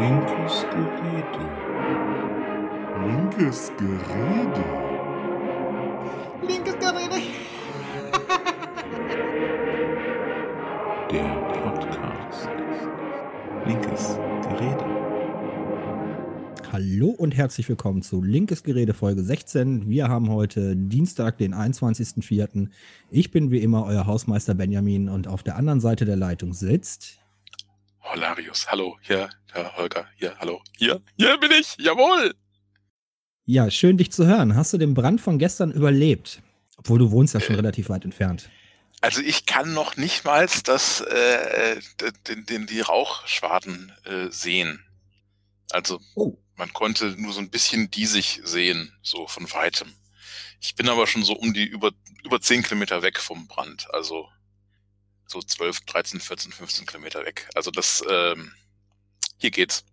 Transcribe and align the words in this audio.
Linkes 0.00 0.64
Gerede. 0.70 1.44
Linkes 3.04 3.70
Gerede. 3.76 4.64
Linkes 6.48 6.78
Gerede. 6.78 7.20
Der 11.10 11.28
Podcast. 11.52 12.48
Linkes 13.66 14.18
Gerede. 14.48 14.84
Hallo 16.72 17.10
und 17.10 17.36
herzlich 17.36 17.68
willkommen 17.68 18.00
zu 18.00 18.22
Linkes 18.22 18.62
Gerede 18.62 18.94
Folge 18.94 19.22
16. 19.22 19.90
Wir 19.90 20.08
haben 20.08 20.30
heute 20.30 20.76
Dienstag, 20.76 21.36
den 21.36 21.54
21.04. 21.54 22.68
Ich 23.10 23.30
bin 23.30 23.50
wie 23.50 23.58
immer 23.58 23.84
euer 23.84 24.06
Hausmeister 24.06 24.54
Benjamin 24.54 25.10
und 25.10 25.28
auf 25.28 25.42
der 25.42 25.56
anderen 25.56 25.80
Seite 25.80 26.06
der 26.06 26.16
Leitung 26.16 26.54
sitzt. 26.54 27.20
Holarius, 28.14 28.66
hallo, 28.68 28.98
hier, 29.02 29.30
Herr 29.52 29.76
Holger, 29.76 30.08
hier, 30.16 30.36
hallo, 30.40 30.62
hier, 30.76 31.00
hier 31.16 31.38
bin 31.38 31.52
ich, 31.52 31.76
jawohl! 31.78 32.34
Ja, 33.44 33.70
schön 33.70 33.96
dich 33.98 34.10
zu 34.12 34.26
hören. 34.26 34.56
Hast 34.56 34.72
du 34.72 34.78
den 34.78 34.94
Brand 34.94 35.20
von 35.20 35.38
gestern 35.38 35.70
überlebt? 35.70 36.42
Obwohl 36.76 36.98
du 36.98 37.10
wohnst 37.12 37.34
ja 37.34 37.40
schon 37.40 37.54
Äh. 37.54 37.58
relativ 37.58 37.88
weit 37.88 38.04
entfernt. 38.04 38.48
Also 39.00 39.20
ich 39.22 39.46
kann 39.46 39.72
noch 39.74 39.96
nicht 39.96 40.24
mal 40.24 40.48
das, 40.64 41.00
äh, 41.02 41.80
den, 42.26 42.46
den, 42.46 42.66
die 42.66 42.80
Rauchschwaden 42.80 43.92
äh, 44.04 44.26
sehen. 44.30 44.84
Also 45.70 46.00
Oh. 46.16 46.36
man 46.56 46.72
konnte 46.72 47.14
nur 47.16 47.32
so 47.32 47.40
ein 47.40 47.50
bisschen 47.50 47.90
diesig 47.90 48.40
sehen, 48.44 48.92
so 49.02 49.26
von 49.28 49.50
weitem. 49.52 49.94
Ich 50.60 50.74
bin 50.74 50.88
aber 50.88 51.06
schon 51.06 51.22
so 51.22 51.32
um 51.34 51.54
die 51.54 51.64
über, 51.64 51.92
über 52.24 52.40
10 52.40 52.62
Kilometer 52.64 53.02
weg 53.02 53.18
vom 53.20 53.46
Brand, 53.46 53.86
also 53.94 54.28
so 55.30 55.40
12, 55.40 55.80
13, 55.80 56.20
14, 56.20 56.52
15 56.52 56.86
Kilometer 56.86 57.24
weg. 57.24 57.48
Also 57.54 57.70
das, 57.70 58.02
ähm, 58.10 58.52
hier 59.38 59.50
geht's. 59.50 59.84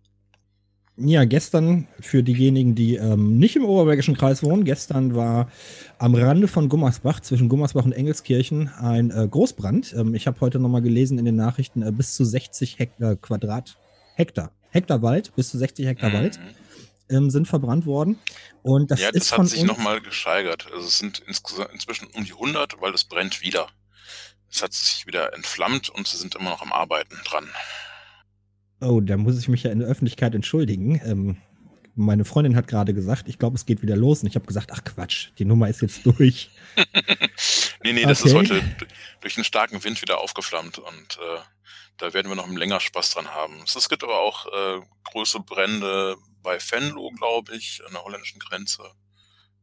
Ja, 1.00 1.24
gestern 1.24 1.86
für 2.00 2.24
diejenigen, 2.24 2.74
die 2.74 2.96
ähm, 2.96 3.38
nicht 3.38 3.54
im 3.54 3.64
Oberbergischen 3.64 4.16
Kreis 4.16 4.42
wohnen, 4.42 4.64
gestern 4.64 5.14
war 5.14 5.48
am 5.98 6.16
Rande 6.16 6.48
von 6.48 6.68
Gummersbach, 6.68 7.20
zwischen 7.20 7.48
Gummersbach 7.48 7.84
und 7.84 7.92
Engelskirchen, 7.92 8.68
ein 8.68 9.12
äh, 9.12 9.28
Großbrand. 9.28 9.94
Ähm, 9.96 10.16
ich 10.16 10.26
habe 10.26 10.40
heute 10.40 10.58
nochmal 10.58 10.82
gelesen 10.82 11.16
in 11.18 11.24
den 11.24 11.36
Nachrichten, 11.36 11.82
äh, 11.82 11.92
bis 11.92 12.16
zu 12.16 12.24
60 12.24 12.80
Hektar, 12.80 13.14
Quadrat, 13.14 13.76
Hektar, 14.16 14.50
Hektar 14.70 15.00
Wald, 15.00 15.32
bis 15.36 15.50
zu 15.50 15.58
60 15.58 15.86
Hektar 15.86 16.12
Wald 16.12 16.40
Mhm. 16.40 17.16
ähm, 17.16 17.30
sind 17.30 17.46
verbrannt 17.46 17.86
worden. 17.86 18.18
Und 18.62 18.90
das 18.90 19.00
ja, 19.00 19.10
ist 19.10 19.16
das 19.16 19.28
von 19.30 19.44
hat 19.44 19.50
sich 19.50 19.60
uns, 19.60 19.68
nochmal 19.68 20.00
gesteigert. 20.00 20.66
Also 20.72 20.88
es 20.88 20.98
sind 20.98 21.22
inzwischen 21.28 22.08
um 22.08 22.24
die 22.24 22.32
100, 22.32 22.80
weil 22.80 22.92
es 22.92 23.04
brennt 23.04 23.40
wieder. 23.40 23.68
Es 24.50 24.62
hat 24.62 24.72
sich 24.72 25.06
wieder 25.06 25.32
entflammt 25.34 25.88
und 25.90 26.06
sie 26.08 26.16
sind 26.16 26.34
immer 26.34 26.50
noch 26.50 26.62
am 26.62 26.72
Arbeiten 26.72 27.16
dran. 27.24 27.48
Oh, 28.80 29.00
da 29.00 29.16
muss 29.16 29.38
ich 29.38 29.48
mich 29.48 29.64
ja 29.64 29.72
in 29.72 29.80
der 29.80 29.88
Öffentlichkeit 29.88 30.34
entschuldigen. 30.34 31.00
Ähm, 31.04 31.36
meine 31.94 32.24
Freundin 32.24 32.54
hat 32.54 32.68
gerade 32.68 32.94
gesagt, 32.94 33.28
ich 33.28 33.38
glaube, 33.38 33.56
es 33.56 33.66
geht 33.66 33.82
wieder 33.82 33.96
los. 33.96 34.22
Und 34.22 34.28
ich 34.28 34.36
habe 34.36 34.46
gesagt, 34.46 34.70
ach 34.72 34.84
Quatsch, 34.84 35.30
die 35.38 35.44
Nummer 35.44 35.68
ist 35.68 35.82
jetzt 35.82 36.06
durch. 36.06 36.50
nee, 37.82 37.92
nee, 37.92 38.04
das 38.04 38.20
Okay. 38.22 38.28
ist 38.30 38.34
heute 38.36 38.62
durch 39.20 39.34
den 39.34 39.44
starken 39.44 39.82
Wind 39.82 40.00
wieder 40.00 40.18
aufgeflammt 40.20 40.78
und 40.78 41.18
äh, 41.18 41.40
da 41.96 42.14
werden 42.14 42.28
wir 42.30 42.36
noch 42.36 42.48
länger 42.48 42.78
Spaß 42.78 43.10
dran 43.14 43.28
haben. 43.34 43.60
Es 43.64 43.74
es 43.74 43.88
gibt 43.88 44.04
aber 44.04 44.20
auch 44.20 44.46
äh, 44.46 44.80
große 45.04 45.40
Brände 45.40 46.16
bei 46.42 46.58
Venlo, 46.60 47.10
glaube 47.16 47.56
ich, 47.56 47.82
an 47.84 47.92
der 47.92 48.04
holländischen 48.04 48.38
Grenze. 48.38 48.84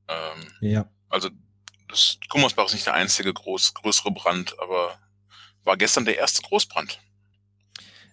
Ähm, 0.10 0.48
Ja. 0.60 0.90
also 1.10 1.30
das 1.96 2.20
Gummersbach 2.30 2.66
ist 2.66 2.74
nicht 2.74 2.86
der 2.86 2.94
einzige 2.94 3.34
groß, 3.34 3.74
größere 3.74 4.12
Brand, 4.12 4.56
aber 4.60 5.00
war 5.64 5.78
gestern 5.78 6.04
der 6.04 6.18
erste 6.18 6.42
Großbrand. 6.42 7.00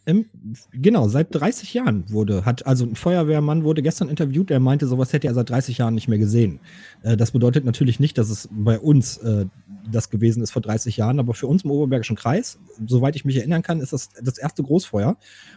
Ähm, 0.05 0.27
genau, 0.73 1.09
seit 1.09 1.33
30 1.33 1.75
Jahren 1.75 2.11
wurde, 2.11 2.45
hat, 2.45 2.67
also 2.67 2.85
ein 2.85 2.97
Feuerwehrmann 2.97 3.63
wurde 3.63 3.83
gestern 3.83 4.09
interviewt, 4.09 4.51
der 4.51 4.59
meinte, 4.59 4.87
sowas 4.87 5.13
hätte 5.13 5.29
er 5.29 5.35
seit 5.35 5.51
30 5.51 5.79
Jahren 5.79 5.95
nicht 5.95 6.09
mehr 6.09 6.19
gesehen. 6.19 6.61
Äh, 7.03 7.17
das 7.17 7.33
bedeutet 7.33 7.65
natürlich 7.65 8.01
nicht, 8.01 8.19
dass 8.19 8.29
es 8.29 8.49
bei 8.51 8.79
uns 8.79 9.19
äh, 9.19 9.47
das 9.91 10.11
gewesen 10.11 10.43
ist 10.43 10.53
vor 10.53 10.63
30 10.63 10.97
Jahren, 10.97 11.21
aber 11.21 11.35
für 11.35 11.47
uns 11.47 11.63
im 11.65 11.71
Oberbergischen 11.71 12.17
Kreis, 12.17 12.59
soweit 12.87 13.15
ich 13.17 13.25
mich 13.25 13.37
erinnern 13.37 13.63
kann, 13.63 13.81
ist 13.81 13.93
das 13.93 14.11
das 14.21 14.39
erste 14.39 14.63
Großfeuer, 14.63 15.17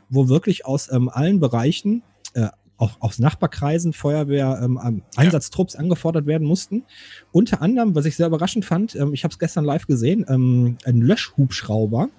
wo 0.09 0.29
wirklich 0.29 0.65
aus 0.65 0.91
ähm, 0.91 1.09
allen 1.09 1.39
Bereichen, 1.39 2.03
auch 2.77 2.99
aus 2.99 3.19
Nachbarkreisen 3.19 3.93
Feuerwehr 3.93 4.59
ähm, 4.61 5.01
Einsatztrupps 5.15 5.75
angefordert 5.75 6.25
werden 6.25 6.47
mussten. 6.47 6.83
Unter 7.31 7.61
anderem, 7.61 7.95
was 7.95 8.05
ich 8.05 8.15
sehr 8.15 8.27
überraschend 8.27 8.65
fand, 8.65 8.95
ähm, 8.95 9.13
ich 9.13 9.23
habe 9.23 9.31
es 9.31 9.39
gestern 9.39 9.65
live 9.65 9.87
gesehen, 9.87 10.25
ähm, 10.27 10.77
ein 10.83 11.01
Löschhubschrauber, 11.01 12.09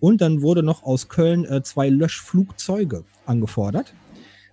und 0.00 0.20
dann 0.20 0.42
wurde 0.42 0.62
noch 0.62 0.82
aus 0.82 1.08
Köln 1.08 1.44
äh, 1.44 1.62
zwei 1.62 1.88
Löschflugzeuge 1.88 3.04
angefordert. 3.26 3.94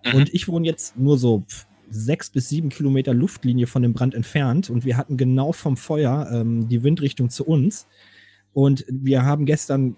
Mhm. 0.03 0.15
Und 0.15 0.33
ich 0.33 0.47
wohne 0.47 0.65
jetzt 0.65 0.97
nur 0.97 1.17
so 1.17 1.43
sechs 1.89 2.29
bis 2.29 2.49
sieben 2.49 2.69
Kilometer 2.69 3.13
Luftlinie 3.13 3.67
von 3.67 3.83
dem 3.83 3.93
Brand 3.93 4.15
entfernt. 4.15 4.69
Und 4.69 4.85
wir 4.85 4.97
hatten 4.97 5.17
genau 5.17 5.51
vom 5.51 5.77
Feuer 5.77 6.29
ähm, 6.31 6.67
die 6.67 6.83
Windrichtung 6.83 7.29
zu 7.29 7.45
uns. 7.45 7.87
Und 8.53 8.85
wir 8.89 9.23
haben 9.23 9.45
gestern, 9.45 9.97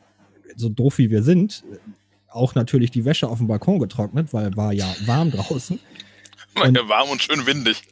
so 0.56 0.70
doof 0.70 0.98
wie 0.98 1.10
wir 1.10 1.24
sind, 1.24 1.64
auch 2.38 2.56
natürlich 2.56 2.92
die 2.92 3.04
Wäsche 3.06 3.28
auf 3.28 3.40
dem 3.40 3.48
Balkon 3.48 3.80
getrocknet, 3.80 4.34
weil 4.34 4.56
war 4.56 4.72
ja 4.74 4.88
warm 5.06 5.32
draußen. 5.32 5.80
Und- 6.56 6.76
ja 6.76 6.88
warm 6.90 7.10
und 7.10 7.22
schön 7.22 7.46
windig. 7.46 7.84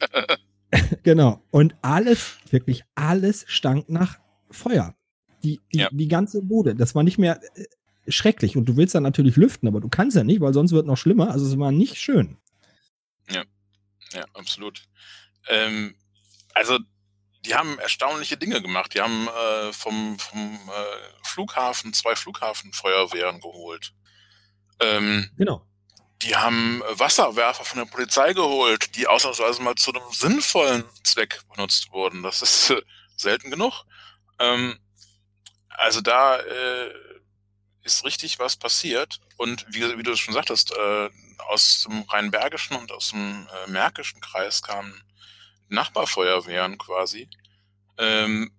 Genau. 1.04 1.40
Und 1.52 1.74
alles, 1.82 2.38
wirklich 2.50 2.82
alles 2.96 3.44
stank 3.48 3.88
nach 3.88 4.18
Feuer. 4.50 4.96
Die, 5.44 5.60
die, 5.72 5.78
Ja. 5.78 5.88
die 5.92 6.08
ganze 6.08 6.42
Bude. 6.42 6.74
Das 6.74 6.94
war 6.96 7.04
nicht 7.04 7.18
mehr 7.18 7.40
äh, 7.54 7.64
schrecklich. 8.10 8.56
Und 8.56 8.64
du 8.66 8.76
willst 8.76 8.94
dann 8.96 9.04
natürlich 9.04 9.36
lüften, 9.36 9.68
aber 9.68 9.80
du 9.80 9.88
kannst 9.88 10.16
ja 10.16 10.24
nicht, 10.24 10.40
weil 10.40 10.52
sonst 10.54 10.72
wird 10.72 10.86
noch 10.86 10.96
schlimmer. 10.96 11.30
Also 11.30 11.46
es 11.46 11.56
war 11.58 11.70
nicht 11.70 11.96
schön. 11.96 12.36
Ja, 14.12 14.24
absolut. 14.34 14.82
Ähm, 15.48 15.94
also, 16.54 16.78
die 17.44 17.54
haben 17.54 17.78
erstaunliche 17.78 18.36
Dinge 18.36 18.62
gemacht. 18.62 18.94
Die 18.94 19.00
haben 19.00 19.26
äh, 19.28 19.72
vom, 19.72 20.16
vom 20.18 20.54
äh, 20.54 21.24
Flughafen 21.24 21.92
zwei 21.92 22.14
Flughafenfeuerwehren 22.16 23.40
geholt. 23.40 23.92
Ähm, 24.80 25.30
Genau. 25.36 25.66
die 26.22 26.36
haben 26.36 26.82
Wasserwerfer 26.90 27.64
von 27.64 27.78
der 27.78 27.86
Polizei 27.86 28.32
geholt, 28.32 28.94
die 28.96 29.06
ausnahmsweise 29.06 29.62
mal 29.62 29.74
zu 29.74 29.92
einem 29.92 30.02
sinnvollen 30.12 30.84
Zweck 31.04 31.40
benutzt 31.54 31.90
wurden. 31.92 32.22
Das 32.22 32.42
ist 32.42 32.70
äh, 32.70 32.82
selten 33.16 33.50
genug. 33.50 33.84
Ähm, 34.38 34.78
also 35.70 36.00
da 36.00 36.38
äh, 36.38 36.94
ist 37.82 38.04
richtig 38.04 38.38
was 38.38 38.56
passiert. 38.56 39.20
Und 39.36 39.66
wie, 39.68 39.96
wie 39.98 40.02
du 40.02 40.16
schon 40.16 40.34
sagtest, 40.34 40.72
äh, 40.72 41.10
aus 41.48 41.86
dem 41.88 42.02
Rheinbergischen 42.02 42.76
und 42.76 42.90
aus 42.92 43.10
dem 43.10 43.46
äh, 43.66 43.70
Märkischen 43.70 44.20
Kreis 44.20 44.62
kamen 44.62 45.02
Nachbarfeuerwehren 45.68 46.78
quasi. 46.78 47.28
Ähm, 47.98 48.52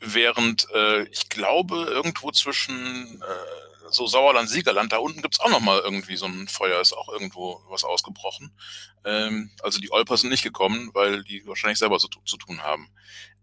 während 0.00 0.68
äh, 0.74 1.04
ich 1.04 1.28
glaube, 1.28 1.84
irgendwo 1.84 2.30
zwischen 2.32 3.22
äh, 3.22 3.71
so 3.92 4.06
Sauerland-Siegerland, 4.06 4.92
da 4.92 4.98
unten 4.98 5.22
gibt's 5.22 5.40
auch 5.40 5.50
noch 5.50 5.60
mal 5.60 5.80
irgendwie 5.80 6.16
so 6.16 6.26
ein 6.26 6.48
Feuer, 6.48 6.80
ist 6.80 6.92
auch 6.92 7.08
irgendwo 7.08 7.62
was 7.68 7.84
ausgebrochen. 7.84 8.56
Ähm, 9.04 9.50
also 9.62 9.80
die 9.80 9.92
Olper 9.92 10.16
sind 10.16 10.30
nicht 10.30 10.42
gekommen, 10.42 10.90
weil 10.94 11.24
die 11.24 11.46
wahrscheinlich 11.46 11.78
selber 11.78 11.98
so 11.98 12.08
zu 12.08 12.36
tun 12.36 12.62
haben. 12.62 12.90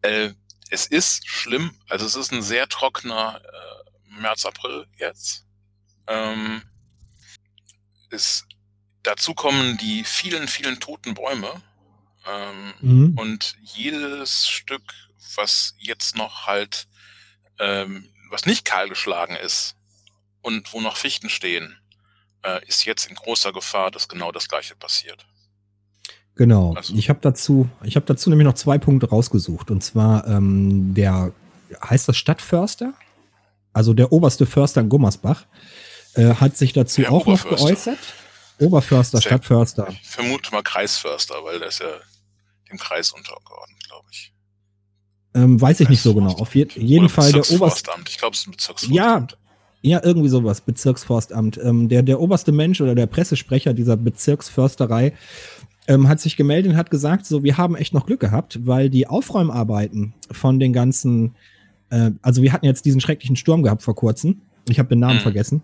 Äh, 0.01 0.33
es 0.69 0.85
ist 0.85 1.27
schlimm, 1.27 1.71
also 1.89 2.05
es 2.05 2.15
ist 2.15 2.31
ein 2.31 2.41
sehr 2.41 2.67
trockener 2.67 3.41
äh, 3.43 4.19
März, 4.21 4.45
April 4.45 4.85
jetzt. 4.97 5.45
Ähm, 6.07 6.61
es, 8.11 8.45
dazu 9.03 9.33
kommen 9.33 9.77
die 9.77 10.03
vielen, 10.03 10.47
vielen 10.47 10.79
toten 10.79 11.13
Bäume. 11.13 11.61
Ähm, 12.27 12.73
Mhm. 12.81 13.17
und 13.17 13.55
jedes 13.63 14.47
Stück, 14.47 14.83
was 15.35 15.73
jetzt 15.79 16.15
noch 16.17 16.47
halt, 16.47 16.87
ähm, 17.59 18.09
was 18.29 18.45
nicht 18.45 18.65
kahl 18.65 18.89
geschlagen 18.89 19.35
ist 19.37 19.75
und 20.41 20.71
wo 20.73 20.81
noch 20.81 20.95
Fichten 20.97 21.29
stehen, 21.29 21.77
äh, 22.43 22.65
ist 22.67 22.85
jetzt 22.85 23.07
in 23.07 23.15
großer 23.15 23.51
Gefahr, 23.53 23.91
dass 23.91 24.07
genau 24.07 24.31
das 24.31 24.47
gleiche 24.47 24.75
passiert. 24.75 25.25
Genau. 26.35 26.73
Also- 26.73 26.95
ich 26.95 27.09
habe 27.09 27.19
dazu, 27.21 27.69
ich 27.83 27.95
habe 27.95 28.05
dazu 28.05 28.29
nämlich 28.29 28.45
noch 28.45 28.53
zwei 28.53 28.77
Punkte 28.77 29.09
rausgesucht. 29.09 29.71
Und 29.71 29.83
zwar 29.83 30.25
ähm, 30.27 30.93
der, 30.93 31.33
heißt 31.83 32.07
das 32.07 32.17
Stadtförster? 32.17 32.93
Also 33.73 33.93
der 33.93 34.11
oberste 34.11 34.45
Förster 34.45 34.81
in 34.81 34.89
Gummersbach 34.89 35.45
äh, 36.15 36.33
hat 36.35 36.55
sich 36.57 36.73
dazu 36.73 37.01
Der 37.01 37.11
auch 37.11 37.25
noch 37.25 37.43
geäußert. 37.47 37.99
Oberförster, 38.59 39.19
Sehr- 39.19 39.29
Stadtförster. 39.29 39.87
Ich 39.89 40.09
vermute 40.09 40.51
mal 40.51 40.63
Kreisförster, 40.63 41.35
weil 41.43 41.59
der 41.59 41.67
ist 41.69 41.79
ja 41.79 41.91
dem 42.71 42.77
Kreis 42.77 43.11
untergeordnet, 43.11 43.83
glaube 43.87 44.07
ich. 44.11 44.33
Ähm, 45.35 45.61
weiß 45.61 45.79
ich 45.81 45.89
nicht 45.89 46.01
so 46.01 46.13
genau. 46.15 46.31
Auf 46.31 46.55
je 46.55 46.67
jeden 46.75 47.07
Fall 47.09 47.31
der 47.31 47.49
oberste. 47.51 47.91
Ich 48.07 48.17
glaube, 48.17 48.33
es 48.33 48.41
ist 48.41 48.47
ein 48.47 48.51
Bezirksforstamt. 48.51 49.31
Ja, 49.31 49.37
irgendwie 49.81 50.29
sowas, 50.29 50.61
Bezirksforstamt. 50.61 51.59
Ähm, 51.63 51.89
der, 51.89 52.03
der 52.03 52.19
oberste 52.19 52.51
Mensch 52.51 52.81
oder 52.81 52.95
der 52.95 53.07
Pressesprecher 53.07 53.73
dieser 53.73 53.95
Bezirksförsterei 53.97 55.13
ähm, 55.87 56.07
hat 56.07 56.19
sich 56.19 56.35
gemeldet 56.35 56.71
und 56.71 56.77
hat 56.77 56.91
gesagt, 56.91 57.25
so, 57.25 57.43
wir 57.43 57.57
haben 57.57 57.75
echt 57.75 57.93
noch 57.93 58.05
Glück 58.05 58.19
gehabt, 58.19 58.59
weil 58.65 58.89
die 58.89 59.07
Aufräumarbeiten 59.07 60.13
von 60.31 60.59
den 60.59 60.73
ganzen, 60.73 61.35
äh, 61.89 62.11
also 62.21 62.41
wir 62.41 62.53
hatten 62.53 62.65
jetzt 62.65 62.85
diesen 62.85 63.01
schrecklichen 63.01 63.35
Sturm 63.35 63.63
gehabt 63.63 63.81
vor 63.81 63.95
kurzem. 63.95 64.41
Ich 64.69 64.79
habe 64.79 64.89
den 64.89 64.99
Namen 64.99 65.17
Mhm. 65.17 65.23
vergessen. 65.23 65.63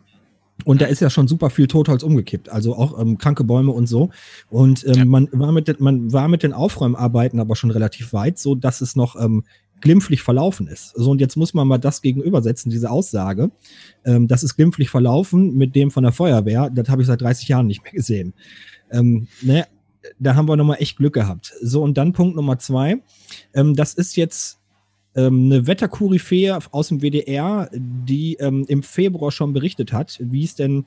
Und 0.64 0.82
da 0.82 0.86
ist 0.86 1.02
ja 1.02 1.10
schon 1.10 1.28
super 1.28 1.50
viel 1.50 1.68
Totholz 1.68 2.02
umgekippt, 2.02 2.48
also 2.50 2.76
auch 2.76 2.98
ähm, 3.00 3.18
kranke 3.18 3.44
Bäume 3.44 3.74
und 3.74 3.88
so. 3.88 4.10
Und 4.50 4.86
ähm, 4.88 4.94
ja. 4.94 5.06
man, 5.06 5.28
war 5.34 5.52
mit 5.52 5.68
den, 5.68 5.76
man 5.80 6.14
war 6.14 6.30
mit 6.30 6.44
den 6.44 6.54
Aufräumarbeiten 6.54 7.42
aber 7.42 7.58
schon 7.58 7.72
relativ 7.72 8.14
weit, 8.14 8.40
so 8.40 8.56
dass 8.56 8.80
es 8.80 8.96
noch 8.96 9.22
ähm, 9.22 9.44
glimpflich 9.86 10.24
verlaufen 10.24 10.68
ist. 10.68 10.94
So, 10.96 11.12
und 11.12 11.22
jetzt 11.22 11.36
muss 11.36 11.54
man 11.54 11.68
mal 11.68 11.78
das 11.78 12.02
gegenübersetzen, 12.02 12.72
diese 12.72 12.90
Aussage. 12.90 13.52
Ähm, 14.04 14.28
das 14.28 14.42
ist 14.42 14.56
glimpflich 14.56 14.90
verlaufen 14.90 15.56
mit 15.56 15.76
dem 15.76 15.92
von 15.92 16.02
der 16.02 16.12
Feuerwehr. 16.12 16.72
Das 16.72 16.90
habe 16.90 17.04
ich 17.04 17.08
seit 17.08 17.22
30 17.22 17.48
Jahren 17.48 17.68
nicht 17.68 17.84
mehr 17.84 17.94
gesehen. 17.94 18.34
Ähm, 18.92 19.28
ne, 19.44 19.68
da 20.18 20.34
haben 20.34 20.50
wir 20.50 20.56
nochmal 20.56 20.78
echt 20.80 20.98
Glück 20.98 21.14
gehabt. 21.14 21.54
So, 21.62 21.84
und 21.84 22.00
dann 22.00 22.14
Punkt 22.14 22.36
Nummer 22.36 22.58
zwei. 22.58 22.98
Ähm, 23.54 23.76
das 23.76 23.94
ist 23.94 24.16
jetzt 24.16 24.58
ähm, 25.16 25.46
eine 25.46 25.68
Wetterkoryphäe 25.68 26.58
aus 26.72 26.88
dem 26.88 27.02
WDR, 27.02 27.70
die 27.72 28.38
ähm, 28.40 28.66
im 28.68 28.82
Februar 28.82 29.32
schon 29.32 29.54
berichtet 29.54 29.94
hat, 29.94 30.18
wie 30.20 30.46
es 30.46 30.56
denn 30.56 30.86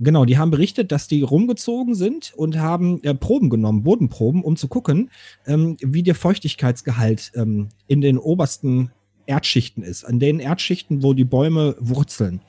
Genau, 0.00 0.24
die 0.24 0.38
haben 0.38 0.50
berichtet, 0.50 0.90
dass 0.90 1.06
die 1.06 1.22
rumgezogen 1.22 1.94
sind 1.94 2.32
und 2.34 2.58
haben 2.58 3.02
äh, 3.04 3.14
Proben 3.14 3.48
genommen, 3.48 3.84
Bodenproben, 3.84 4.42
um 4.42 4.56
zu 4.56 4.66
gucken, 4.66 5.10
ähm, 5.46 5.76
wie 5.80 6.02
der 6.02 6.16
Feuchtigkeitsgehalt 6.16 7.32
ähm, 7.36 7.68
in 7.86 8.00
den 8.00 8.18
obersten 8.18 8.90
Erdschichten 9.26 9.82
ist, 9.82 10.04
an 10.04 10.18
den 10.18 10.40
Erdschichten, 10.40 11.02
wo 11.02 11.14
die 11.14 11.24
Bäume 11.24 11.76
wurzeln. 11.78 12.40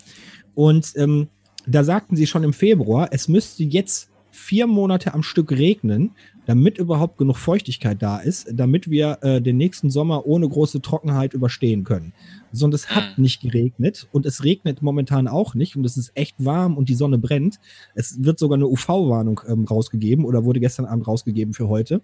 Und 0.55 0.93
ähm, 0.95 1.27
da 1.67 1.83
sagten 1.83 2.15
sie 2.15 2.27
schon 2.27 2.43
im 2.43 2.53
Februar, 2.53 3.09
es 3.11 3.27
müsste 3.27 3.63
jetzt 3.63 4.09
vier 4.31 4.67
Monate 4.67 5.13
am 5.13 5.23
Stück 5.23 5.51
regnen, 5.51 6.11
damit 6.45 6.77
überhaupt 6.77 7.17
genug 7.17 7.37
Feuchtigkeit 7.37 8.01
da 8.01 8.19
ist, 8.19 8.47
damit 8.51 8.89
wir 8.89 9.19
äh, 9.21 9.41
den 9.41 9.57
nächsten 9.57 9.89
Sommer 9.89 10.25
ohne 10.25 10.47
große 10.47 10.81
Trockenheit 10.81 11.33
überstehen 11.33 11.83
können. 11.83 12.13
Sondern 12.51 12.75
es 12.75 12.89
hat 12.89 13.17
mhm. 13.17 13.23
nicht 13.23 13.41
geregnet 13.41 14.07
und 14.11 14.25
es 14.25 14.43
regnet 14.43 14.81
momentan 14.81 15.27
auch 15.27 15.55
nicht 15.55 15.75
und 15.75 15.85
es 15.85 15.97
ist 15.97 16.11
echt 16.15 16.35
warm 16.37 16.77
und 16.77 16.89
die 16.89 16.95
Sonne 16.95 17.17
brennt. 17.17 17.59
Es 17.95 18.23
wird 18.23 18.39
sogar 18.39 18.57
eine 18.57 18.67
UV-Warnung 18.67 19.41
ähm, 19.47 19.65
rausgegeben 19.65 20.25
oder 20.25 20.45
wurde 20.45 20.59
gestern 20.59 20.85
Abend 20.85 21.07
rausgegeben 21.07 21.53
für 21.53 21.67
heute. 21.67 22.01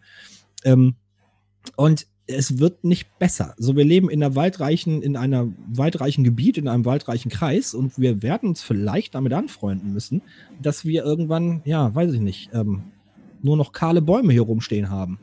Ähm, 0.63 0.95
und 1.75 2.07
es 2.27 2.59
wird 2.59 2.83
nicht 2.83 3.19
besser. 3.19 3.53
So, 3.57 3.75
wir 3.75 3.83
leben 3.83 4.09
in 4.09 4.23
einer 4.23 4.35
waldreichen, 4.35 5.01
in 5.01 5.17
einer 5.17 5.47
waldreichen 5.67 6.23
Gebiet, 6.23 6.57
in 6.57 6.67
einem 6.67 6.85
waldreichen 6.85 7.29
Kreis 7.29 7.73
und 7.73 7.99
wir 7.99 8.21
werden 8.21 8.49
uns 8.49 8.61
vielleicht 8.61 9.15
damit 9.15 9.33
anfreunden 9.33 9.93
müssen, 9.93 10.21
dass 10.61 10.85
wir 10.85 11.03
irgendwann, 11.03 11.61
ja, 11.65 11.93
weiß 11.93 12.13
ich 12.13 12.21
nicht, 12.21 12.49
ähm, 12.53 12.83
nur 13.43 13.57
noch 13.57 13.71
kahle 13.71 14.01
Bäume 14.01 14.33
hier 14.33 14.43
rumstehen 14.43 14.89
haben. 14.89 15.19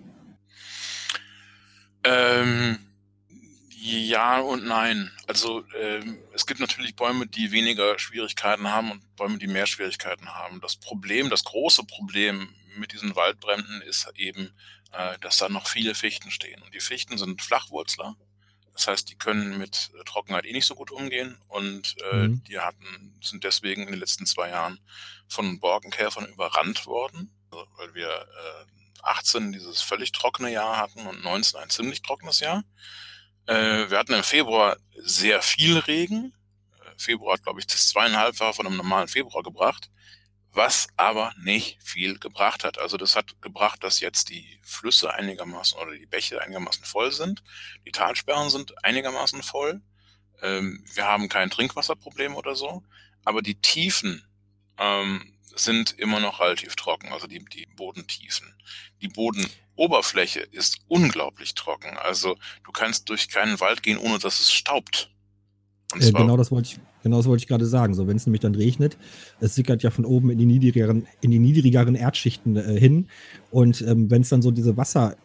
Ähm, 2.04 2.78
ja 3.68 4.40
und 4.40 4.64
nein. 4.64 5.10
Also 5.26 5.64
ähm, 5.78 6.18
es 6.34 6.46
gibt 6.46 6.60
natürlich 6.60 6.96
Bäume, 6.96 7.26
die 7.26 7.52
weniger 7.52 7.98
Schwierigkeiten 7.98 8.68
haben 8.68 8.90
und 8.90 9.16
Bäume, 9.16 9.38
die 9.38 9.46
mehr 9.46 9.66
Schwierigkeiten 9.66 10.34
haben. 10.34 10.60
Das 10.60 10.76
Problem, 10.76 11.30
das 11.30 11.44
große 11.44 11.84
Problem 11.84 12.48
mit 12.76 12.92
diesen 12.92 13.16
Waldbränden 13.16 13.82
ist 13.82 14.10
eben, 14.14 14.52
äh, 14.92 15.18
dass 15.20 15.38
da 15.38 15.48
noch 15.48 15.66
viele 15.66 15.94
Fichten 15.94 16.30
stehen. 16.30 16.62
Und 16.62 16.74
die 16.74 16.80
Fichten 16.80 17.18
sind 17.18 17.42
Flachwurzler. 17.42 18.16
Das 18.72 18.86
heißt, 18.86 19.10
die 19.10 19.16
können 19.16 19.58
mit 19.58 19.90
Trockenheit 20.06 20.44
eh 20.44 20.52
nicht 20.52 20.66
so 20.66 20.76
gut 20.76 20.92
umgehen 20.92 21.36
und 21.48 21.96
äh, 22.12 22.28
mhm. 22.28 22.44
die 22.44 22.60
hatten, 22.60 23.18
sind 23.20 23.42
deswegen 23.42 23.82
in 23.82 23.90
den 23.90 23.98
letzten 23.98 24.24
zwei 24.24 24.50
Jahren 24.50 24.78
von 25.26 25.58
Borkenkäfern 25.58 26.26
überrannt 26.26 26.86
worden, 26.86 27.32
weil 27.50 27.94
wir 27.94 28.08
äh, 28.08 28.64
18 29.02 29.52
dieses 29.52 29.80
völlig 29.80 30.12
trockene 30.12 30.50
Jahr 30.50 30.76
hatten 30.76 31.06
und 31.06 31.22
19 31.22 31.60
ein 31.60 31.70
ziemlich 31.70 32.02
trockenes 32.02 32.40
Jahr. 32.40 32.64
Äh, 33.46 33.90
wir 33.90 33.98
hatten 33.98 34.14
im 34.14 34.22
Februar 34.22 34.76
sehr 34.96 35.42
viel 35.42 35.78
Regen. 35.78 36.34
Äh, 36.80 36.98
Februar 36.98 37.34
hat, 37.34 37.42
glaube 37.42 37.60
ich, 37.60 37.66
das 37.66 37.88
zweieinhalbfache 37.88 38.54
von 38.54 38.66
einem 38.66 38.76
normalen 38.76 39.08
Februar 39.08 39.42
gebracht 39.42 39.90
was 40.58 40.88
aber 40.96 41.32
nicht 41.40 41.78
viel 41.82 42.18
gebracht 42.18 42.64
hat. 42.64 42.78
Also 42.78 42.96
das 42.96 43.16
hat 43.16 43.40
gebracht, 43.40 43.84
dass 43.84 44.00
jetzt 44.00 44.28
die 44.28 44.58
Flüsse 44.62 45.14
einigermaßen 45.14 45.78
oder 45.78 45.92
die 45.92 46.06
Bäche 46.06 46.42
einigermaßen 46.42 46.84
voll 46.84 47.12
sind. 47.12 47.42
Die 47.86 47.92
Talsperren 47.92 48.50
sind 48.50 48.84
einigermaßen 48.84 49.42
voll. 49.42 49.80
Ähm, 50.42 50.84
wir 50.94 51.04
haben 51.04 51.28
kein 51.28 51.50
Trinkwasserproblem 51.50 52.34
oder 52.34 52.54
so. 52.54 52.82
Aber 53.24 53.40
die 53.40 53.60
Tiefen 53.60 54.26
ähm, 54.78 55.37
sind 55.56 55.98
immer 55.98 56.20
noch 56.20 56.40
relativ 56.40 56.76
trocken, 56.76 57.08
also 57.08 57.26
die, 57.26 57.44
die 57.44 57.66
Bodentiefen. 57.76 58.54
Die 59.02 59.08
Bodenoberfläche 59.08 60.40
ist 60.40 60.78
unglaublich 60.88 61.54
trocken. 61.54 61.96
Also 61.98 62.36
du 62.64 62.72
kannst 62.72 63.08
durch 63.08 63.28
keinen 63.28 63.60
Wald 63.60 63.82
gehen, 63.82 63.98
ohne 63.98 64.18
dass 64.18 64.40
es 64.40 64.52
staubt. 64.52 65.10
Äh, 65.94 66.12
genau 66.12 66.36
das 66.36 66.50
wollte 66.50 66.68
ich, 66.68 66.80
genau 67.02 67.16
das 67.16 67.26
wollte 67.26 67.42
ich 67.42 67.48
gerade 67.48 67.66
sagen. 67.66 67.94
So, 67.94 68.06
wenn 68.06 68.16
es 68.16 68.26
nämlich 68.26 68.40
dann 68.40 68.54
regnet, 68.54 68.98
es 69.40 69.54
sickert 69.54 69.82
ja 69.82 69.90
von 69.90 70.04
oben 70.04 70.30
in 70.30 70.38
die 70.38 70.46
niedrigeren, 70.46 71.06
in 71.20 71.30
die 71.30 71.38
niedrigeren 71.38 71.94
Erdschichten 71.94 72.56
äh, 72.56 72.78
hin. 72.78 73.08
Und 73.50 73.80
ähm, 73.82 74.10
wenn 74.10 74.22
es 74.22 74.28
dann 74.28 74.42
so 74.42 74.50
diese 74.50 74.76
Wasser 74.76 75.16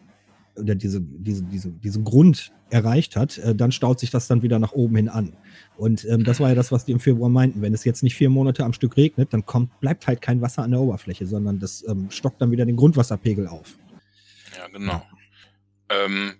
oder 0.56 0.74
diese, 0.74 1.00
diese, 1.00 1.42
diese, 1.44 1.70
diesen 1.70 2.04
Grund 2.04 2.52
erreicht 2.70 3.16
hat, 3.16 3.38
äh, 3.38 3.54
dann 3.54 3.72
staut 3.72 4.00
sich 4.00 4.10
das 4.10 4.26
dann 4.28 4.42
wieder 4.42 4.58
nach 4.58 4.72
oben 4.72 4.96
hin 4.96 5.08
an. 5.08 5.36
Und 5.76 6.04
ähm, 6.04 6.24
das 6.24 6.40
war 6.40 6.48
ja 6.48 6.54
das, 6.54 6.72
was 6.72 6.84
die 6.84 6.92
im 6.92 7.00
Februar 7.00 7.28
meinten. 7.28 7.62
Wenn 7.62 7.74
es 7.74 7.84
jetzt 7.84 8.02
nicht 8.02 8.14
vier 8.14 8.30
Monate 8.30 8.64
am 8.64 8.72
Stück 8.72 8.96
regnet, 8.96 9.32
dann 9.32 9.44
kommt, 9.46 9.80
bleibt 9.80 10.06
halt 10.06 10.22
kein 10.22 10.40
Wasser 10.40 10.62
an 10.62 10.70
der 10.70 10.80
Oberfläche, 10.80 11.26
sondern 11.26 11.58
das 11.58 11.84
ähm, 11.88 12.10
stockt 12.10 12.40
dann 12.40 12.50
wieder 12.50 12.66
den 12.66 12.76
Grundwasserpegel 12.76 13.48
auf. 13.48 13.78
Ja, 14.56 14.68
genau. 14.68 15.04
Ähm, 15.88 16.34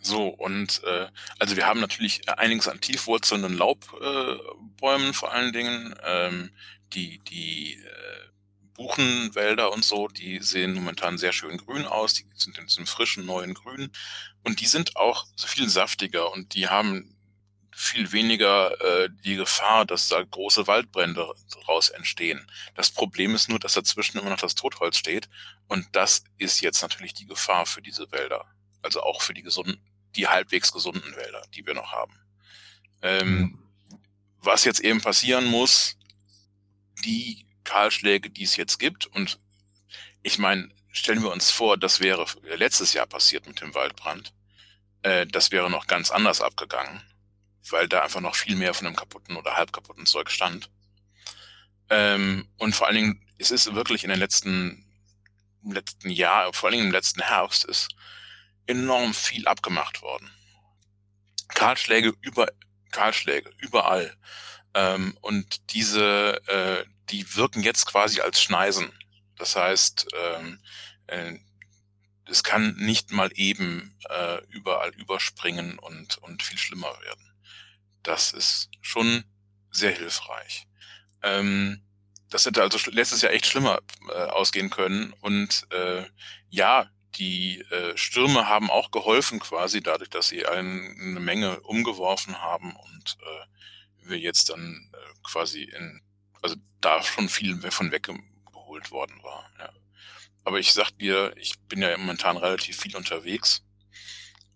so, 0.00 0.28
und 0.28 0.82
äh, 0.84 1.06
also 1.38 1.56
wir 1.56 1.66
haben 1.66 1.80
natürlich 1.80 2.28
einiges 2.28 2.68
an 2.68 2.80
tiefwurzelnden 2.80 3.56
Laubbäumen 3.56 5.10
äh, 5.10 5.12
vor 5.12 5.32
allen 5.32 5.52
Dingen. 5.52 5.94
Ähm, 6.04 6.50
die 6.94 7.18
die 7.18 7.74
äh, 7.74 8.31
Buchenwälder 8.82 9.72
und 9.72 9.84
so, 9.84 10.08
die 10.08 10.40
sehen 10.40 10.74
momentan 10.74 11.16
sehr 11.16 11.32
schön 11.32 11.56
grün 11.56 11.86
aus, 11.86 12.14
die 12.14 12.26
sind 12.34 12.58
in 12.58 12.66
diesem 12.66 12.86
frischen, 12.86 13.24
neuen 13.24 13.54
Grün. 13.54 13.92
Und 14.42 14.60
die 14.60 14.66
sind 14.66 14.96
auch 14.96 15.26
so 15.36 15.46
viel 15.46 15.68
saftiger 15.68 16.32
und 16.32 16.54
die 16.54 16.68
haben 16.68 17.16
viel 17.70 18.10
weniger 18.10 18.80
äh, 18.80 19.08
die 19.24 19.36
Gefahr, 19.36 19.86
dass 19.86 20.08
da 20.08 20.22
große 20.22 20.66
Waldbrände 20.66 21.32
daraus 21.54 21.90
entstehen. 21.90 22.44
Das 22.74 22.90
Problem 22.90 23.36
ist 23.36 23.48
nur, 23.48 23.60
dass 23.60 23.74
dazwischen 23.74 24.18
immer 24.18 24.30
noch 24.30 24.40
das 24.40 24.56
Totholz 24.56 24.96
steht. 24.96 25.28
Und 25.68 25.86
das 25.92 26.24
ist 26.38 26.60
jetzt 26.60 26.82
natürlich 26.82 27.14
die 27.14 27.26
Gefahr 27.26 27.64
für 27.64 27.82
diese 27.82 28.10
Wälder. 28.10 28.46
Also 28.82 29.02
auch 29.02 29.22
für 29.22 29.32
die 29.32 29.42
gesunden, 29.42 29.80
die 30.16 30.26
halbwegs 30.26 30.72
gesunden 30.72 31.16
Wälder, 31.16 31.42
die 31.54 31.64
wir 31.64 31.74
noch 31.74 31.92
haben. 31.92 32.18
Ähm, 33.00 33.30
mhm. 33.30 33.58
was 34.38 34.64
jetzt 34.64 34.80
eben 34.80 35.00
passieren 35.00 35.46
muss, 35.46 35.96
die 37.04 37.46
Kahlschläge, 37.72 38.28
die 38.28 38.42
es 38.42 38.56
jetzt 38.56 38.78
gibt, 38.78 39.06
und 39.06 39.38
ich 40.22 40.38
meine, 40.38 40.68
stellen 40.92 41.22
wir 41.22 41.32
uns 41.32 41.50
vor, 41.50 41.78
das 41.78 42.00
wäre 42.00 42.26
letztes 42.42 42.92
Jahr 42.92 43.06
passiert 43.06 43.46
mit 43.46 43.62
dem 43.62 43.74
Waldbrand, 43.74 44.34
äh, 45.00 45.26
das 45.26 45.52
wäre 45.52 45.70
noch 45.70 45.86
ganz 45.86 46.10
anders 46.10 46.42
abgegangen, 46.42 47.02
weil 47.70 47.88
da 47.88 48.02
einfach 48.02 48.20
noch 48.20 48.34
viel 48.34 48.56
mehr 48.56 48.74
von 48.74 48.84
dem 48.84 48.94
kaputten 48.94 49.36
oder 49.36 49.56
halb 49.56 49.72
kaputten 49.72 50.04
Zeug 50.04 50.30
stand. 50.30 50.68
Ähm, 51.88 52.46
und 52.58 52.74
vor 52.76 52.88
allen 52.88 52.96
Dingen, 52.96 53.26
es 53.38 53.50
ist 53.50 53.74
wirklich 53.74 54.04
in 54.04 54.10
den 54.10 54.18
letzten, 54.18 54.84
im 55.64 55.72
letzten 55.72 56.10
Jahr, 56.10 56.52
vor 56.52 56.68
allen 56.68 56.76
Dingen 56.76 56.88
im 56.88 56.92
letzten 56.92 57.22
Herbst, 57.22 57.64
ist 57.64 57.88
enorm 58.66 59.14
viel 59.14 59.48
abgemacht 59.48 60.02
worden. 60.02 60.30
Kahlschläge 61.48 62.12
über 62.20 62.48
Kahlschläge 62.90 63.50
überall. 63.56 64.14
Ähm, 64.74 65.16
und 65.22 65.72
diese, 65.72 66.42
äh, 66.46 66.84
die 67.12 67.36
wirken 67.36 67.62
jetzt 67.62 67.86
quasi 67.86 68.20
als 68.20 68.42
Schneisen. 68.42 68.90
Das 69.36 69.54
heißt, 69.54 70.08
ähm, 70.14 70.58
äh, 71.06 71.38
es 72.26 72.42
kann 72.42 72.74
nicht 72.76 73.12
mal 73.12 73.30
eben 73.34 73.96
äh, 74.08 74.42
überall 74.48 74.94
überspringen 74.94 75.78
und, 75.78 76.18
und 76.18 76.42
viel 76.42 76.58
schlimmer 76.58 76.98
werden. 77.02 77.32
Das 78.02 78.32
ist 78.32 78.70
schon 78.80 79.24
sehr 79.70 79.92
hilfreich. 79.92 80.66
Ähm, 81.22 81.82
das 82.30 82.46
hätte 82.46 82.62
also 82.62 82.78
letztes 82.90 83.20
Jahr 83.20 83.32
echt 83.32 83.46
schlimmer 83.46 83.80
äh, 84.08 84.12
ausgehen 84.12 84.70
können. 84.70 85.12
Und 85.20 85.66
äh, 85.70 86.04
ja, 86.48 86.90
die 87.16 87.60
äh, 87.70 87.96
Stürme 87.96 88.48
haben 88.48 88.70
auch 88.70 88.90
geholfen 88.90 89.38
quasi, 89.38 89.82
dadurch, 89.82 90.08
dass 90.08 90.28
sie 90.28 90.46
ein, 90.46 90.96
eine 90.98 91.20
Menge 91.20 91.60
umgeworfen 91.60 92.40
haben 92.40 92.74
und 92.74 93.18
äh, 93.20 94.08
wir 94.08 94.18
jetzt 94.18 94.48
dann 94.48 94.90
äh, 94.94 95.14
quasi 95.22 95.64
in, 95.64 96.00
also 96.42 96.56
da 96.80 97.02
schon 97.02 97.28
viel 97.28 97.58
von 97.70 97.92
weggeholt 97.92 98.90
worden 98.90 99.22
war. 99.22 99.48
Ja. 99.58 99.70
Aber 100.44 100.58
ich 100.58 100.72
sag 100.72 100.90
dir, 100.98 101.32
ich 101.36 101.58
bin 101.60 101.80
ja 101.80 101.96
momentan 101.96 102.36
relativ 102.36 102.80
viel 102.80 102.96
unterwegs 102.96 103.62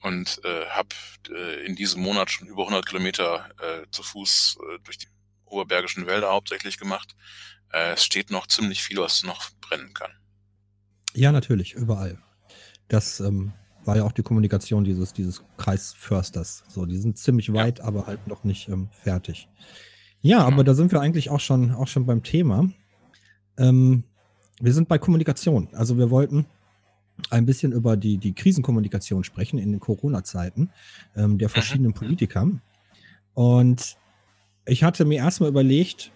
und 0.02 0.40
äh, 0.44 0.66
habe 0.66 0.88
äh, 1.30 1.64
in 1.64 1.76
diesem 1.76 2.02
Monat 2.02 2.30
schon 2.30 2.48
über 2.48 2.62
100 2.62 2.86
Kilometer 2.86 3.48
äh, 3.60 3.86
zu 3.90 4.02
Fuß 4.02 4.58
äh, 4.60 4.78
durch 4.84 4.98
die 4.98 5.08
oberbergischen 5.44 6.06
Wälder 6.06 6.30
hauptsächlich 6.30 6.78
gemacht. 6.78 7.14
Äh, 7.72 7.92
es 7.92 8.04
steht 8.04 8.30
noch 8.30 8.46
ziemlich 8.46 8.82
viel, 8.82 8.98
was 8.98 9.22
noch 9.22 9.50
brennen 9.60 9.94
kann. 9.94 10.10
Ja, 11.14 11.32
natürlich, 11.32 11.72
überall. 11.74 12.18
Das 12.88 13.20
ähm, 13.20 13.52
war 13.84 13.96
ja 13.96 14.04
auch 14.04 14.12
die 14.12 14.22
Kommunikation 14.22 14.84
dieses, 14.84 15.12
dieses 15.12 15.42
Kreisförsters. 15.56 16.64
So, 16.68 16.84
die 16.84 16.98
sind 16.98 17.18
ziemlich 17.18 17.52
weit, 17.52 17.78
ja. 17.78 17.84
aber 17.84 18.06
halt 18.06 18.26
noch 18.26 18.44
nicht 18.44 18.68
ähm, 18.68 18.90
fertig. 19.02 19.48
Ja, 20.26 20.44
aber 20.44 20.64
da 20.64 20.74
sind 20.74 20.90
wir 20.90 21.00
eigentlich 21.00 21.30
auch 21.30 21.38
schon, 21.38 21.70
auch 21.70 21.86
schon 21.86 22.04
beim 22.04 22.24
Thema. 22.24 22.68
Ähm, 23.58 24.02
wir 24.60 24.72
sind 24.72 24.88
bei 24.88 24.98
Kommunikation. 24.98 25.68
Also 25.72 25.98
wir 25.98 26.10
wollten 26.10 26.46
ein 27.30 27.46
bisschen 27.46 27.70
über 27.70 27.96
die, 27.96 28.18
die 28.18 28.32
Krisenkommunikation 28.32 29.22
sprechen 29.22 29.60
in 29.60 29.70
den 29.70 29.78
Corona-Zeiten 29.78 30.70
ähm, 31.14 31.38
der 31.38 31.48
verschiedenen 31.48 31.92
Politiker. 31.92 32.50
Und 33.34 33.96
ich 34.66 34.82
hatte 34.82 35.04
mir 35.04 35.18
erstmal 35.18 35.48
überlegt, 35.48 36.10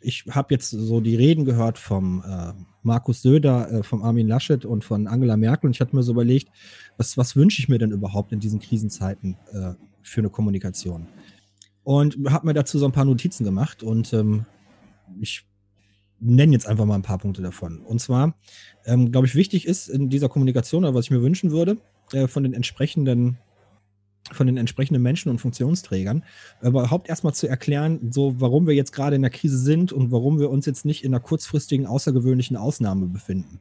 ich 0.00 0.24
habe 0.30 0.52
jetzt 0.52 0.68
so 0.68 1.00
die 1.00 1.16
Reden 1.16 1.46
gehört 1.46 1.78
vom 1.78 2.22
äh, 2.28 2.52
Markus 2.82 3.22
Söder, 3.22 3.72
äh, 3.72 3.82
vom 3.82 4.02
Armin 4.02 4.28
Laschet 4.28 4.66
und 4.66 4.84
von 4.84 5.06
Angela 5.06 5.38
Merkel 5.38 5.68
und 5.68 5.74
ich 5.74 5.80
hatte 5.80 5.96
mir 5.96 6.02
so 6.02 6.12
überlegt, 6.12 6.48
was, 6.98 7.16
was 7.16 7.36
wünsche 7.36 7.62
ich 7.62 7.70
mir 7.70 7.78
denn 7.78 7.90
überhaupt 7.90 8.32
in 8.32 8.38
diesen 8.38 8.60
Krisenzeiten 8.60 9.38
äh, 9.52 9.72
für 10.02 10.20
eine 10.20 10.28
Kommunikation? 10.28 11.06
Und 11.86 12.18
habe 12.28 12.48
mir 12.48 12.52
dazu 12.52 12.80
so 12.80 12.84
ein 12.84 12.90
paar 12.90 13.04
Notizen 13.04 13.44
gemacht 13.44 13.84
und 13.84 14.12
ähm, 14.12 14.44
ich 15.20 15.46
nenne 16.18 16.52
jetzt 16.52 16.66
einfach 16.66 16.84
mal 16.84 16.96
ein 16.96 17.02
paar 17.02 17.18
Punkte 17.18 17.42
davon. 17.42 17.78
Und 17.78 18.00
zwar, 18.00 18.34
ähm, 18.86 19.12
glaube 19.12 19.28
ich, 19.28 19.36
wichtig 19.36 19.68
ist 19.68 19.86
in 19.86 20.10
dieser 20.10 20.28
Kommunikation, 20.28 20.82
oder 20.82 20.94
was 20.94 21.04
ich 21.04 21.12
mir 21.12 21.22
wünschen 21.22 21.52
würde, 21.52 21.76
äh, 22.10 22.26
von 22.26 22.42
den 22.42 22.54
entsprechenden 22.54 23.38
von 24.32 24.48
den 24.48 24.56
entsprechenden 24.56 25.00
Menschen 25.00 25.30
und 25.30 25.38
Funktionsträgern, 25.38 26.24
überhaupt 26.60 27.08
erstmal 27.08 27.34
zu 27.34 27.46
erklären, 27.46 28.10
so 28.10 28.34
warum 28.40 28.66
wir 28.66 28.74
jetzt 28.74 28.90
gerade 28.90 29.14
in 29.14 29.22
der 29.22 29.30
Krise 29.30 29.56
sind 29.56 29.92
und 29.92 30.10
warum 30.10 30.40
wir 30.40 30.50
uns 30.50 30.66
jetzt 30.66 30.84
nicht 30.84 31.04
in 31.04 31.14
einer 31.14 31.22
kurzfristigen, 31.22 31.86
außergewöhnlichen 31.86 32.56
Ausnahme 32.56 33.06
befinden. 33.06 33.60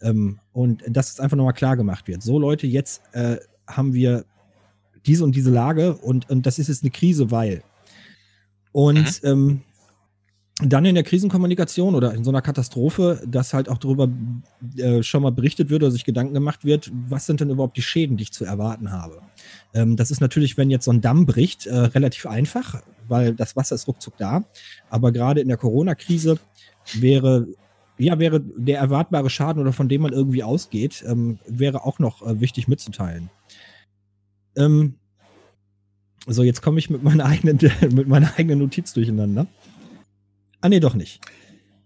Ähm, 0.00 0.38
und 0.52 0.84
dass 0.86 1.10
es 1.10 1.18
einfach 1.18 1.36
nochmal 1.36 1.54
klar 1.54 1.76
gemacht 1.76 2.06
wird. 2.06 2.22
So 2.22 2.38
Leute, 2.38 2.68
jetzt 2.68 3.02
äh, 3.10 3.38
haben 3.66 3.92
wir 3.92 4.24
diese 5.08 5.24
und 5.24 5.34
diese 5.34 5.50
Lage 5.50 5.94
und, 5.94 6.28
und 6.30 6.46
das 6.46 6.58
ist 6.58 6.68
jetzt 6.68 6.82
eine 6.82 6.90
Krise, 6.90 7.30
weil. 7.30 7.62
Und 8.72 9.22
mhm. 9.22 9.28
ähm, 9.28 9.60
dann 10.60 10.84
in 10.84 10.96
der 10.96 11.04
Krisenkommunikation 11.04 11.94
oder 11.94 12.12
in 12.14 12.24
so 12.24 12.30
einer 12.30 12.42
Katastrophe, 12.42 13.22
dass 13.26 13.54
halt 13.54 13.68
auch 13.68 13.78
darüber 13.78 14.08
äh, 14.76 15.02
schon 15.02 15.22
mal 15.22 15.30
berichtet 15.30 15.70
wird 15.70 15.82
oder 15.82 15.92
sich 15.92 16.04
Gedanken 16.04 16.34
gemacht 16.34 16.64
wird, 16.64 16.90
was 17.08 17.26
sind 17.26 17.40
denn 17.40 17.50
überhaupt 17.50 17.76
die 17.76 17.82
Schäden, 17.82 18.16
die 18.16 18.24
ich 18.24 18.32
zu 18.32 18.44
erwarten 18.44 18.90
habe. 18.90 19.22
Ähm, 19.72 19.96
das 19.96 20.10
ist 20.10 20.20
natürlich, 20.20 20.56
wenn 20.56 20.68
jetzt 20.68 20.84
so 20.84 20.90
ein 20.90 21.00
Damm 21.00 21.26
bricht, 21.26 21.66
äh, 21.66 21.76
relativ 21.76 22.26
einfach, 22.26 22.82
weil 23.06 23.34
das 23.34 23.56
Wasser 23.56 23.76
ist 23.76 23.86
ruckzuck 23.86 24.16
da. 24.18 24.44
Aber 24.90 25.12
gerade 25.12 25.40
in 25.40 25.48
der 25.48 25.56
Corona-Krise 25.56 26.38
wäre 26.94 27.46
ja, 27.98 28.18
wäre 28.20 28.40
der 28.40 28.78
erwartbare 28.78 29.28
Schaden 29.28 29.60
oder 29.60 29.72
von 29.72 29.88
dem 29.88 30.02
man 30.02 30.12
irgendwie 30.12 30.44
ausgeht, 30.44 31.04
ähm, 31.06 31.40
wäre 31.48 31.84
auch 31.84 31.98
noch 31.98 32.24
äh, 32.24 32.40
wichtig 32.40 32.68
mitzuteilen. 32.68 33.28
Ähm, 34.58 34.98
so, 36.26 36.42
jetzt 36.42 36.60
komme 36.60 36.78
ich 36.78 36.90
mit 36.90 37.02
meiner 37.02 37.24
eigenen, 37.24 37.58
mit 37.90 38.08
meiner 38.08 38.36
eigenen 38.36 38.58
Notiz 38.58 38.92
durcheinander. 38.92 39.46
Ah, 40.60 40.68
nee, 40.68 40.80
doch 40.80 40.94
nicht. 40.94 41.20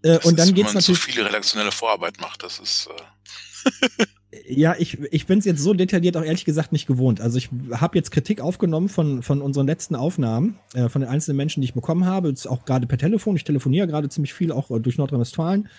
Äh, 0.01 0.19
und 0.23 0.37
dann 0.37 0.53
geht 0.53 0.67
es 0.67 0.73
natürlich. 0.73 0.99
so 0.99 1.05
viele 1.05 1.25
redaktionelle 1.25 1.71
Vorarbeit 1.71 2.19
macht, 2.19 2.43
das 2.43 2.59
ist. 2.59 2.89
Äh 2.89 4.05
ja, 4.47 4.75
ich, 4.77 4.99
ich 5.11 5.25
bin 5.27 5.39
es 5.39 5.45
jetzt 5.45 5.61
so 5.61 5.73
detailliert 5.73 6.17
auch 6.17 6.23
ehrlich 6.23 6.43
gesagt 6.43 6.73
nicht 6.73 6.87
gewohnt. 6.87 7.21
Also 7.21 7.37
ich 7.37 7.49
habe 7.71 7.97
jetzt 7.97 8.11
Kritik 8.11 8.41
aufgenommen 8.41 8.89
von, 8.89 9.23
von 9.23 9.41
unseren 9.41 9.67
letzten 9.67 9.95
Aufnahmen, 9.95 10.59
äh, 10.73 10.89
von 10.89 11.01
den 11.01 11.09
einzelnen 11.09 11.37
Menschen, 11.37 11.61
die 11.61 11.65
ich 11.65 11.73
bekommen 11.73 12.05
habe, 12.05 12.33
auch 12.47 12.65
gerade 12.65 12.87
per 12.87 12.97
Telefon. 12.97 13.35
Ich 13.35 13.43
telefoniere 13.45 13.87
gerade 13.87 14.09
ziemlich 14.09 14.33
viel, 14.33 14.51
auch 14.51 14.71
äh, 14.71 14.79
durch 14.79 14.97
Nordrhein-Westfalen. 14.97 15.69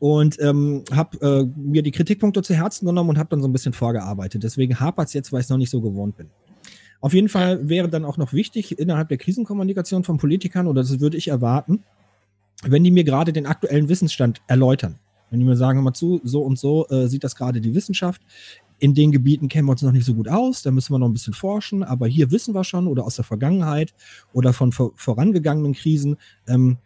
Und 0.00 0.40
ähm, 0.40 0.84
habe 0.92 1.20
äh, 1.20 1.60
mir 1.60 1.82
die 1.82 1.90
Kritikpunkte 1.90 2.42
zu 2.42 2.54
Herzen 2.54 2.86
genommen 2.86 3.10
und 3.10 3.18
habe 3.18 3.30
dann 3.30 3.42
so 3.42 3.48
ein 3.48 3.52
bisschen 3.52 3.72
vorgearbeitet. 3.72 4.42
Deswegen 4.44 4.78
hapert 4.78 5.08
es 5.08 5.12
jetzt, 5.12 5.32
weil 5.32 5.40
ich 5.40 5.46
es 5.46 5.50
noch 5.50 5.58
nicht 5.58 5.70
so 5.70 5.80
gewohnt 5.80 6.16
bin. 6.16 6.28
Auf 7.00 7.14
jeden 7.14 7.28
Fall 7.28 7.68
wäre 7.68 7.88
dann 7.88 8.04
auch 8.04 8.16
noch 8.16 8.32
wichtig 8.32 8.78
innerhalb 8.78 9.08
der 9.08 9.18
Krisenkommunikation 9.18 10.04
von 10.04 10.18
Politikern, 10.18 10.66
oder 10.66 10.82
das 10.82 11.00
würde 11.00 11.16
ich 11.16 11.28
erwarten, 11.28 11.84
wenn 12.64 12.82
die 12.82 12.90
mir 12.90 13.04
gerade 13.04 13.32
den 13.32 13.46
aktuellen 13.46 13.88
Wissensstand 13.88 14.40
erläutern. 14.48 14.98
Wenn 15.30 15.40
die 15.40 15.46
mir 15.46 15.56
sagen, 15.56 15.78
hör 15.78 15.84
mal 15.84 15.92
zu, 15.92 16.20
so 16.24 16.42
und 16.42 16.58
so 16.58 16.88
äh, 16.88 17.08
sieht 17.08 17.22
das 17.22 17.36
gerade 17.36 17.60
die 17.60 17.74
Wissenschaft. 17.74 18.22
In 18.80 18.94
den 18.94 19.12
Gebieten 19.12 19.48
kennen 19.48 19.66
wir 19.66 19.72
uns 19.72 19.82
noch 19.82 19.92
nicht 19.92 20.06
so 20.06 20.14
gut 20.14 20.28
aus, 20.28 20.62
da 20.62 20.70
müssen 20.70 20.92
wir 20.92 20.98
noch 20.98 21.08
ein 21.08 21.12
bisschen 21.12 21.34
forschen, 21.34 21.82
aber 21.82 22.06
hier 22.06 22.30
wissen 22.30 22.54
wir 22.54 22.64
schon 22.64 22.86
oder 22.86 23.04
aus 23.04 23.16
der 23.16 23.24
Vergangenheit 23.24 23.92
oder 24.32 24.52
von 24.52 24.72
vor, 24.72 24.92
vorangegangenen 24.94 25.74
Krisen, 25.74 26.16
ähm, 26.46 26.78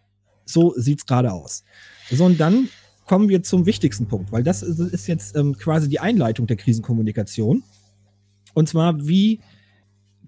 so 0.45 0.75
sieht 0.76 1.00
es 1.00 1.07
gerade 1.07 1.33
aus. 1.33 1.64
So, 2.11 2.25
und 2.25 2.40
dann 2.40 2.69
kommen 3.06 3.28
wir 3.28 3.42
zum 3.42 3.66
wichtigsten 3.66 4.06
Punkt, 4.06 4.32
weil 4.32 4.42
das 4.42 4.62
ist, 4.62 4.78
ist 4.78 5.06
jetzt 5.06 5.37
ähm, 5.37 5.56
quasi 5.56 5.88
die 5.88 6.00
Einleitung 6.00 6.47
der 6.47 6.56
Krisenkommunikation. 6.56 7.62
Und 8.54 8.68
zwar, 8.68 9.06
wie 9.06 9.40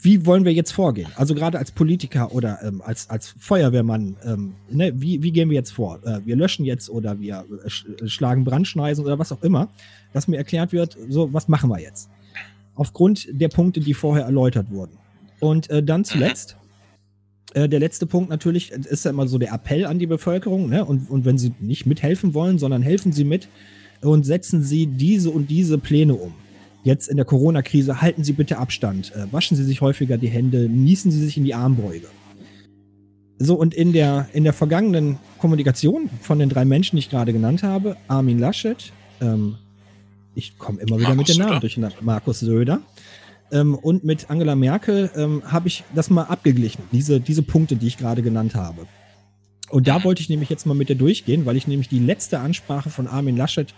wie 0.04 0.26
wollen 0.26 0.44
wir 0.44 0.52
jetzt 0.52 0.72
vorgehen? 0.72 1.10
Also 1.16 1.34
gerade 1.34 1.58
als 1.58 1.70
Politiker 1.70 2.32
oder 2.32 2.58
ähm, 2.62 2.82
als, 2.84 3.08
als 3.08 3.34
Feuerwehrmann, 3.38 4.16
ähm, 4.24 4.54
ne, 4.70 4.92
wie, 4.94 5.22
wie 5.22 5.32
gehen 5.32 5.48
wir 5.48 5.54
jetzt 5.54 5.72
vor? 5.72 6.00
Äh, 6.04 6.20
wir 6.26 6.36
löschen 6.36 6.64
jetzt 6.64 6.90
oder 6.90 7.20
wir 7.20 7.44
äh, 7.64 8.04
äh, 8.04 8.08
schlagen 8.08 8.44
Brandschneisen 8.44 9.04
oder 9.04 9.18
was 9.18 9.32
auch 9.32 9.42
immer, 9.42 9.68
dass 10.12 10.28
mir 10.28 10.36
erklärt 10.36 10.72
wird, 10.72 10.96
so, 11.08 11.32
was 11.32 11.48
machen 11.48 11.70
wir 11.70 11.80
jetzt? 11.80 12.10
Aufgrund 12.74 13.28
der 13.30 13.48
Punkte, 13.48 13.80
die 13.80 13.94
vorher 13.94 14.24
erläutert 14.24 14.70
wurden. 14.70 14.98
Und 15.40 15.70
äh, 15.70 15.82
dann 15.82 16.04
zuletzt, 16.04 16.56
äh, 17.54 17.68
der 17.68 17.80
letzte 17.80 18.06
Punkt 18.06 18.30
natürlich, 18.30 18.70
ist 18.73 19.04
ja 19.04 19.11
immer 19.11 19.26
so 19.26 19.38
der 19.38 19.52
Appell 19.52 19.87
an 19.87 19.99
die 19.99 20.06
Bevölkerung, 20.06 20.68
ne? 20.68 20.84
und, 20.84 21.11
und 21.11 21.25
wenn 21.25 21.38
sie 21.38 21.52
nicht 21.61 21.87
mithelfen 21.87 22.34
wollen, 22.34 22.58
sondern 22.58 22.82
helfen 22.82 23.12
sie 23.12 23.25
mit 23.25 23.49
und 24.00 24.26
setzen 24.26 24.62
sie 24.62 24.87
diese 24.87 25.30
und 25.30 25.50
diese 25.50 25.78
Pläne 25.78 26.14
um. 26.14 26.32
Jetzt 26.82 27.08
in 27.08 27.16
der 27.16 27.25
Corona-Krise, 27.25 28.02
halten 28.02 28.25
Sie 28.25 28.34
bitte 28.34 28.58
Abstand, 28.58 29.12
äh, 29.16 29.32
waschen 29.32 29.56
Sie 29.56 29.64
sich 29.64 29.80
häufiger 29.80 30.18
die 30.18 30.28
Hände, 30.28 30.68
niesen 30.68 31.11
Sie 31.11 31.25
sich 31.25 31.38
in 31.38 31.44
die 31.44 31.54
Armbeuge. 31.54 32.08
So, 33.38 33.54
und 33.54 33.75
in 33.75 33.92
der, 33.92 34.28
in 34.34 34.44
der 34.44 34.52
vergangenen 34.52 35.18
Kommunikation 35.38 36.11
von 36.20 36.38
den 36.38 36.50
drei 36.50 36.64
Menschen, 36.64 36.96
die 36.96 37.00
ich 37.00 37.11
gerade 37.11 37.32
genannt 37.32 37.62
habe, 37.62 37.96
Armin 38.06 38.38
Laschet, 38.38 38.92
ähm, 39.20 39.56
ich 40.34 40.58
komme 40.58 40.80
immer 40.80 40.99
wieder 40.99 41.14
Markus 41.14 41.28
mit 41.28 41.28
den 41.28 41.46
Namen 41.46 41.61
durch 41.61 41.78
Markus 42.00 42.40
Söder, 42.40 42.80
ähm, 43.54 43.75
und 43.76 44.04
mit 44.04 44.28
Angela 44.28 44.56
Merkel 44.56 45.11
ähm, 45.16 45.42
habe 45.46 45.68
ich 45.68 45.84
das 45.94 46.11
mal 46.11 46.25
abgeglichen, 46.25 46.82
diese, 46.92 47.20
diese 47.20 47.42
Punkte, 47.42 47.76
die 47.76 47.87
ich 47.87 47.96
gerade 47.96 48.20
genannt 48.20 48.54
habe. 48.54 48.87
Und 49.70 49.88
da 49.88 50.04
wollte 50.04 50.20
ich 50.20 50.28
nämlich 50.28 50.50
jetzt 50.50 50.66
mal 50.66 50.75
mit 50.75 50.88
dir 50.88 50.96
durchgehen, 50.96 51.46
weil 51.46 51.56
ich 51.56 51.66
nämlich 51.66 51.88
die 51.88 52.00
letzte 52.00 52.40
Ansprache 52.40 52.90
von 52.90 53.06
Armin 53.06 53.37
Laschet 53.37 53.73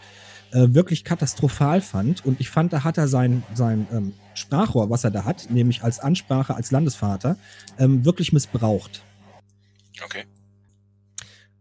äh, 0.50 0.68
wirklich 0.70 1.04
katastrophal 1.04 1.80
fand. 1.80 2.24
Und 2.24 2.40
ich 2.40 2.48
fand, 2.48 2.72
da 2.72 2.84
hat 2.84 2.98
er 2.98 3.06
sein, 3.06 3.42
sein 3.54 3.86
ähm, 3.92 4.12
Sprachrohr, 4.34 4.90
was 4.90 5.04
er 5.04 5.10
da 5.10 5.24
hat, 5.24 5.48
nämlich 5.50 5.82
als 5.82 6.00
Ansprache 6.00 6.54
als 6.54 6.70
Landesvater, 6.70 7.36
ähm, 7.78 8.04
wirklich 8.04 8.32
missbraucht. 8.32 9.04
Okay. 10.04 10.24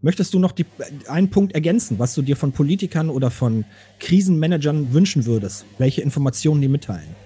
Möchtest 0.01 0.33
du 0.33 0.39
noch 0.39 0.51
die, 0.51 0.65
einen 1.07 1.29
Punkt 1.29 1.53
ergänzen, 1.53 1.99
was 1.99 2.13
du 2.13 2.21
dir 2.21 2.35
von 2.35 2.51
Politikern 2.51 3.09
oder 3.09 3.31
von 3.31 3.65
Krisenmanagern 3.99 4.93
wünschen 4.93 5.25
würdest? 5.25 5.65
Welche 5.77 6.01
Informationen 6.01 6.61
die 6.61 6.67
mitteilen? 6.67 7.24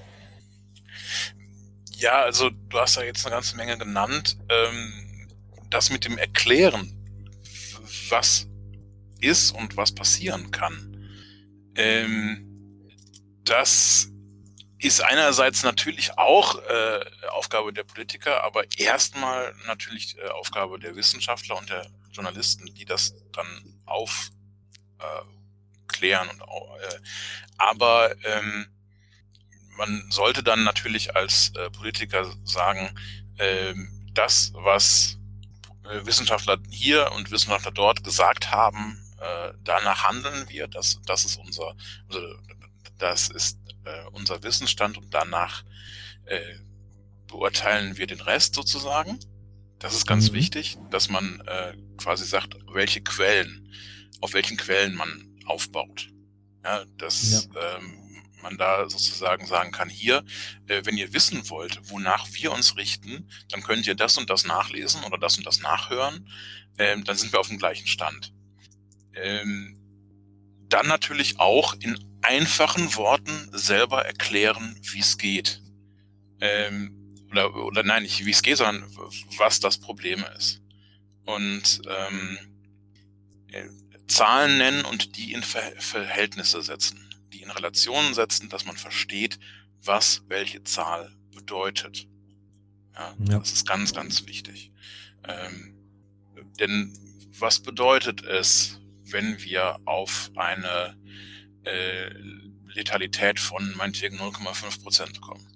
Ja, 2.00 2.22
also 2.22 2.50
du 2.50 2.80
hast 2.80 2.96
ja 2.96 3.04
jetzt 3.04 3.26
eine 3.26 3.36
ganze 3.36 3.58
Menge 3.58 3.78
genannt. 3.78 4.38
Ähm, 4.48 5.28
das 5.70 5.90
mit 5.90 6.06
dem 6.06 6.18
Erklären, 6.18 6.96
was 8.10 8.48
ist 9.20 9.52
und 9.52 9.76
was 9.76 9.94
passieren 9.94 10.50
kann, 10.52 10.90
ähm, 11.76 12.46
das 13.44 14.08
ist 14.78 15.02
einerseits 15.02 15.64
natürlich 15.64 16.18
auch 16.18 16.58
äh, 16.64 17.06
Aufgabe 17.32 17.74
der 17.74 17.84
Politiker, 17.84 18.46
aber 18.46 18.64
erstmal 18.78 19.54
natürlich 19.68 20.18
äh, 20.20 20.30
Aufgabe 20.30 20.80
der 20.80 20.96
Wissenschaftler 20.96 21.58
und 21.58 21.70
der 21.70 21.86
Journalisten, 22.14 22.74
die 22.76 22.86
das 22.86 23.14
dann 23.34 23.82
aufklären. 23.86 24.32
Äh, 26.30 26.44
und, 26.44 26.82
äh, 26.82 27.00
aber 27.58 28.16
ähm, 28.24 28.68
man 29.80 30.06
sollte 30.12 30.44
dann 30.44 30.64
natürlich 30.64 31.16
als 31.16 31.54
äh, 31.56 31.70
Politiker 31.72 32.32
sagen, 32.44 32.94
äh, 33.38 33.74
das, 34.14 34.52
was 34.54 35.18
äh, 35.86 36.06
Wissenschaftler 36.06 36.60
hier 36.70 37.12
und 37.14 37.32
Wissenschaftler 37.32 37.72
dort 37.72 38.04
gesagt 38.04 38.52
haben, 38.52 39.02
äh, 39.20 39.54
danach 39.64 40.04
handeln 40.04 40.48
wir. 40.50 40.68
Das, 40.68 41.00
das 41.06 41.24
ist 41.24 41.38
unser, 41.38 41.76
das 42.98 43.30
ist 43.30 43.58
äh, 43.86 44.06
unser 44.12 44.44
Wissensstand 44.44 44.98
und 44.98 45.14
danach 45.14 45.64
beurteilen 47.26 47.98
wir 47.98 48.06
den 48.06 48.22
Rest 48.22 48.54
sozusagen. 48.54 49.18
Das 49.80 49.96
ist 49.96 50.06
ganz 50.06 50.30
mhm. 50.30 50.36
wichtig, 50.36 50.78
dass 50.92 51.10
man 51.10 51.42
äh, 51.48 51.76
quasi 51.98 52.24
sagt, 52.24 52.56
welche 52.72 53.02
Quellen, 53.02 53.74
auf 54.22 54.34
welchen 54.34 54.56
Quellen 54.56 54.94
man 54.94 55.40
aufbaut. 55.48 56.12
Ja, 56.64 56.86
dass 56.98 57.50
ja. 57.52 57.78
Ähm, 57.78 58.09
man 58.42 58.58
da 58.58 58.90
sozusagen 58.90 59.46
sagen 59.46 59.72
kann, 59.72 59.90
hier, 59.90 60.24
äh, 60.68 60.82
wenn 60.86 60.98
ihr 60.98 61.14
wissen 61.14 61.50
wollt, 61.50 61.80
wonach 61.90 62.28
wir 62.32 62.52
uns 62.52 62.78
richten, 62.78 63.30
dann 63.50 63.64
könnt 63.64 63.88
ihr 63.88 63.96
das 63.96 64.18
und 64.18 64.30
das 64.30 64.46
nachlesen 64.46 65.04
oder 65.04 65.18
das 65.18 65.38
und 65.38 65.46
das 65.46 65.62
nachhören. 65.62 66.30
Ähm, 66.78 67.04
dann 67.04 67.18
sind 67.18 67.32
wir 67.34 67.40
auf 67.40 67.50
dem 67.50 67.58
gleichen 67.60 67.88
Stand. 67.88 68.34
Ähm, 69.14 69.78
dann 70.70 70.88
natürlich 70.88 71.40
auch 71.40 71.74
in 71.80 72.00
einfachen 72.22 72.96
Worten 72.96 73.50
selber 73.54 74.06
erklären, 74.06 74.80
wie 74.82 75.00
es 75.00 75.18
geht. 75.18 75.62
Ähm, 76.42 76.96
oder, 77.32 77.56
oder 77.56 77.84
nein, 77.84 78.04
nicht 78.04 78.26
wie 78.26 78.32
es 78.32 78.42
geht, 78.42 78.58
sondern 78.58 78.90
was 79.38 79.60
das 79.60 79.78
Problem 79.80 80.24
ist. 80.38 80.62
und 81.30 81.82
ähm, 81.88 82.38
äh, 83.52 83.66
Zahlen 84.08 84.58
nennen 84.58 84.86
und 84.86 85.16
die 85.18 85.34
in 85.34 85.44
Ver 85.44 85.74
Verhältnisse 85.78 86.62
setzen, 86.64 87.09
die 87.30 87.42
in 87.42 87.52
Relationen 87.52 88.14
setzen, 88.14 88.50
dass 88.50 88.66
man 88.66 88.78
versteht, 88.78 89.40
was 89.84 90.24
welche 90.28 90.64
Zahl 90.64 91.16
bedeutet. 91.34 92.08
Ja, 92.94 93.16
ja. 93.20 93.40
Das 93.40 93.52
ist 93.52 93.68
ganz, 93.68 93.94
ganz 93.94 94.28
wichtig. 94.28 94.72
Ähm, 95.28 95.76
denn 96.60 96.94
was 97.40 97.60
bedeutet 97.60 98.24
es, 98.24 98.80
wenn 99.06 99.42
wir 99.42 99.80
auf 99.86 100.32
eine 100.36 100.98
äh, 101.64 102.10
Letalität 102.74 103.40
von 103.40 103.74
meinetwegen 103.76 104.20
0,5 104.20 104.84
Prozent 104.84 105.22
kommen? 105.22 105.48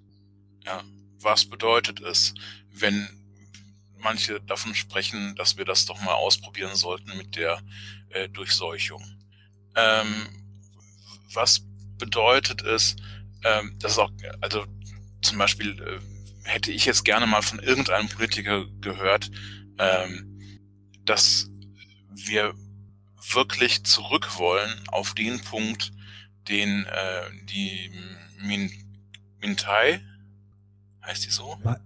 Ja, 0.66 0.84
was 1.20 1.46
bedeutet 1.46 2.00
es, 2.02 2.34
wenn 2.72 3.08
manche 3.98 4.42
davon 4.42 4.76
sprechen, 4.76 5.36
dass 5.36 5.58
wir 5.58 5.66
das 5.66 5.86
doch 5.86 6.02
mal 6.02 6.14
ausprobieren 6.14 6.76
sollten 6.76 7.18
mit 7.18 7.36
der 7.36 7.62
äh, 8.10 8.30
Durchseuchung? 8.30 9.04
Ähm, 9.76 10.43
was 11.34 11.62
bedeutet 11.98 12.62
es, 12.64 12.96
ähm, 13.44 13.76
das 13.80 13.94
ist 13.94 14.00
auch, 14.00 14.12
also 14.42 14.66
zum 15.22 15.38
Beispiel 15.38 15.80
äh, 15.82 16.00
hätte 16.50 16.72
ich 16.72 16.86
jetzt 16.86 17.06
gerne 17.06 17.28
mal 17.28 17.42
von 17.42 17.60
irgendeinem 17.60 18.10
Politiker 18.10 18.66
gehört, 18.82 19.32
ähm, 19.80 20.40
dass 21.06 21.50
wir 22.10 22.54
wirklich 23.32 23.84
zurück 23.84 24.38
wollen 24.38 24.72
auf 24.88 25.14
den 25.14 25.42
Punkt, 25.42 25.92
den 26.50 26.86
äh, 26.86 27.46
die 27.46 27.92
Min 28.42 28.72
Mintai, 29.40 30.02
heißt 31.02 31.26
die 31.26 31.30
so? 31.30 31.58
Ma 31.64 31.78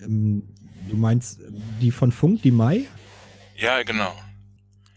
ähm, 0.00 0.42
du 0.88 0.96
meinst 0.96 1.40
die 1.80 1.90
von 1.90 2.12
Funk, 2.12 2.42
die 2.42 2.50
Mai? 2.50 2.86
Ja, 3.56 3.82
genau. 3.82 4.14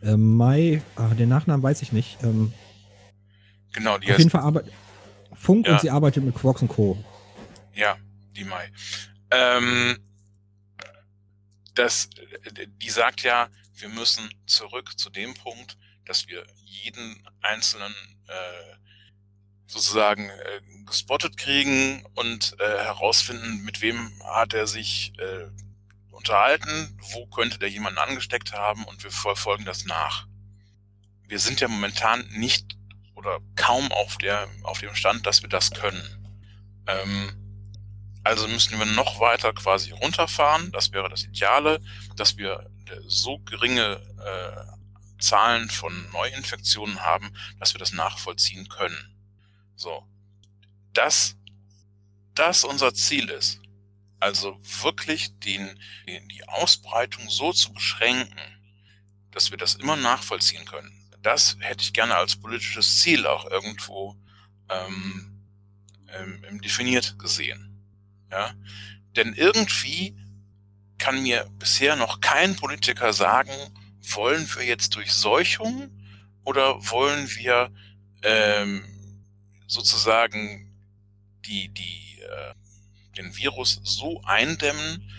Ähm, 0.01 0.35
Mai, 0.35 0.81
ah, 0.95 1.13
den 1.13 1.29
Nachnamen 1.29 1.63
weiß 1.63 1.81
ich 1.81 1.91
nicht. 1.91 2.17
Ähm, 2.23 2.53
genau, 3.77 3.97
die 3.97 4.11
Auf 4.11 4.17
jeden 4.17 4.29
Fall 4.29 4.41
arbeitet 4.41 4.73
Funk 5.33 5.67
ja. 5.67 5.73
und 5.73 5.81
sie 5.81 5.89
arbeitet 5.89 6.23
mit 6.23 6.35
Quarks 6.35 6.61
und 6.61 6.67
Co. 6.67 7.03
Ja, 7.73 7.97
die 8.35 8.43
Mai. 8.43 8.71
Ähm, 9.31 9.97
das, 11.75 12.09
die 12.81 12.89
sagt 12.89 13.21
ja, 13.21 13.49
wir 13.75 13.89
müssen 13.89 14.29
zurück 14.47 14.97
zu 14.97 15.09
dem 15.09 15.33
Punkt, 15.35 15.77
dass 16.05 16.27
wir 16.27 16.45
jeden 16.65 17.23
einzelnen 17.41 17.93
äh, 18.27 18.75
sozusagen 19.67 20.29
äh, 20.29 20.61
gespottet 20.85 21.37
kriegen 21.37 22.03
und 22.15 22.55
äh, 22.59 22.83
herausfinden, 22.83 23.63
mit 23.63 23.81
wem 23.81 24.11
hat 24.23 24.53
er 24.53 24.65
sich 24.65 25.13
äh, 25.19 25.47
unterhalten, 26.11 26.97
wo 27.13 27.27
könnte 27.27 27.59
der 27.59 27.69
jemanden 27.69 27.99
angesteckt 27.99 28.53
haben 28.53 28.85
und 28.85 29.03
wir 29.03 29.11
verfolgen 29.11 29.65
das 29.65 29.85
nach. 29.85 30.25
Wir 31.27 31.39
sind 31.39 31.59
ja 31.59 31.67
momentan 31.67 32.25
nicht 32.29 32.76
oder 33.27 33.41
kaum 33.55 33.91
auf 33.91 34.17
der 34.17 34.47
auf 34.63 34.79
dem 34.79 34.95
Stand, 34.95 35.25
dass 35.25 35.41
wir 35.41 35.49
das 35.49 35.71
können. 35.71 36.01
Ähm, 36.87 37.43
also 38.23 38.47
müssten 38.47 38.79
wir 38.79 38.85
noch 38.85 39.19
weiter 39.19 39.53
quasi 39.53 39.91
runterfahren. 39.91 40.71
Das 40.71 40.91
wäre 40.91 41.09
das 41.09 41.23
Ideale, 41.23 41.79
dass 42.15 42.37
wir 42.37 42.69
so 43.05 43.39
geringe 43.39 44.01
äh, 44.25 45.21
Zahlen 45.21 45.69
von 45.69 46.09
Neuinfektionen 46.11 47.01
haben, 47.01 47.31
dass 47.59 47.73
wir 47.73 47.79
das 47.79 47.93
nachvollziehen 47.93 48.67
können. 48.69 49.15
So. 49.75 50.05
Dass 50.93 51.35
das 52.33 52.63
unser 52.63 52.93
Ziel 52.93 53.29
ist, 53.29 53.59
also 54.19 54.59
wirklich 54.81 55.37
den, 55.39 55.79
den, 56.07 56.27
die 56.29 56.47
Ausbreitung 56.47 57.29
so 57.29 57.53
zu 57.53 57.73
beschränken, 57.73 58.39
dass 59.31 59.51
wir 59.51 59.57
das 59.57 59.75
immer 59.75 59.95
nachvollziehen 59.95 60.65
können. 60.65 60.96
Das 61.27 61.57
hätte 61.59 61.83
ich 61.83 61.91
gerne 61.91 62.15
als 62.15 62.37
politisches 62.37 62.99
Ziel 62.99 63.27
auch 63.27 63.51
irgendwo 63.51 64.15
ähm, 64.69 65.43
ähm, 66.07 66.61
definiert 66.61 67.19
gesehen. 67.19 67.83
Ja? 68.31 68.53
Denn 69.17 69.33
irgendwie 69.33 70.15
kann 70.97 71.21
mir 71.23 71.45
bisher 71.59 71.97
noch 71.97 72.21
kein 72.21 72.55
Politiker 72.55 73.11
sagen, 73.11 73.51
wollen 73.99 74.47
wir 74.55 74.63
jetzt 74.63 74.95
Durchseuchung 74.95 75.91
oder 76.45 76.75
wollen 76.91 77.29
wir 77.35 77.73
ähm, 78.23 78.85
sozusagen 79.67 80.73
die, 81.45 81.67
die, 81.67 82.21
äh, 82.21 82.53
den 83.17 83.35
Virus 83.35 83.81
so 83.83 84.21
eindämmen, 84.23 85.11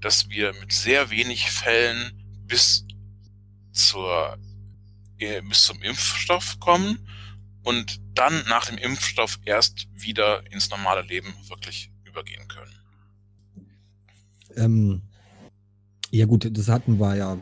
dass 0.00 0.28
wir 0.30 0.52
mit 0.54 0.72
sehr 0.72 1.10
wenig 1.10 1.48
Fällen 1.48 2.42
bis 2.48 2.84
zur 3.70 4.36
bis 5.48 5.64
zum 5.64 5.82
Impfstoff 5.82 6.58
kommen 6.60 7.06
und 7.62 8.00
dann 8.14 8.44
nach 8.48 8.66
dem 8.66 8.78
Impfstoff 8.78 9.38
erst 9.44 9.88
wieder 9.94 10.42
ins 10.52 10.70
normale 10.70 11.02
Leben 11.02 11.34
wirklich 11.48 11.90
übergehen 12.04 12.46
können. 12.48 12.74
Ähm, 14.56 15.02
ja 16.10 16.26
gut, 16.26 16.48
das 16.56 16.68
hatten 16.68 17.00
wir 17.00 17.16
ja 17.16 17.38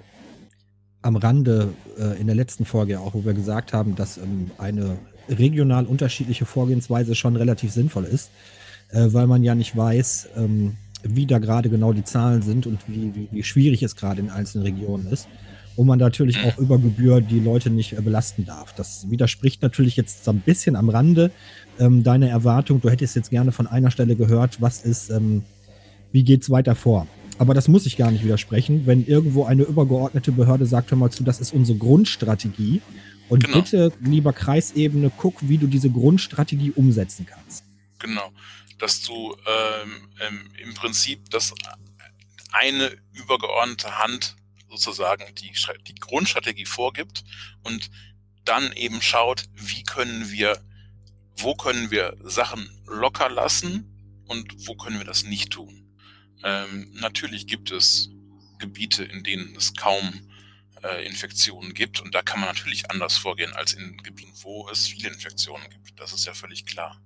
am 1.02 1.16
Rande 1.16 1.74
äh, 1.98 2.18
in 2.20 2.26
der 2.26 2.36
letzten 2.36 2.64
Folge 2.64 3.00
auch, 3.00 3.14
wo 3.14 3.24
wir 3.24 3.34
gesagt 3.34 3.72
haben, 3.72 3.96
dass 3.96 4.16
ähm, 4.18 4.50
eine 4.58 4.98
regional 5.28 5.86
unterschiedliche 5.86 6.46
Vorgehensweise 6.46 7.14
schon 7.14 7.36
relativ 7.36 7.72
sinnvoll 7.72 8.04
ist, 8.04 8.30
äh, 8.90 9.08
weil 9.12 9.26
man 9.26 9.42
ja 9.42 9.54
nicht 9.54 9.76
weiß, 9.76 10.28
ähm, 10.36 10.76
wie 11.02 11.26
da 11.26 11.38
gerade 11.38 11.68
genau 11.68 11.92
die 11.92 12.04
Zahlen 12.04 12.42
sind 12.42 12.66
und 12.66 12.80
wie, 12.88 13.14
wie, 13.14 13.28
wie 13.30 13.42
schwierig 13.42 13.82
es 13.82 13.96
gerade 13.96 14.20
in 14.20 14.30
einzelnen 14.30 14.64
Regionen 14.64 15.06
ist. 15.06 15.28
Und 15.76 15.86
man 15.86 15.98
natürlich 15.98 16.38
auch 16.44 16.58
über 16.58 16.78
Gebühr 16.78 17.20
die 17.20 17.40
Leute 17.40 17.70
nicht 17.70 17.94
äh, 17.94 18.00
belasten 18.00 18.44
darf. 18.44 18.74
Das 18.74 19.10
widerspricht 19.10 19.62
natürlich 19.62 19.96
jetzt 19.96 20.24
so 20.24 20.30
ein 20.30 20.40
bisschen 20.40 20.76
am 20.76 20.88
Rande 20.88 21.30
ähm, 21.78 22.02
deine 22.02 22.28
Erwartung. 22.28 22.80
Du 22.80 22.90
hättest 22.90 23.16
jetzt 23.16 23.30
gerne 23.30 23.52
von 23.52 23.66
einer 23.66 23.90
Stelle 23.90 24.16
gehört, 24.16 24.60
was 24.60 24.82
ist, 24.82 25.10
ähm, 25.10 25.42
wie 26.12 26.24
geht's 26.24 26.50
weiter 26.50 26.74
vor? 26.74 27.06
Aber 27.38 27.54
das 27.54 27.68
muss 27.68 27.86
ich 27.86 27.96
gar 27.96 28.10
nicht 28.10 28.24
widersprechen. 28.24 28.86
Wenn 28.86 29.06
irgendwo 29.06 29.44
eine 29.44 29.62
übergeordnete 29.62 30.32
Behörde 30.32 30.66
sagt, 30.66 30.90
hör 30.90 30.98
mal 30.98 31.10
zu, 31.10 31.24
das 31.24 31.40
ist 31.40 31.52
unsere 31.52 31.78
Grundstrategie. 31.78 32.82
Und 33.28 33.44
genau. 33.44 33.58
bitte, 33.62 33.92
lieber 34.00 34.32
Kreisebene, 34.32 35.10
guck, 35.16 35.36
wie 35.48 35.56
du 35.56 35.66
diese 35.66 35.88
Grundstrategie 35.90 36.72
umsetzen 36.72 37.26
kannst. 37.26 37.64
Genau. 37.98 38.30
Dass 38.78 39.00
du 39.02 39.34
ähm, 39.46 40.08
ähm 40.20 40.50
im 40.62 40.74
Prinzip 40.74 41.30
das 41.30 41.54
eine 42.52 42.90
übergeordnete 43.14 43.98
Hand 43.98 44.36
sozusagen 44.72 45.24
die, 45.34 45.52
die 45.86 45.94
Grundstrategie 45.94 46.66
vorgibt 46.66 47.24
und 47.62 47.90
dann 48.44 48.72
eben 48.72 49.00
schaut, 49.02 49.44
wie 49.54 49.84
können 49.84 50.30
wir 50.30 50.60
wo 51.36 51.54
können 51.54 51.90
wir 51.90 52.16
Sachen 52.22 52.68
locker 52.86 53.28
lassen 53.28 54.22
und 54.26 54.66
wo 54.66 54.74
können 54.74 54.98
wir 54.98 55.04
das 55.04 55.24
nicht 55.24 55.50
tun. 55.50 55.92
Ähm, 56.44 56.90
natürlich 56.94 57.46
gibt 57.46 57.70
es 57.70 58.10
Gebiete, 58.58 59.04
in 59.04 59.24
denen 59.24 59.56
es 59.56 59.74
kaum 59.74 60.28
äh, 60.82 61.04
Infektionen 61.06 61.74
gibt 61.74 62.00
und 62.00 62.14
da 62.14 62.22
kann 62.22 62.40
man 62.40 62.48
natürlich 62.48 62.90
anders 62.90 63.16
vorgehen 63.16 63.52
als 63.54 63.72
in 63.72 63.96
Gebieten, 64.02 64.32
wo 64.42 64.68
es 64.70 64.86
viele 64.86 65.08
Infektionen 65.08 65.68
gibt. 65.70 65.98
Das 65.98 66.12
ist 66.12 66.26
ja 66.26 66.34
völlig 66.34 66.66
klar. 66.66 67.00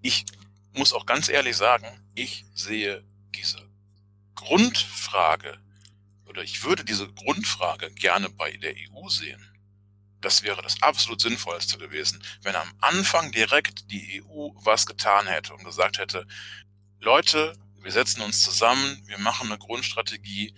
Ich 0.00 0.24
muss 0.74 0.92
auch 0.92 1.06
ganz 1.06 1.28
ehrlich 1.28 1.56
sagen, 1.56 1.86
ich 2.14 2.44
sehe 2.54 3.04
diese 3.34 3.62
Grundfrage 4.34 5.58
oder 6.32 6.42
ich 6.42 6.64
würde 6.64 6.84
diese 6.84 7.12
Grundfrage 7.12 7.90
gerne 7.92 8.28
bei 8.28 8.56
der 8.56 8.74
EU 8.74 9.08
sehen 9.08 9.46
das 10.22 10.42
wäre 10.42 10.62
das 10.62 10.80
absolut 10.82 11.20
Sinnvollste 11.20 11.78
gewesen, 11.78 12.22
wenn 12.42 12.56
am 12.56 12.72
Anfang 12.80 13.32
direkt 13.32 13.90
die 13.90 14.22
EU 14.22 14.50
was 14.54 14.86
getan 14.86 15.26
hätte 15.26 15.52
und 15.52 15.64
gesagt 15.64 15.98
hätte, 15.98 16.26
Leute, 17.00 17.54
wir 17.82 17.92
setzen 17.92 18.22
uns 18.22 18.40
zusammen, 18.40 19.02
wir 19.06 19.18
machen 19.18 19.48
eine 19.48 19.58
Grundstrategie 19.58 20.54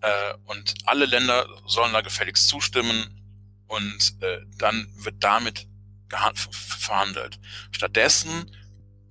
äh, 0.00 0.34
und 0.44 0.74
alle 0.84 1.06
Länder 1.06 1.46
sollen 1.66 1.92
da 1.92 2.00
gefälligst 2.00 2.48
zustimmen 2.48 3.20
und 3.68 4.16
äh, 4.20 4.40
dann 4.58 4.88
wird 4.96 5.22
damit 5.22 5.68
verhandelt. 6.50 7.38
Stattdessen 7.70 8.50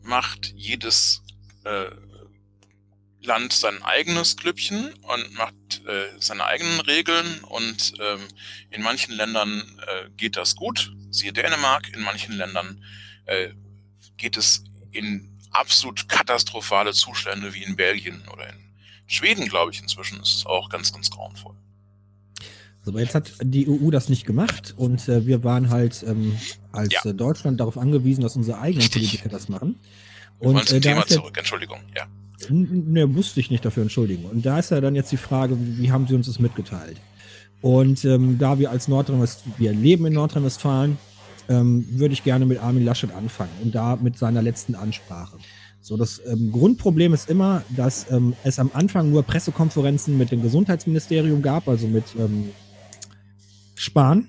macht 0.01 0.53
jedes 0.55 1.21
äh, 1.63 1.85
Land 3.23 3.53
sein 3.53 3.81
eigenes 3.83 4.37
Klüppchen 4.37 4.93
und 4.93 5.33
macht 5.35 5.81
äh, 5.87 6.09
seine 6.19 6.45
eigenen 6.45 6.79
Regeln 6.81 7.43
und 7.43 7.93
ähm, 7.99 8.19
in 8.69 8.81
manchen 8.81 9.15
Ländern 9.15 9.63
äh, 9.87 10.09
geht 10.17 10.35
das 10.37 10.55
gut, 10.55 10.93
siehe 11.09 11.33
Dänemark, 11.33 11.93
in 11.93 12.01
manchen 12.01 12.35
Ländern 12.35 12.83
äh, 13.25 13.49
geht 14.17 14.37
es 14.37 14.63
in 14.91 15.29
absolut 15.51 16.07
katastrophale 16.09 16.93
Zustände 16.93 17.53
wie 17.53 17.63
in 17.63 17.75
Belgien 17.75 18.23
oder 18.31 18.49
in 18.49 18.55
Schweden, 19.05 19.47
glaube 19.47 19.71
ich, 19.71 19.81
inzwischen 19.81 20.19
ist 20.21 20.35
es 20.37 20.45
auch 20.45 20.69
ganz, 20.69 20.91
ganz 20.91 21.09
grauenvoll. 21.09 21.55
So, 22.83 22.91
aber 22.91 22.99
jetzt 22.99 23.15
hat 23.15 23.31
die 23.41 23.67
EU 23.67 23.91
das 23.91 24.09
nicht 24.09 24.25
gemacht 24.25 24.73
und 24.75 25.07
äh, 25.07 25.25
wir 25.25 25.43
waren 25.43 25.69
halt 25.69 26.03
ähm, 26.03 26.37
als 26.71 26.91
ja. 26.91 27.05
Äh, 27.05 27.13
Deutschland 27.13 27.59
darauf 27.59 27.77
angewiesen, 27.77 28.21
dass 28.21 28.35
unsere 28.35 28.59
eigenen 28.59 28.81
Richtig. 28.81 29.03
Politiker 29.03 29.29
das 29.29 29.47
machen. 29.47 29.79
Und, 30.39 30.55
wir 30.55 30.65
zum 30.65 30.77
äh, 30.79 30.81
Thema 30.81 31.05
zurück, 31.05 31.37
Entschuldigung, 31.37 31.81
ja. 31.95 32.07
Ne, 32.49 33.07
musste 33.07 33.39
ich 33.39 33.51
nicht 33.51 33.65
dafür 33.65 33.83
entschuldigen. 33.83 34.25
Und 34.25 34.45
da 34.45 34.59
ist 34.59 34.71
ja 34.71 34.81
dann 34.81 34.95
jetzt 34.95 35.11
die 35.11 35.17
Frage, 35.17 35.57
wie, 35.59 35.83
wie 35.83 35.91
haben 35.91 36.07
Sie 36.07 36.15
uns 36.15 36.27
das 36.27 36.39
mitgeteilt? 36.39 36.97
Und 37.61 38.03
ähm, 38.03 38.37
da 38.39 38.59
wir 38.59 38.71
als 38.71 38.87
Nordrhein-Westfalen, 38.87 39.55
wir 39.57 39.71
leben 39.71 40.05
in 40.05 40.13
Nordrhein-Westfalen, 40.13 40.97
ähm, 41.49 41.85
würde 41.91 42.13
ich 42.13 42.23
gerne 42.23 42.45
mit 42.45 42.59
Armin 42.59 42.85
Laschet 42.85 43.11
anfangen 43.13 43.51
und 43.63 43.73
da 43.75 43.95
mit 43.95 44.17
seiner 44.17 44.41
letzten 44.41 44.75
Ansprache. 44.75 45.37
So, 45.81 45.97
das 45.97 46.21
ähm, 46.25 46.51
Grundproblem 46.51 47.13
ist 47.13 47.29
immer, 47.29 47.63
dass 47.75 48.09
ähm, 48.09 48.33
es 48.43 48.59
am 48.59 48.71
Anfang 48.73 49.11
nur 49.11 49.23
Pressekonferenzen 49.23 50.17
mit 50.17 50.31
dem 50.31 50.41
Gesundheitsministerium 50.41 51.41
gab, 51.41 51.67
also 51.67 51.87
mit 51.87 52.05
ähm, 52.17 52.49
Spahn. 53.75 54.27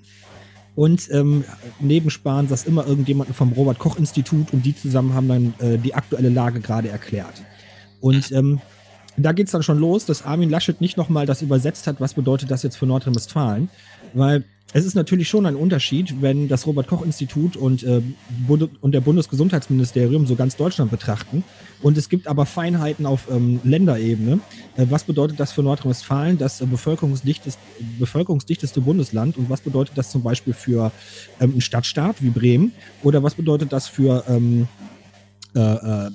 Und 0.75 1.09
ähm, 1.11 1.45
neben 1.79 2.09
Spahn 2.09 2.49
saß 2.49 2.65
immer 2.65 2.85
irgendjemand 2.85 3.33
vom 3.33 3.53
Robert-Koch-Institut 3.53 4.51
und 4.51 4.65
die 4.65 4.75
zusammen 4.75 5.13
haben 5.13 5.27
dann 5.29 5.53
äh, 5.59 5.77
die 5.77 5.93
aktuelle 5.93 6.27
Lage 6.27 6.59
gerade 6.59 6.89
erklärt. 6.89 7.41
Und 8.01 8.31
ähm, 8.31 8.61
da 9.17 9.31
geht's 9.31 9.51
dann 9.51 9.63
schon 9.63 9.79
los, 9.79 10.05
dass 10.05 10.25
Armin 10.25 10.49
Laschet 10.49 10.81
nicht 10.81 10.97
nochmal 10.97 11.25
das 11.25 11.41
übersetzt 11.41 11.87
hat, 11.87 12.01
was 12.01 12.13
bedeutet 12.13 12.51
das 12.51 12.63
jetzt 12.63 12.75
für 12.75 12.85
Nordrhein-Westfalen. 12.85 13.69
Weil 14.13 14.43
es 14.73 14.83
ist 14.83 14.95
natürlich 14.95 15.29
schon 15.29 15.45
ein 15.45 15.55
Unterschied, 15.55 16.21
wenn 16.21 16.49
das 16.49 16.67
Robert-Koch-Institut 16.67 17.55
und, 17.55 17.83
äh, 17.83 18.01
und 18.81 18.91
der 18.91 18.99
Bundesgesundheitsministerium 18.99 20.27
so 20.27 20.35
ganz 20.35 20.57
Deutschland 20.57 20.91
betrachten. 20.91 21.45
Und 21.81 21.97
es 21.97 22.09
gibt 22.09 22.27
aber 22.27 22.45
Feinheiten 22.45 23.05
auf 23.05 23.29
ähm, 23.31 23.61
Länderebene. 23.63 24.41
Äh, 24.75 24.87
was 24.89 25.05
bedeutet 25.05 25.39
das 25.39 25.53
für 25.53 25.63
Nordrhein-Westfalen, 25.63 26.37
das 26.37 26.59
äh, 26.59 26.65
bevölkerungsdichteste, 26.65 27.61
bevölkerungsdichteste 27.99 28.81
Bundesland? 28.81 29.37
Und 29.37 29.49
was 29.49 29.61
bedeutet 29.61 29.97
das 29.97 30.11
zum 30.11 30.23
Beispiel 30.23 30.53
für 30.53 30.91
ähm, 31.39 31.51
einen 31.51 31.61
Stadtstaat 31.61 32.21
wie 32.21 32.29
Bremen? 32.29 32.73
Oder 33.01 33.23
was 33.23 33.35
bedeutet 33.35 33.71
das 33.71 33.87
für 33.87 34.25
ähm, 34.27 34.67
äh, 35.55 35.59
äh 35.61 36.11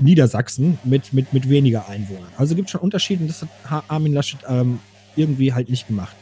Niedersachsen 0.00 0.78
mit, 0.84 1.12
mit, 1.12 1.32
mit 1.32 1.48
weniger 1.48 1.88
Einwohnern? 1.88 2.30
Also 2.36 2.54
gibt 2.54 2.68
es 2.68 2.72
schon 2.72 2.80
Unterschiede 2.80 3.22
und 3.22 3.28
das 3.28 3.46
hat 3.64 3.84
Armin 3.88 4.12
Laschet 4.12 4.40
ähm, 4.48 4.78
irgendwie 5.16 5.52
halt 5.52 5.68
nicht 5.68 5.86
gemacht. 5.86 6.16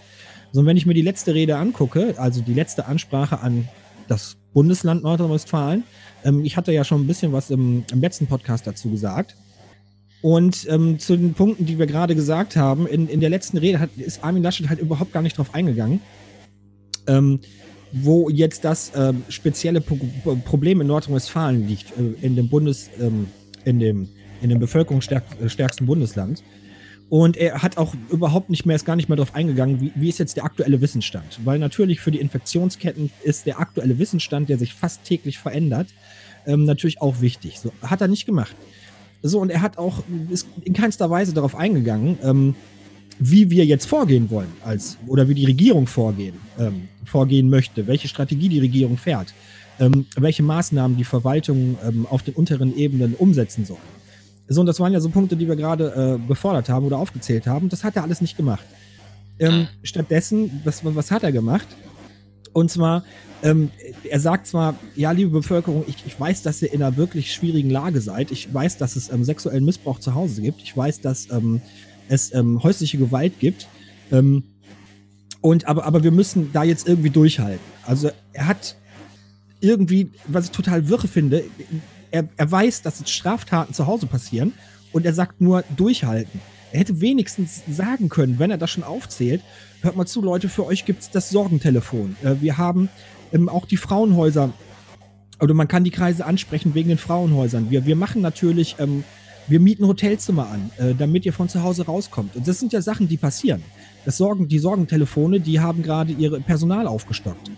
So, 0.52 0.60
und 0.60 0.66
wenn 0.66 0.76
ich 0.76 0.86
mir 0.86 0.94
die 0.94 1.02
letzte 1.02 1.34
Rede 1.34 1.56
angucke, 1.56 2.14
also 2.16 2.40
die 2.40 2.54
letzte 2.54 2.86
Ansprache 2.86 3.40
an 3.40 3.68
das 4.08 4.36
Bundesland 4.52 5.02
Nordrhein-Westfalen, 5.02 5.84
ähm, 6.24 6.44
ich 6.44 6.56
hatte 6.56 6.72
ja 6.72 6.84
schon 6.84 7.02
ein 7.02 7.06
bisschen 7.06 7.32
was 7.32 7.50
im, 7.50 7.84
im 7.92 8.00
letzten 8.00 8.26
Podcast 8.26 8.66
dazu 8.66 8.90
gesagt. 8.90 9.36
Und 10.22 10.66
ähm, 10.68 10.98
zu 10.98 11.16
den 11.16 11.32
Punkten, 11.32 11.64
die 11.64 11.78
wir 11.78 11.86
gerade 11.86 12.14
gesagt 12.14 12.56
haben, 12.56 12.86
in, 12.86 13.08
in 13.08 13.20
der 13.20 13.30
letzten 13.30 13.56
Rede 13.56 13.78
hat, 13.80 13.90
ist 13.96 14.22
Armin 14.22 14.42
Laschet 14.42 14.68
halt 14.68 14.80
überhaupt 14.80 15.12
gar 15.12 15.22
nicht 15.22 15.38
drauf 15.38 15.54
eingegangen, 15.54 16.00
ähm, 17.06 17.40
wo 17.92 18.28
jetzt 18.28 18.64
das 18.64 18.92
ähm, 18.94 19.22
spezielle 19.28 19.80
Pro 19.80 19.98
Problem 20.44 20.80
in 20.80 20.88
Nordrhein-Westfalen 20.88 21.66
liegt, 21.66 21.92
äh, 21.92 22.26
in 22.26 22.36
dem 22.36 22.48
Bundes, 22.48 22.90
ähm, 23.00 23.28
in 23.64 23.78
dem, 23.78 24.08
in 24.42 24.50
dem 24.50 24.58
bevölkerungsstärksten 24.58 25.86
Bundesland. 25.86 26.42
Und 27.08 27.36
er 27.36 27.60
hat 27.60 27.76
auch 27.76 27.94
überhaupt 28.10 28.50
nicht 28.50 28.66
mehr, 28.66 28.76
ist 28.76 28.84
gar 28.84 28.94
nicht 28.94 29.08
mehr 29.08 29.16
darauf 29.16 29.34
eingegangen, 29.34 29.80
wie, 29.80 29.92
wie 29.96 30.08
ist 30.08 30.18
jetzt 30.18 30.36
der 30.36 30.44
aktuelle 30.44 30.80
Wissensstand. 30.80 31.40
Weil 31.44 31.58
natürlich 31.58 32.00
für 32.00 32.12
die 32.12 32.20
Infektionsketten 32.20 33.10
ist 33.24 33.46
der 33.46 33.58
aktuelle 33.58 33.98
Wissensstand, 33.98 34.48
der 34.48 34.58
sich 34.58 34.74
fast 34.74 35.02
täglich 35.02 35.38
verändert, 35.38 35.88
ähm, 36.46 36.64
natürlich 36.64 37.00
auch 37.00 37.20
wichtig. 37.20 37.58
So, 37.58 37.72
hat 37.82 38.00
er 38.00 38.08
nicht 38.08 38.26
gemacht. 38.26 38.54
So, 39.22 39.40
und 39.40 39.50
er 39.50 39.60
hat 39.60 39.76
auch, 39.76 40.04
ist 40.30 40.46
in 40.62 40.72
keinster 40.72 41.10
Weise 41.10 41.34
darauf 41.34 41.56
eingegangen, 41.56 42.16
ähm, 42.22 42.54
wie 43.18 43.50
wir 43.50 43.66
jetzt 43.66 43.86
vorgehen 43.86 44.30
wollen, 44.30 44.50
als, 44.64 44.96
oder 45.06 45.28
wie 45.28 45.34
die 45.34 45.44
Regierung 45.44 45.86
vorgehen, 45.86 46.34
ähm, 46.58 46.88
vorgehen 47.04 47.50
möchte, 47.50 47.86
welche 47.86 48.08
Strategie 48.08 48.48
die 48.48 48.60
Regierung 48.60 48.96
fährt, 48.96 49.34
ähm, 49.80 50.06
welche 50.16 50.42
Maßnahmen 50.42 50.96
die 50.96 51.04
Verwaltung 51.04 51.76
ähm, 51.84 52.06
auf 52.08 52.22
den 52.22 52.34
unteren 52.34 52.76
Ebenen 52.76 53.14
umsetzen 53.14 53.64
soll. 53.64 53.78
So, 54.46 54.60
und 54.60 54.66
das 54.66 54.78
waren 54.78 54.92
ja 54.92 55.00
so 55.00 55.08
Punkte, 55.08 55.36
die 55.36 55.48
wir 55.48 55.56
gerade 55.56 56.18
äh, 56.20 56.28
gefordert 56.28 56.68
haben 56.68 56.84
oder 56.84 56.98
aufgezählt 56.98 57.46
haben. 57.46 57.68
Das 57.68 57.82
hat 57.82 57.96
er 57.96 58.02
alles 58.02 58.20
nicht 58.20 58.36
gemacht. 58.36 58.64
Ähm, 59.38 59.68
stattdessen, 59.82 60.60
was, 60.64 60.84
was 60.84 61.10
hat 61.10 61.22
er 61.22 61.32
gemacht? 61.32 61.66
Und 62.52 62.70
zwar, 62.70 63.04
ähm, 63.42 63.70
er 64.02 64.20
sagt 64.20 64.48
zwar, 64.48 64.74
ja, 64.96 65.12
liebe 65.12 65.30
Bevölkerung, 65.30 65.84
ich, 65.86 66.04
ich 66.04 66.18
weiß, 66.18 66.42
dass 66.42 66.60
ihr 66.62 66.72
in 66.72 66.82
einer 66.82 66.96
wirklich 66.96 67.32
schwierigen 67.32 67.70
Lage 67.70 68.00
seid. 68.00 68.32
Ich 68.32 68.52
weiß, 68.52 68.76
dass 68.76 68.96
es 68.96 69.10
ähm, 69.10 69.24
sexuellen 69.24 69.64
Missbrauch 69.64 70.00
zu 70.00 70.14
Hause 70.14 70.42
gibt. 70.42 70.60
Ich 70.62 70.76
weiß, 70.76 71.00
dass 71.00 71.30
ähm, 71.30 71.62
es 72.08 72.34
ähm, 72.34 72.62
häusliche 72.62 72.98
Gewalt 72.98 73.38
gibt. 73.38 73.68
Ähm, 74.10 74.42
und 75.40 75.68
aber, 75.68 75.84
aber 75.84 76.02
wir 76.02 76.10
müssen 76.10 76.52
da 76.52 76.64
jetzt 76.64 76.86
irgendwie 76.86 77.10
durchhalten. 77.10 77.64
Also 77.86 78.10
er 78.32 78.46
hat 78.48 78.76
irgendwie, 79.60 80.10
was 80.26 80.46
ich 80.46 80.50
total 80.50 80.88
wirre 80.88 81.08
finde, 81.08 81.44
er, 82.10 82.28
er 82.36 82.50
weiß, 82.50 82.82
dass 82.82 83.08
Straftaten 83.10 83.74
zu 83.74 83.86
Hause 83.86 84.06
passieren 84.06 84.52
und 84.92 85.06
er 85.06 85.14
sagt 85.14 85.40
nur 85.40 85.64
durchhalten. 85.76 86.40
Er 86.72 86.80
hätte 86.80 87.00
wenigstens 87.00 87.62
sagen 87.68 88.08
können, 88.08 88.38
wenn 88.38 88.50
er 88.50 88.58
das 88.58 88.70
schon 88.70 88.84
aufzählt, 88.84 89.42
hört 89.82 89.96
mal 89.96 90.06
zu, 90.06 90.22
Leute, 90.22 90.48
für 90.48 90.66
euch 90.66 90.84
gibt 90.84 91.02
es 91.02 91.10
das 91.10 91.30
Sorgentelefon. 91.30 92.16
Äh, 92.22 92.36
wir 92.40 92.58
haben 92.58 92.88
ähm, 93.32 93.48
auch 93.48 93.66
die 93.66 93.76
Frauenhäuser, 93.76 94.52
oder 95.40 95.54
man 95.54 95.68
kann 95.68 95.84
die 95.84 95.90
Kreise 95.90 96.24
ansprechen 96.26 96.74
wegen 96.74 96.90
den 96.90 96.98
Frauenhäusern. 96.98 97.70
Wir, 97.70 97.86
wir 97.86 97.96
machen 97.96 98.22
natürlich, 98.22 98.76
ähm, 98.78 99.04
wir 99.48 99.58
mieten 99.58 99.86
Hotelzimmer 99.86 100.48
an, 100.48 100.70
äh, 100.78 100.94
damit 100.94 101.26
ihr 101.26 101.32
von 101.32 101.48
zu 101.48 101.62
Hause 101.62 101.86
rauskommt. 101.86 102.36
Und 102.36 102.46
das 102.46 102.60
sind 102.60 102.72
ja 102.72 102.82
Sachen, 102.82 103.08
die 103.08 103.16
passieren. 103.16 103.62
Das 104.04 104.16
Sorgen, 104.16 104.48
die 104.48 104.58
Sorgentelefone, 104.58 105.40
die 105.40 105.60
haben 105.60 105.82
gerade 105.82 106.12
ihr 106.12 106.38
Personal 106.40 106.86
aufgestockt. 106.86 107.50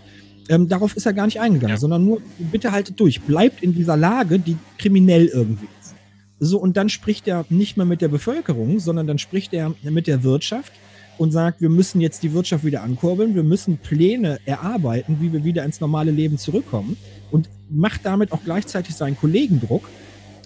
Ähm, 0.49 0.67
darauf 0.67 0.95
ist 0.95 1.05
er 1.05 1.13
gar 1.13 1.25
nicht 1.25 1.39
eingegangen, 1.39 1.75
ja. 1.75 1.79
sondern 1.79 2.03
nur, 2.03 2.21
bitte 2.51 2.71
haltet 2.71 2.99
durch, 2.99 3.21
bleibt 3.21 3.63
in 3.63 3.73
dieser 3.73 3.95
Lage, 3.95 4.39
die 4.39 4.57
kriminell 4.77 5.27
irgendwie 5.27 5.67
ist. 5.81 5.95
So, 6.39 6.57
und 6.59 6.75
dann 6.75 6.89
spricht 6.89 7.27
er 7.27 7.45
nicht 7.49 7.77
mehr 7.77 7.85
mit 7.85 8.01
der 8.01 8.09
Bevölkerung, 8.09 8.79
sondern 8.79 9.07
dann 9.07 9.17
spricht 9.17 9.53
er 9.53 9.73
mit 9.83 10.07
der 10.07 10.23
Wirtschaft 10.23 10.73
und 11.17 11.31
sagt, 11.31 11.61
wir 11.61 11.69
müssen 11.69 12.01
jetzt 12.01 12.23
die 12.23 12.33
Wirtschaft 12.33 12.65
wieder 12.65 12.83
ankurbeln, 12.83 13.35
wir 13.35 13.43
müssen 13.43 13.77
Pläne 13.77 14.39
erarbeiten, 14.45 15.17
wie 15.21 15.31
wir 15.31 15.43
wieder 15.43 15.63
ins 15.63 15.79
normale 15.79 16.11
Leben 16.11 16.37
zurückkommen 16.37 16.97
und 17.31 17.49
macht 17.69 18.01
damit 18.03 18.31
auch 18.31 18.43
gleichzeitig 18.43 18.95
seinen 18.95 19.17
Kollegen 19.17 19.61
Druck 19.61 19.89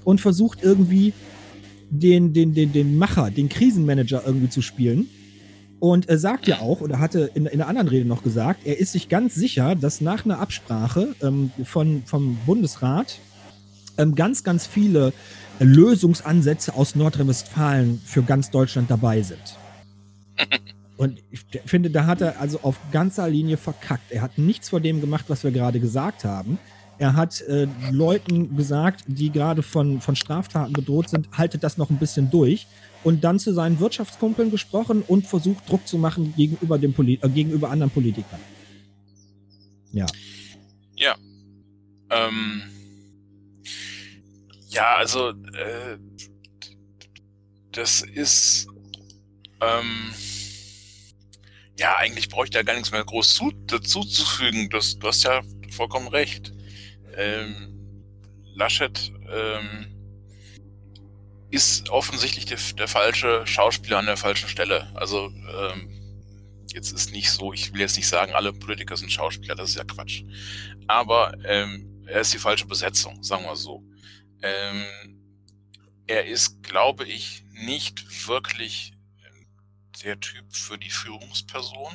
und 0.04 0.22
versucht 0.22 0.60
irgendwie 0.62 1.14
den, 1.90 2.34
den, 2.34 2.54
den, 2.54 2.74
den 2.74 2.98
Macher, 2.98 3.32
den 3.32 3.50
Krisenmanager 3.50 4.24
irgendwie 4.26 4.50
zu 4.50 4.62
spielen 4.62 5.08
und 5.80 6.10
er 6.10 6.18
sagt 6.18 6.48
ja 6.48 6.60
auch, 6.60 6.82
oder 6.82 7.00
hatte 7.00 7.30
in, 7.36 7.46
in 7.46 7.62
einer 7.62 7.68
anderen 7.68 7.88
Rede 7.88 8.08
noch 8.08 8.24
gesagt, 8.24 8.62
er 8.66 8.80
ist 8.80 8.94
sich 8.94 9.10
ganz 9.10 9.36
sicher, 9.36 9.76
dass 9.76 10.02
nach 10.02 10.26
einer 10.26 10.40
Absprache 10.40 11.16
ähm, 11.22 11.52
von, 11.64 12.04
vom 12.06 12.38
Bundesrat 12.46 13.20
ähm, 13.98 14.16
ganz, 14.16 14.44
ganz 14.44 14.66
viele 14.66 15.14
Lösungsansätze 15.60 16.74
aus 16.74 16.96
Nordrhein-Westfalen 16.96 18.02
für 18.06 18.24
ganz 18.24 18.50
Deutschland 18.50 18.90
dabei 18.90 19.22
sind. 19.22 19.58
Und 20.98 21.20
ich 21.30 21.42
finde, 21.66 21.92
da 21.92 22.08
hat 22.08 22.22
er 22.22 22.42
also 22.42 22.62
auf 22.64 22.80
ganzer 22.92 23.30
Linie 23.30 23.58
verkackt. 23.58 24.12
Er 24.12 24.24
hat 24.24 24.40
nichts 24.40 24.70
vor 24.70 24.82
dem 24.82 25.00
gemacht, 25.00 25.26
was 25.28 25.44
wir 25.44 25.52
gerade 25.52 25.80
gesagt 25.80 26.24
haben. 26.24 26.58
Er 26.98 27.16
hat 27.16 27.42
äh, 27.42 27.68
Leuten 27.92 28.58
gesagt, 28.58 29.04
die 29.06 29.32
gerade 29.32 29.62
von, 29.62 30.02
von 30.02 30.16
Straftaten 30.16 30.74
bedroht 30.74 31.10
sind, 31.10 31.30
haltet 31.38 31.64
das 31.64 31.78
noch 31.78 31.92
ein 31.92 31.98
bisschen 31.98 32.32
durch 32.32 32.66
und 33.04 33.24
dann 33.24 33.40
zu 33.40 33.54
seinen 33.54 33.80
Wirtschaftskumpeln 33.80 34.52
gesprochen 34.52 35.02
und 35.02 35.28
versucht, 35.28 35.70
Druck 35.70 35.88
zu 35.88 35.98
machen 35.98 36.34
gegenüber, 36.36 36.78
dem 36.78 36.94
Poli 36.94 37.20
äh, 37.22 37.30
gegenüber 37.30 37.70
anderen 37.70 37.92
Politikern. 37.92 38.40
Ja. 39.92 40.06
Ja. 40.96 41.16
Ähm, 42.10 42.64
ja, 44.70 44.96
also 44.96 45.30
äh, 45.30 45.98
das 47.72 48.02
ist 48.02 48.68
ähm, 49.62 50.14
ja, 51.80 51.96
eigentlich 51.98 52.30
brauche 52.30 52.46
ich 52.46 52.50
da 52.50 52.64
gar 52.64 52.74
nichts 52.74 52.92
mehr 52.92 53.04
groß 53.04 53.36
zu, 53.36 53.52
dazu 53.68 54.02
zu 54.02 54.26
fügen. 54.26 54.70
Das, 54.70 54.98
du 54.98 55.08
hast 55.08 55.24
ja 55.24 55.42
vollkommen 55.70 56.08
recht. 56.08 56.54
Ähm, 57.16 58.04
Laschet 58.56 59.12
ähm, 59.32 59.86
ist 61.50 61.90
offensichtlich 61.90 62.46
der, 62.46 62.60
der, 62.78 62.88
falsche 62.88 63.46
Schauspieler 63.48 64.00
an 64.00 64.06
der 64.06 64.18
falschen 64.18 64.50
Stelle. 64.50 64.92
Also 64.96 65.28
ähm, 65.28 66.66
jetzt 66.74 66.92
ist 66.92 67.12
nicht 67.12 67.32
so, 67.32 67.54
ich 67.54 67.74
will 67.74 67.82
jetzt 67.82 67.98
nicht 67.98 68.08
sagen, 68.08 68.34
alle 68.34 68.54
Politiker 68.54 68.98
sind 68.98 69.12
Schauspieler, 69.12 69.56
das 69.56 69.70
ist 69.70 69.78
ja 69.78 69.84
Quatsch. 69.84 70.24
Aber 70.88 71.34
ähm, 71.46 72.04
er 72.06 72.22
ist 72.22 72.34
die 72.34 72.40
falsche 72.40 72.66
Besetzung, 72.66 73.24
sagen 73.24 73.46
wir 73.46 73.56
so. 73.56 73.84
Ähm, 74.42 74.86
er 76.06 76.26
ist, 76.26 76.64
glaube 76.64 77.06
ich, 77.06 77.44
nicht 77.52 78.28
wirklich 78.28 78.94
der 80.04 80.20
Typ 80.20 80.54
für 80.54 80.78
die 80.78 80.90
Führungsperson. 80.90 81.94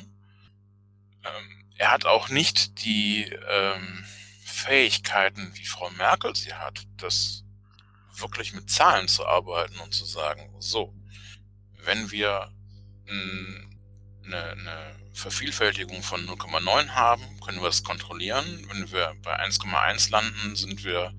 Ähm, 1.23 1.65
er 1.77 1.91
hat 1.91 2.05
auch 2.05 2.29
nicht 2.29 2.83
die 2.85 3.23
ähm, 3.49 4.05
Fähigkeiten, 4.43 5.51
wie 5.55 5.65
Frau 5.65 5.89
Merkel 5.91 6.35
sie 6.35 6.53
hat, 6.53 6.83
das 6.97 7.42
wirklich 8.19 8.53
mit 8.53 8.69
Zahlen 8.69 9.07
zu 9.07 9.25
arbeiten 9.25 9.79
und 9.79 9.93
zu 9.93 10.05
sagen, 10.05 10.53
so, 10.59 10.93
wenn 11.83 12.11
wir 12.11 12.51
eine, 13.07 14.51
eine 14.51 14.95
Vervielfältigung 15.13 16.01
von 16.01 16.25
0,9 16.25 16.89
haben, 16.89 17.23
können 17.41 17.61
wir 17.61 17.69
es 17.69 17.83
kontrollieren. 17.83 18.65
Wenn 18.71 18.91
wir 18.91 19.13
bei 19.23 19.39
1,1 19.43 20.11
landen, 20.11 20.55
sind 20.55 20.83
wir 20.83 21.13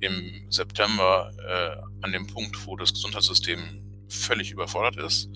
im 0.00 0.50
September 0.50 1.32
äh, 1.46 2.04
an 2.04 2.12
dem 2.12 2.26
Punkt, 2.26 2.66
wo 2.66 2.76
das 2.76 2.92
Gesundheitssystem 2.92 4.06
völlig 4.08 4.50
überfordert 4.50 4.96
ist. 4.96 5.28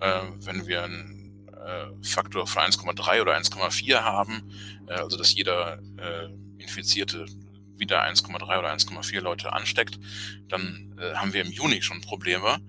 Äh, 0.00 0.22
wenn 0.40 0.66
wir 0.66 0.84
ein 0.84 1.46
äh, 1.48 2.06
Faktor 2.06 2.46
von 2.46 2.62
1,3 2.62 3.22
oder 3.22 3.36
1,4 3.36 4.00
haben, 4.02 4.52
äh, 4.88 4.94
also 4.94 5.16
dass 5.16 5.34
jeder 5.34 5.78
äh, 5.96 6.28
Infizierte 6.58 7.26
wieder 7.82 8.02
1,3 8.04 8.58
oder 8.58 8.72
1,4 8.72 9.20
Leute 9.20 9.52
ansteckt, 9.52 9.98
dann 10.48 10.96
äh, 10.98 11.14
haben 11.16 11.32
wir 11.32 11.42
im 11.42 11.52
Juni 11.52 11.82
schon 11.82 12.00
Probleme. 12.00 12.60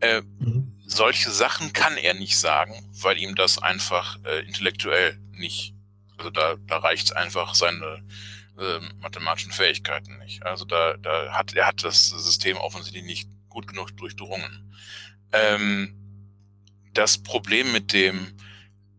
Äh, 0.00 0.22
mhm. 0.38 0.76
Solche 0.86 1.30
Sachen 1.30 1.72
kann 1.72 1.96
er 1.96 2.14
nicht 2.14 2.38
sagen, 2.38 2.74
weil 3.02 3.18
ihm 3.18 3.34
das 3.34 3.58
einfach 3.58 4.18
äh, 4.24 4.44
intellektuell 4.46 5.18
nicht, 5.32 5.74
also 6.18 6.30
da, 6.30 6.56
da 6.66 6.78
reicht 6.78 7.16
einfach 7.16 7.54
seine 7.54 8.04
äh, 8.58 8.80
mathematischen 9.00 9.52
Fähigkeiten 9.52 10.18
nicht. 10.18 10.44
Also 10.44 10.64
da, 10.64 10.96
da 10.98 11.32
hat 11.32 11.54
er 11.54 11.66
hat 11.66 11.82
das 11.82 12.08
System 12.08 12.56
offensichtlich 12.58 13.04
nicht 13.04 13.28
gut 13.48 13.66
genug 13.66 13.96
durchdrungen. 13.96 14.72
Ähm, 15.32 15.94
das 16.92 17.18
Problem 17.18 17.72
mit 17.72 17.92
dem, 17.92 18.36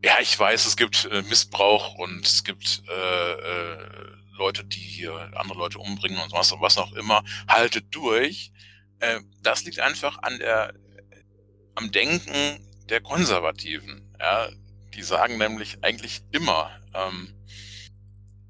ja, 0.03 0.13
ich 0.21 0.37
weiß, 0.37 0.65
es 0.65 0.77
gibt 0.77 1.05
äh, 1.11 1.21
Missbrauch 1.23 1.95
und 1.95 2.25
es 2.25 2.43
gibt 2.43 2.83
äh, 2.87 3.31
äh, 3.33 4.10
Leute, 4.41 4.65
die 4.65 4.79
hier 4.79 5.31
andere 5.35 5.57
Leute 5.57 5.77
umbringen 5.77 6.19
und 6.19 6.31
was, 6.31 6.51
was 6.59 6.77
auch 6.77 6.93
immer, 6.93 7.23
haltet 7.47 7.85
durch. 7.91 8.51
Äh, 8.99 9.21
das 9.41 9.63
liegt 9.63 9.79
einfach 9.79 10.17
an 10.23 10.39
der, 10.39 10.73
am 11.75 11.91
Denken 11.91 12.67
der 12.89 13.01
Konservativen. 13.01 14.13
Ja, 14.19 14.49
die 14.95 15.03
sagen 15.03 15.37
nämlich 15.37 15.83
eigentlich 15.83 16.23
immer, 16.31 16.71
ähm, 16.93 17.33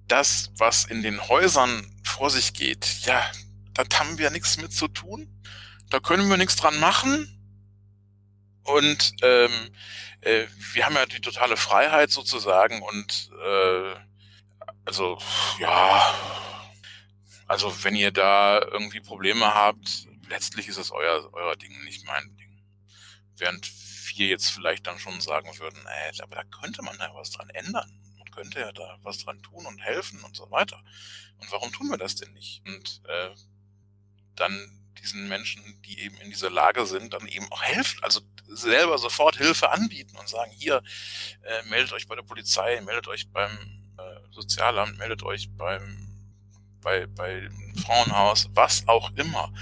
das, 0.07 0.51
was 0.57 0.85
in 0.85 1.03
den 1.03 1.27
Häusern 1.27 1.85
vor 2.03 2.29
sich 2.29 2.53
geht, 2.53 3.01
ja, 3.03 3.23
da 3.73 3.83
haben 3.99 4.17
wir 4.17 4.29
nichts 4.29 4.57
mit 4.57 4.73
zu 4.73 4.87
tun. 4.87 5.27
Da 5.89 5.99
können 5.99 6.29
wir 6.29 6.37
nichts 6.37 6.55
dran 6.55 6.79
machen. 6.79 7.37
Und 8.63 9.13
ähm, 9.21 9.51
äh, 10.21 10.45
wir 10.73 10.85
haben 10.85 10.95
ja 10.95 11.05
die 11.05 11.21
totale 11.21 11.57
Freiheit 11.57 12.11
sozusagen 12.11 12.81
und 12.81 13.29
äh, 13.45 13.95
also 14.85 15.17
ja, 15.59 16.15
also 17.47 17.83
wenn 17.83 17.95
ihr 17.95 18.11
da 18.11 18.61
irgendwie 18.61 19.01
Probleme 19.01 19.53
habt, 19.53 20.07
letztlich 20.29 20.67
ist 20.67 20.77
es 20.77 20.91
euer, 20.91 21.29
euer 21.33 21.55
Ding, 21.55 21.83
nicht 21.83 22.05
mein 22.05 22.35
Ding. 22.37 22.63
Während 23.37 23.69
wir 24.15 24.27
jetzt 24.27 24.49
vielleicht 24.49 24.87
dann 24.87 24.99
schon 24.99 25.19
sagen 25.21 25.49
würden, 25.59 25.79
ey, 25.85 26.21
aber 26.21 26.35
da 26.35 26.43
könnte 26.43 26.81
man 26.81 26.97
ja 26.97 27.13
was 27.13 27.31
dran 27.31 27.49
ändern. 27.49 27.91
Man 28.17 28.31
könnte 28.31 28.59
ja 28.59 28.71
da 28.71 28.97
was 29.03 29.19
dran 29.19 29.41
tun 29.41 29.65
und 29.65 29.79
helfen 29.79 30.23
und 30.23 30.35
so 30.35 30.49
weiter. 30.51 30.81
Und 31.37 31.51
warum 31.51 31.71
tun 31.71 31.89
wir 31.89 31.97
das 31.97 32.15
denn 32.15 32.31
nicht? 32.33 32.61
Und 32.65 33.01
äh, 33.07 33.31
dann 34.35 34.81
diesen 35.01 35.27
Menschen, 35.27 35.81
die 35.81 35.99
eben 35.99 36.17
in 36.17 36.29
dieser 36.29 36.49
Lage 36.49 36.85
sind, 36.85 37.13
dann 37.13 37.27
eben 37.27 37.51
auch 37.51 37.63
helfen. 37.63 38.03
Also 38.03 38.21
selber 38.47 38.97
sofort 38.97 39.37
Hilfe 39.37 39.71
anbieten 39.71 40.15
und 40.17 40.27
sagen, 40.27 40.51
hier, 40.51 40.83
äh, 41.43 41.63
meldet 41.63 41.93
euch 41.93 42.07
bei 42.07 42.15
der 42.15 42.23
Polizei, 42.23 42.79
meldet 42.81 43.07
euch 43.07 43.29
beim 43.29 43.80
äh, 43.97 44.01
Sozialamt, 44.31 44.97
meldet 44.97 45.23
euch 45.23 45.49
beim 45.57 46.07
bei, 46.81 47.05
bei 47.07 47.49
Frauenhaus, 47.83 48.49
was 48.53 48.87
auch 48.87 49.11
immer. 49.15 49.53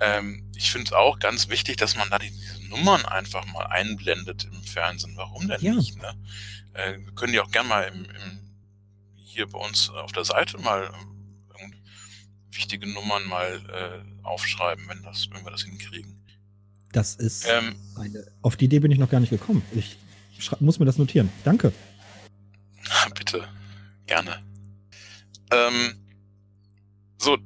Ähm, 0.00 0.44
ich 0.56 0.70
finde 0.70 0.86
es 0.86 0.92
auch 0.92 1.18
ganz 1.18 1.48
wichtig, 1.48 1.76
dass 1.76 1.96
man 1.96 2.08
da 2.10 2.18
die, 2.18 2.30
diese 2.30 2.68
Nummern 2.68 3.04
einfach 3.04 3.46
mal 3.46 3.66
einblendet 3.66 4.44
im 4.44 4.62
Fernsehen. 4.62 5.16
Warum 5.16 5.48
denn 5.48 5.60
ja. 5.60 5.74
nicht? 5.74 5.96
Ne? 6.00 6.14
Äh, 6.74 6.98
wir 6.98 7.12
können 7.14 7.32
die 7.32 7.40
auch 7.40 7.50
gerne 7.50 7.68
mal 7.68 7.82
im, 7.82 8.04
im, 8.04 8.40
hier 9.16 9.48
bei 9.48 9.58
uns 9.58 9.90
auf 9.90 10.12
der 10.12 10.24
Seite 10.24 10.58
mal 10.58 10.92
ähm, 11.60 11.74
wichtige 12.52 12.86
Nummern 12.86 13.24
mal 13.26 13.60
äh, 13.72 14.24
aufschreiben, 14.24 14.84
wenn, 14.88 15.02
das, 15.02 15.28
wenn 15.30 15.44
wir 15.44 15.50
das 15.50 15.62
hinkriegen. 15.62 16.14
Das 16.92 17.16
ist 17.16 17.46
ähm, 17.48 17.76
eine, 17.96 18.26
auf 18.42 18.56
die 18.56 18.64
Idee 18.64 18.80
bin 18.80 18.90
ich 18.90 18.98
noch 18.98 19.10
gar 19.10 19.20
nicht 19.20 19.30
gekommen. 19.30 19.62
Ich 19.72 19.98
muss 20.60 20.78
mir 20.78 20.86
das 20.86 20.98
notieren. 20.98 21.30
Danke. 21.44 21.72
Bitte, 23.14 23.46
gerne. 24.08 24.44
Ähm, 25.50 26.04
so, 27.18 27.38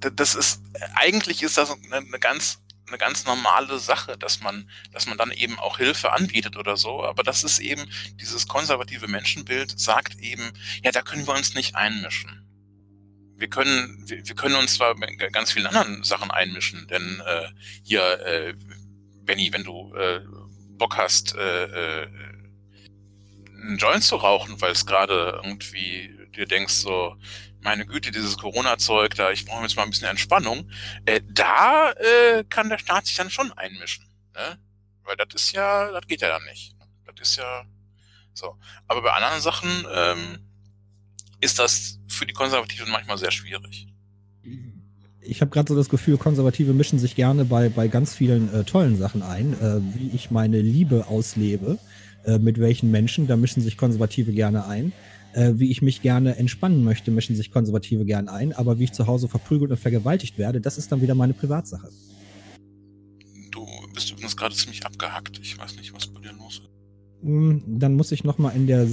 das 0.00 0.34
ist 0.34 0.62
eigentlich 0.94 1.42
ist 1.42 1.56
das 1.56 1.70
eine, 1.70 1.96
eine 1.96 2.18
ganz 2.18 2.60
eine 2.90 2.98
ganz 2.98 3.24
normale 3.24 3.78
Sache, 3.78 4.18
dass 4.18 4.40
man, 4.40 4.68
dass 4.92 5.06
man 5.06 5.16
dann 5.16 5.30
eben 5.30 5.58
auch 5.58 5.78
Hilfe 5.78 6.12
anbietet 6.12 6.56
oder 6.56 6.76
so. 6.76 7.04
Aber 7.04 7.22
das 7.22 7.44
ist 7.44 7.60
eben, 7.60 7.88
dieses 8.20 8.46
konservative 8.48 9.08
Menschenbild 9.08 9.78
sagt 9.78 10.18
eben, 10.18 10.52
ja, 10.82 10.90
da 10.90 11.02
können 11.02 11.26
wir 11.26 11.34
uns 11.34 11.54
nicht 11.54 11.76
einmischen. 11.76 12.46
Wir 13.36 13.48
können, 13.48 14.02
wir, 14.06 14.26
wir 14.26 14.34
können 14.34 14.56
uns 14.56 14.74
zwar 14.74 15.00
in 15.00 15.18
ganz 15.32 15.52
vielen 15.52 15.66
anderen 15.66 16.02
Sachen 16.04 16.30
einmischen, 16.30 16.86
denn 16.88 17.22
äh, 17.24 17.48
hier, 17.84 18.02
äh, 18.26 18.54
Benny, 19.22 19.52
wenn 19.52 19.64
du 19.64 19.94
äh, 19.94 20.20
Bock 20.76 20.96
hast, 20.96 21.34
äh, 21.36 22.02
äh, 22.02 22.08
einen 23.60 23.78
Joint 23.78 24.02
zu 24.02 24.16
rauchen, 24.16 24.60
weil 24.60 24.72
es 24.72 24.86
gerade 24.86 25.40
irgendwie 25.42 26.16
dir 26.36 26.46
denkst 26.46 26.74
so, 26.74 27.16
meine 27.62 27.86
Güte, 27.86 28.10
dieses 28.10 28.38
Corona-Zeug, 28.38 29.14
da 29.14 29.30
ich 29.30 29.44
brauche 29.44 29.62
jetzt 29.62 29.76
mal 29.76 29.82
ein 29.82 29.90
bisschen 29.90 30.08
Entspannung, 30.08 30.70
äh, 31.04 31.20
da 31.28 31.92
äh, 31.92 32.44
kann 32.44 32.68
der 32.68 32.78
Staat 32.78 33.06
sich 33.06 33.16
dann 33.16 33.30
schon 33.30 33.52
einmischen. 33.52 34.04
Ne? 34.34 34.58
Weil 35.04 35.16
das 35.16 35.34
ist 35.34 35.52
ja, 35.52 35.90
das 35.92 36.06
geht 36.06 36.22
ja 36.22 36.28
dann 36.28 36.44
nicht. 36.44 36.74
Das 37.06 37.28
ist 37.28 37.36
ja 37.36 37.64
so. 38.32 38.56
Aber 38.86 39.02
bei 39.02 39.12
anderen 39.12 39.40
Sachen 39.40 39.68
ähm, 39.92 40.38
ist 41.40 41.58
das 41.58 41.98
für 42.08 42.26
die 42.26 42.32
Konservativen 42.32 42.90
manchmal 42.90 43.18
sehr 43.18 43.30
schwierig. 43.30 43.86
Ich 45.22 45.42
habe 45.42 45.50
gerade 45.50 45.68
so 45.68 45.76
das 45.76 45.88
Gefühl, 45.88 46.16
Konservative 46.16 46.72
mischen 46.72 46.98
sich 46.98 47.14
gerne 47.14 47.44
bei, 47.44 47.68
bei 47.68 47.88
ganz 47.88 48.14
vielen 48.14 48.52
äh, 48.54 48.64
tollen 48.64 48.96
Sachen 48.96 49.22
ein, 49.22 49.52
äh, 49.52 49.80
wie 49.94 50.10
ich 50.14 50.30
meine 50.30 50.60
Liebe 50.60 51.06
auslebe, 51.08 51.78
äh, 52.24 52.38
mit 52.38 52.58
welchen 52.58 52.90
Menschen, 52.90 53.26
da 53.26 53.36
mischen 53.36 53.62
sich 53.62 53.76
Konservative 53.76 54.32
gerne 54.32 54.66
ein 54.66 54.92
äh, 55.32 55.52
wie 55.54 55.70
ich 55.70 55.82
mich 55.82 56.02
gerne 56.02 56.36
entspannen 56.36 56.84
möchte, 56.84 57.10
mischen 57.10 57.36
sich 57.36 57.50
Konservative 57.50 58.04
gern 58.04 58.28
ein, 58.28 58.52
aber 58.52 58.78
wie 58.78 58.84
ich 58.84 58.92
zu 58.92 59.06
Hause 59.06 59.28
verprügelt 59.28 59.70
und 59.70 59.76
vergewaltigt 59.76 60.38
werde, 60.38 60.60
das 60.60 60.78
ist 60.78 60.90
dann 60.90 61.02
wieder 61.02 61.14
meine 61.14 61.34
Privatsache. 61.34 61.88
Du 63.50 63.66
bist 63.94 64.10
übrigens 64.10 64.36
gerade 64.36 64.54
ziemlich 64.54 64.84
abgehackt. 64.84 65.38
Ich 65.42 65.58
weiß 65.58 65.76
nicht, 65.76 65.92
was 65.94 66.06
bei 66.08 66.20
dir 66.20 66.32
los 66.32 66.62
ist. 66.64 66.70
Hm, 67.22 67.62
dann 67.66 67.94
muss 67.94 68.12
ich 68.12 68.24
nochmal 68.24 68.56
in 68.56 68.66
der 68.66 68.86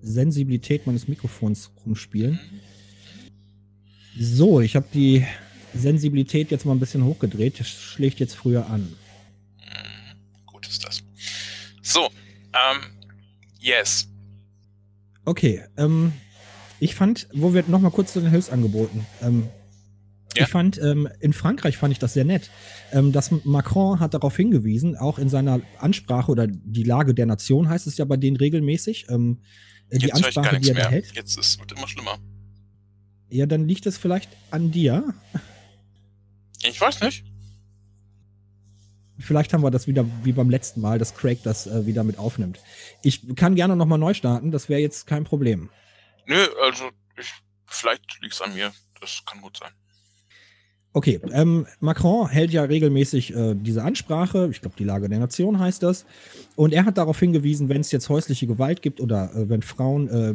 Sensibilität 0.00 0.86
meines 0.86 1.08
Mikrofons 1.08 1.70
rumspielen. 1.84 2.38
So, 4.18 4.60
ich 4.60 4.76
habe 4.76 4.86
die 4.92 5.24
Sensibilität 5.74 6.50
jetzt 6.50 6.66
mal 6.66 6.72
ein 6.72 6.80
bisschen 6.80 7.04
hochgedreht. 7.04 7.60
Das 7.60 7.68
schlägt 7.68 8.20
jetzt 8.20 8.34
früher 8.34 8.66
an. 8.66 8.80
Mhm, 9.58 10.46
gut 10.46 10.66
ist 10.68 10.84
das. 10.84 11.02
So, 11.82 12.10
ähm, 12.52 12.80
yes. 13.58 14.08
Okay, 15.24 15.62
ähm, 15.76 16.12
ich 16.80 16.94
fand, 16.94 17.28
wo 17.32 17.54
wir 17.54 17.64
nochmal 17.66 17.90
kurz 17.90 18.12
zu 18.12 18.20
den 18.20 18.30
Hilfsangeboten. 18.30 19.06
Ähm, 19.20 19.48
ja. 20.36 20.44
Ich 20.44 20.48
fand, 20.48 20.78
ähm, 20.78 21.08
in 21.20 21.32
Frankreich 21.32 21.76
fand 21.76 21.92
ich 21.92 21.98
das 21.98 22.14
sehr 22.14 22.24
nett. 22.24 22.50
Ähm, 22.92 23.12
dass 23.12 23.30
Macron 23.44 24.00
hat 24.00 24.14
darauf 24.14 24.36
hingewiesen, 24.36 24.96
auch 24.96 25.18
in 25.18 25.28
seiner 25.28 25.60
Ansprache 25.78 26.30
oder 26.30 26.46
die 26.46 26.84
Lage 26.84 27.14
der 27.14 27.26
Nation 27.26 27.68
heißt 27.68 27.86
es 27.86 27.98
ja 27.98 28.04
bei 28.04 28.16
denen 28.16 28.36
regelmäßig. 28.36 29.06
Ähm, 29.10 29.42
die 29.90 30.06
Jetzt 30.06 30.24
Ansprache, 30.24 30.58
die 30.58 30.68
er 30.70 30.74
da 30.74 30.90
hält. 30.90 31.14
Jetzt 31.14 31.38
ist, 31.38 31.58
wird 31.58 31.72
immer 31.72 31.86
schlimmer. 31.86 32.18
Ja, 33.28 33.46
dann 33.46 33.68
liegt 33.68 33.86
es 33.86 33.98
vielleicht 33.98 34.30
an 34.50 34.70
dir. 34.70 35.14
Ich 36.62 36.80
weiß 36.80 37.00
nicht. 37.02 37.24
Vielleicht 39.22 39.52
haben 39.52 39.62
wir 39.62 39.70
das 39.70 39.86
wieder 39.86 40.04
wie 40.22 40.32
beim 40.32 40.50
letzten 40.50 40.80
Mal, 40.80 40.98
dass 40.98 41.14
Craig 41.14 41.42
das 41.42 41.66
äh, 41.66 41.86
wieder 41.86 42.04
mit 42.04 42.18
aufnimmt. 42.18 42.60
Ich 43.02 43.34
kann 43.36 43.54
gerne 43.54 43.76
nochmal 43.76 43.98
neu 43.98 44.14
starten, 44.14 44.50
das 44.50 44.68
wäre 44.68 44.80
jetzt 44.80 45.06
kein 45.06 45.24
Problem. 45.24 45.70
Nö, 46.26 46.46
also 46.62 46.90
ich, 47.18 47.32
vielleicht 47.66 48.20
liegt 48.20 48.34
es 48.34 48.40
an 48.40 48.54
mir. 48.54 48.72
Das 49.00 49.22
kann 49.26 49.40
gut 49.40 49.56
sein. 49.56 49.72
Okay, 50.94 51.20
ähm, 51.32 51.66
Macron 51.80 52.28
hält 52.28 52.52
ja 52.52 52.64
regelmäßig 52.64 53.34
äh, 53.34 53.54
diese 53.54 53.82
Ansprache, 53.82 54.48
ich 54.50 54.60
glaube, 54.60 54.76
die 54.78 54.84
Lage 54.84 55.08
der 55.08 55.18
Nation 55.18 55.58
heißt 55.58 55.82
das. 55.82 56.04
Und 56.54 56.74
er 56.74 56.84
hat 56.84 56.98
darauf 56.98 57.18
hingewiesen, 57.18 57.70
wenn 57.70 57.80
es 57.80 57.90
jetzt 57.92 58.10
häusliche 58.10 58.46
Gewalt 58.46 58.82
gibt 58.82 59.00
oder 59.00 59.34
äh, 59.34 59.48
wenn 59.48 59.62
Frauen 59.62 60.08
äh, 60.08 60.34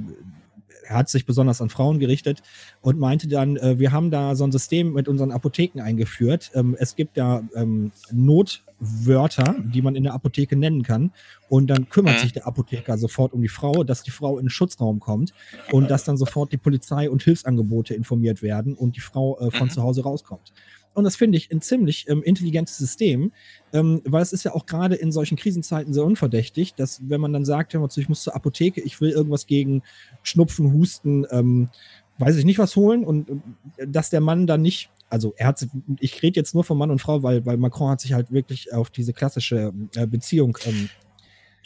er 0.87 0.95
hat 0.95 1.09
sich 1.09 1.25
besonders 1.25 1.61
an 1.61 1.69
Frauen 1.69 1.99
gerichtet 1.99 2.41
und 2.81 2.99
meinte 2.99 3.27
dann, 3.27 3.57
äh, 3.57 3.79
wir 3.79 3.91
haben 3.91 4.11
da 4.11 4.35
so 4.35 4.43
ein 4.43 4.51
System 4.51 4.93
mit 4.93 5.07
unseren 5.07 5.31
Apotheken 5.31 5.81
eingeführt. 5.81 6.51
Ähm, 6.53 6.75
es 6.79 6.95
gibt 6.95 7.17
da 7.17 7.43
ähm, 7.55 7.91
Notwörter, 8.11 9.55
die 9.59 9.81
man 9.81 9.95
in 9.95 10.03
der 10.03 10.13
Apotheke 10.13 10.55
nennen 10.55 10.83
kann. 10.83 11.11
Und 11.49 11.67
dann 11.67 11.89
kümmert 11.89 12.17
mhm. 12.17 12.21
sich 12.21 12.33
der 12.33 12.47
Apotheker 12.47 12.97
sofort 12.97 13.33
um 13.33 13.41
die 13.41 13.47
Frau, 13.47 13.83
dass 13.83 14.03
die 14.03 14.11
Frau 14.11 14.37
in 14.37 14.45
den 14.45 14.49
Schutzraum 14.49 14.99
kommt 14.99 15.33
und 15.71 15.89
dass 15.89 16.03
dann 16.03 16.17
sofort 16.17 16.51
die 16.51 16.57
Polizei 16.57 17.09
und 17.09 17.23
Hilfsangebote 17.23 17.93
informiert 17.93 18.41
werden 18.41 18.73
und 18.73 18.95
die 18.95 19.01
Frau 19.01 19.39
äh, 19.39 19.51
von 19.51 19.67
mhm. 19.67 19.71
zu 19.71 19.83
Hause 19.83 20.03
rauskommt. 20.03 20.53
Und 20.97 21.03
das 21.03 21.15
finde 21.15 21.37
ich 21.37 21.51
ein 21.51 21.61
ziemlich 21.61 22.09
ähm, 22.09 22.23
intelligentes 22.23 22.79
System, 22.79 23.31
ähm, 23.71 24.01
weil 24.03 24.23
es 24.23 24.33
ist 24.33 24.45
ja 24.45 24.55
auch 24.55 24.65
gerade 24.65 24.95
in 24.95 25.11
solchen 25.11 25.37
Krisenzeiten 25.37 25.93
sehr 25.93 26.03
unverdächtig, 26.03 26.73
dass 26.73 27.07
wenn 27.07 27.21
man 27.21 27.33
dann 27.33 27.45
sagt, 27.45 27.75
ich 27.75 28.09
muss 28.09 28.23
zur 28.23 28.35
Apotheke, 28.35 28.81
ich 28.81 28.99
will 28.99 29.11
irgendwas 29.11 29.45
gegen 29.45 29.83
Schnupfen, 30.23 30.73
Husten, 30.73 31.27
ähm, 31.29 31.69
weiß 32.17 32.35
ich 32.37 32.45
nicht 32.45 32.57
was 32.57 32.75
holen 32.75 33.03
und, 33.03 33.29
und 33.29 33.43
dass 33.77 34.09
der 34.09 34.21
Mann 34.21 34.47
dann 34.47 34.63
nicht 34.63 34.89
also 35.07 35.35
er 35.37 35.47
hat, 35.47 35.65
ich 35.99 36.21
rede 36.23 36.39
jetzt 36.39 36.55
nur 36.55 36.63
von 36.63 36.79
Mann 36.79 36.89
und 36.89 36.99
Frau, 36.99 37.21
weil, 37.21 37.45
weil 37.45 37.57
Macron 37.57 37.91
hat 37.91 38.01
sich 38.01 38.13
halt 38.13 38.31
wirklich 38.31 38.73
auf 38.73 38.89
diese 38.89 39.13
klassische 39.13 39.71
äh, 39.95 40.07
Beziehung 40.07 40.57
ähm, 40.65 40.89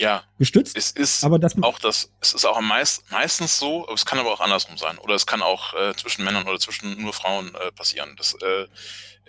Ja, 0.01 0.23
gestützt. 0.39 0.75
es 0.75 0.89
ist 0.89 1.23
Aber 1.23 1.37
das, 1.37 1.61
auch 1.61 1.77
das, 1.77 2.11
es 2.21 2.33
ist 2.33 2.43
auch 2.45 2.59
meist, 2.59 3.03
meistens 3.11 3.59
so, 3.59 3.83
aber 3.83 3.93
es 3.93 4.03
kann 4.03 4.17
aber 4.17 4.33
auch 4.33 4.39
andersrum 4.39 4.75
sein. 4.75 4.97
Oder 4.97 5.13
es 5.13 5.27
kann 5.27 5.43
auch 5.43 5.75
äh, 5.75 5.93
zwischen 5.95 6.25
Männern 6.25 6.47
oder 6.47 6.57
zwischen 6.57 6.99
nur 6.99 7.13
Frauen 7.13 7.53
äh, 7.53 7.71
passieren. 7.71 8.15
Das, 8.17 8.35
äh, 8.41 8.65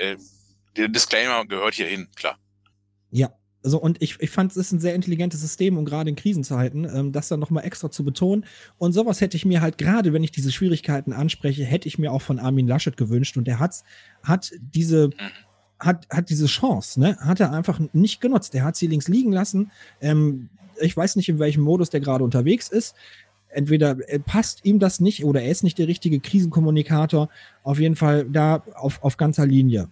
äh, 0.02 0.16
der 0.74 0.88
Disclaimer 0.88 1.44
gehört 1.44 1.74
hier 1.74 1.86
hin, 1.86 2.08
klar. 2.16 2.38
Ja, 3.10 3.34
also 3.62 3.78
und 3.78 4.00
ich, 4.00 4.18
ich 4.20 4.30
fand, 4.30 4.52
es 4.52 4.56
ist 4.56 4.72
ein 4.72 4.80
sehr 4.80 4.94
intelligentes 4.94 5.42
System, 5.42 5.76
um 5.76 5.84
gerade 5.84 6.08
in 6.08 6.16
Krisenzeiten 6.16 6.84
ähm, 6.84 7.12
das 7.12 7.28
dann 7.28 7.38
nochmal 7.38 7.66
extra 7.66 7.90
zu 7.90 8.02
betonen. 8.02 8.46
Und 8.78 8.94
sowas 8.94 9.20
hätte 9.20 9.36
ich 9.36 9.44
mir 9.44 9.60
halt 9.60 9.76
gerade, 9.76 10.14
wenn 10.14 10.24
ich 10.24 10.32
diese 10.32 10.52
Schwierigkeiten 10.52 11.12
anspreche, 11.12 11.64
hätte 11.66 11.86
ich 11.86 11.98
mir 11.98 12.12
auch 12.12 12.22
von 12.22 12.38
Armin 12.38 12.66
Laschet 12.66 12.96
gewünscht. 12.96 13.36
Und 13.36 13.44
der 13.44 13.58
hat's, 13.58 13.84
hat 14.22 14.52
diese, 14.58 15.08
Mhm. 15.08 15.30
Hat, 15.82 16.06
hat 16.10 16.30
diese 16.30 16.46
Chance, 16.46 17.00
ne? 17.00 17.16
Hat 17.20 17.40
er 17.40 17.52
einfach 17.52 17.80
nicht 17.92 18.20
genutzt. 18.20 18.54
Der 18.54 18.64
hat 18.64 18.76
sie 18.76 18.86
links 18.86 19.08
liegen 19.08 19.32
lassen. 19.32 19.70
Ähm, 20.00 20.48
ich 20.80 20.96
weiß 20.96 21.16
nicht, 21.16 21.28
in 21.28 21.38
welchem 21.38 21.62
Modus 21.62 21.90
der 21.90 22.00
gerade 22.00 22.24
unterwegs 22.24 22.68
ist. 22.68 22.94
Entweder 23.48 23.96
äh, 24.08 24.18
passt 24.18 24.64
ihm 24.64 24.78
das 24.78 25.00
nicht 25.00 25.24
oder 25.24 25.42
er 25.42 25.50
ist 25.50 25.64
nicht 25.64 25.78
der 25.78 25.88
richtige 25.88 26.20
Krisenkommunikator. 26.20 27.28
Auf 27.64 27.78
jeden 27.78 27.96
Fall 27.96 28.24
da 28.24 28.62
auf, 28.74 29.02
auf 29.02 29.16
ganzer 29.16 29.46
Linie. 29.46 29.88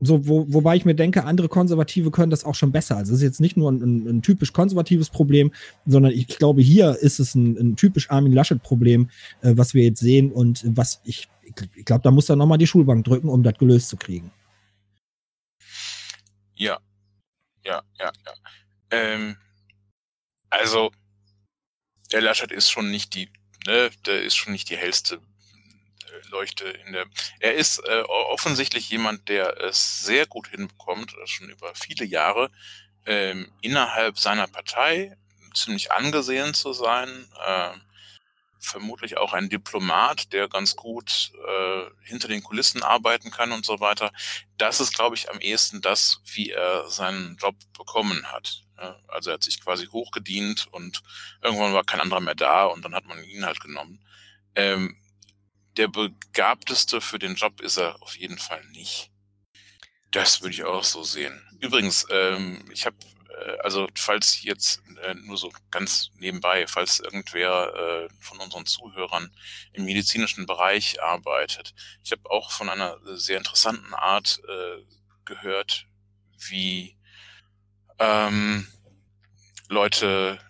So, 0.00 0.28
wo, 0.28 0.46
wobei 0.48 0.76
ich 0.76 0.84
mir 0.84 0.94
denke, 0.94 1.24
andere 1.24 1.48
Konservative 1.48 2.12
können 2.12 2.30
das 2.30 2.44
auch 2.44 2.54
schon 2.54 2.70
besser. 2.70 2.96
Also 2.96 3.12
es 3.12 3.18
ist 3.18 3.24
jetzt 3.24 3.40
nicht 3.40 3.56
nur 3.56 3.72
ein, 3.72 3.82
ein, 3.82 4.06
ein 4.06 4.22
typisch 4.22 4.52
konservatives 4.52 5.10
Problem, 5.10 5.50
sondern 5.86 6.12
ich, 6.12 6.28
ich 6.28 6.38
glaube, 6.38 6.62
hier 6.62 6.96
ist 7.00 7.18
es 7.18 7.34
ein, 7.34 7.56
ein 7.58 7.76
typisch 7.76 8.08
Armin 8.08 8.32
Laschet-Problem, 8.32 9.10
äh, 9.42 9.54
was 9.56 9.74
wir 9.74 9.82
jetzt 9.82 10.00
sehen 10.00 10.30
und 10.30 10.64
was 10.64 11.00
ich, 11.04 11.28
ich 11.74 11.84
glaube, 11.84 12.02
da 12.02 12.12
muss 12.12 12.28
er 12.28 12.36
nochmal 12.36 12.58
die 12.58 12.68
Schulbank 12.68 13.04
drücken, 13.04 13.28
um 13.28 13.42
das 13.42 13.58
gelöst 13.58 13.88
zu 13.88 13.96
kriegen. 13.96 14.30
Ja, 16.58 16.78
ja, 17.64 17.82
ja, 17.98 18.12
ja. 18.26 18.34
Ähm, 18.90 19.38
also, 20.50 20.90
der 22.12 22.20
Laschet 22.22 22.50
ist 22.52 22.70
schon 22.70 22.90
nicht 22.90 23.14
die, 23.14 23.30
ne, 23.66 23.90
der 24.06 24.22
ist 24.22 24.36
schon 24.36 24.52
nicht 24.52 24.70
die 24.70 24.76
hellste 24.76 25.16
äh, 25.16 26.28
Leuchte 26.30 26.68
in 26.68 26.92
der. 26.92 27.06
Er 27.40 27.54
ist 27.54 27.80
äh, 27.86 28.02
offensichtlich 28.02 28.90
jemand, 28.90 29.28
der 29.28 29.58
es 29.62 30.04
sehr 30.04 30.26
gut 30.26 30.48
hinbekommt, 30.48 31.14
äh, 31.14 31.26
schon 31.26 31.50
über 31.50 31.74
viele 31.74 32.04
Jahre 32.06 32.50
ähm, 33.06 33.50
innerhalb 33.62 34.18
seiner 34.18 34.46
Partei 34.48 35.16
ziemlich 35.54 35.92
angesehen 35.92 36.54
zu 36.54 36.72
sein. 36.72 37.28
ähm, 37.46 37.82
vermutlich 38.60 39.16
auch 39.16 39.32
ein 39.32 39.48
Diplomat, 39.48 40.32
der 40.32 40.48
ganz 40.48 40.76
gut 40.76 41.32
äh, 41.46 41.84
hinter 42.02 42.28
den 42.28 42.42
Kulissen 42.42 42.82
arbeiten 42.82 43.30
kann 43.30 43.52
und 43.52 43.64
so 43.64 43.80
weiter. 43.80 44.12
Das 44.56 44.80
ist, 44.80 44.94
glaube 44.94 45.16
ich, 45.16 45.30
am 45.30 45.40
ehesten 45.40 45.80
das, 45.80 46.20
wie 46.24 46.50
er 46.50 46.88
seinen 46.90 47.36
Job 47.36 47.56
bekommen 47.76 48.30
hat. 48.32 48.64
Ja, 48.76 48.98
also 49.08 49.30
er 49.30 49.34
hat 49.34 49.42
sich 49.42 49.60
quasi 49.60 49.86
hochgedient 49.86 50.68
und 50.70 51.02
irgendwann 51.42 51.74
war 51.74 51.84
kein 51.84 52.00
anderer 52.00 52.20
mehr 52.20 52.34
da 52.34 52.66
und 52.66 52.84
dann 52.84 52.94
hat 52.94 53.06
man 53.06 53.22
ihn 53.24 53.44
halt 53.44 53.60
genommen. 53.60 54.04
Ähm, 54.54 54.96
der 55.76 55.88
begabteste 55.88 57.00
für 57.00 57.18
den 57.18 57.34
Job 57.36 57.60
ist 57.60 57.76
er 57.76 58.02
auf 58.02 58.16
jeden 58.16 58.38
Fall 58.38 58.64
nicht. 58.72 59.10
Das 60.10 60.40
würde 60.40 60.54
ich 60.54 60.64
auch 60.64 60.84
so 60.84 61.02
sehen. 61.02 61.40
Übrigens, 61.60 62.06
ähm, 62.10 62.64
ich 62.72 62.86
habe, 62.86 62.96
also 63.60 63.88
falls 63.94 64.42
jetzt 64.42 64.82
äh, 65.02 65.14
nur 65.14 65.36
so 65.36 65.52
ganz 65.70 66.10
nebenbei, 66.16 66.66
falls 66.66 67.00
irgendwer 67.00 67.74
äh, 67.74 68.08
von 68.20 68.38
unseren 68.38 68.66
Zuhörern 68.66 69.30
im 69.72 69.84
medizinischen 69.84 70.46
Bereich 70.46 71.02
arbeitet, 71.02 71.74
ich 72.04 72.12
habe 72.12 72.30
auch 72.30 72.50
von 72.50 72.68
einer 72.68 72.98
sehr 73.16 73.38
interessanten 73.38 73.94
Art 73.94 74.40
äh, 74.48 74.82
gehört, 75.24 75.86
wie 76.48 76.96
ähm, 77.98 78.66
Leute 79.68 80.40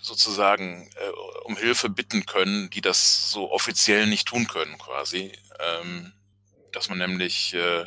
sozusagen 0.00 0.90
äh, 0.96 1.08
um 1.44 1.56
Hilfe 1.56 1.88
bitten 1.88 2.26
können, 2.26 2.70
die 2.70 2.80
das 2.80 3.30
so 3.30 3.50
offiziell 3.50 4.06
nicht 4.06 4.28
tun 4.28 4.46
können, 4.46 4.78
quasi. 4.78 5.32
Ähm, 5.58 6.12
dass 6.72 6.88
man 6.88 6.98
nämlich 6.98 7.54
äh, 7.54 7.84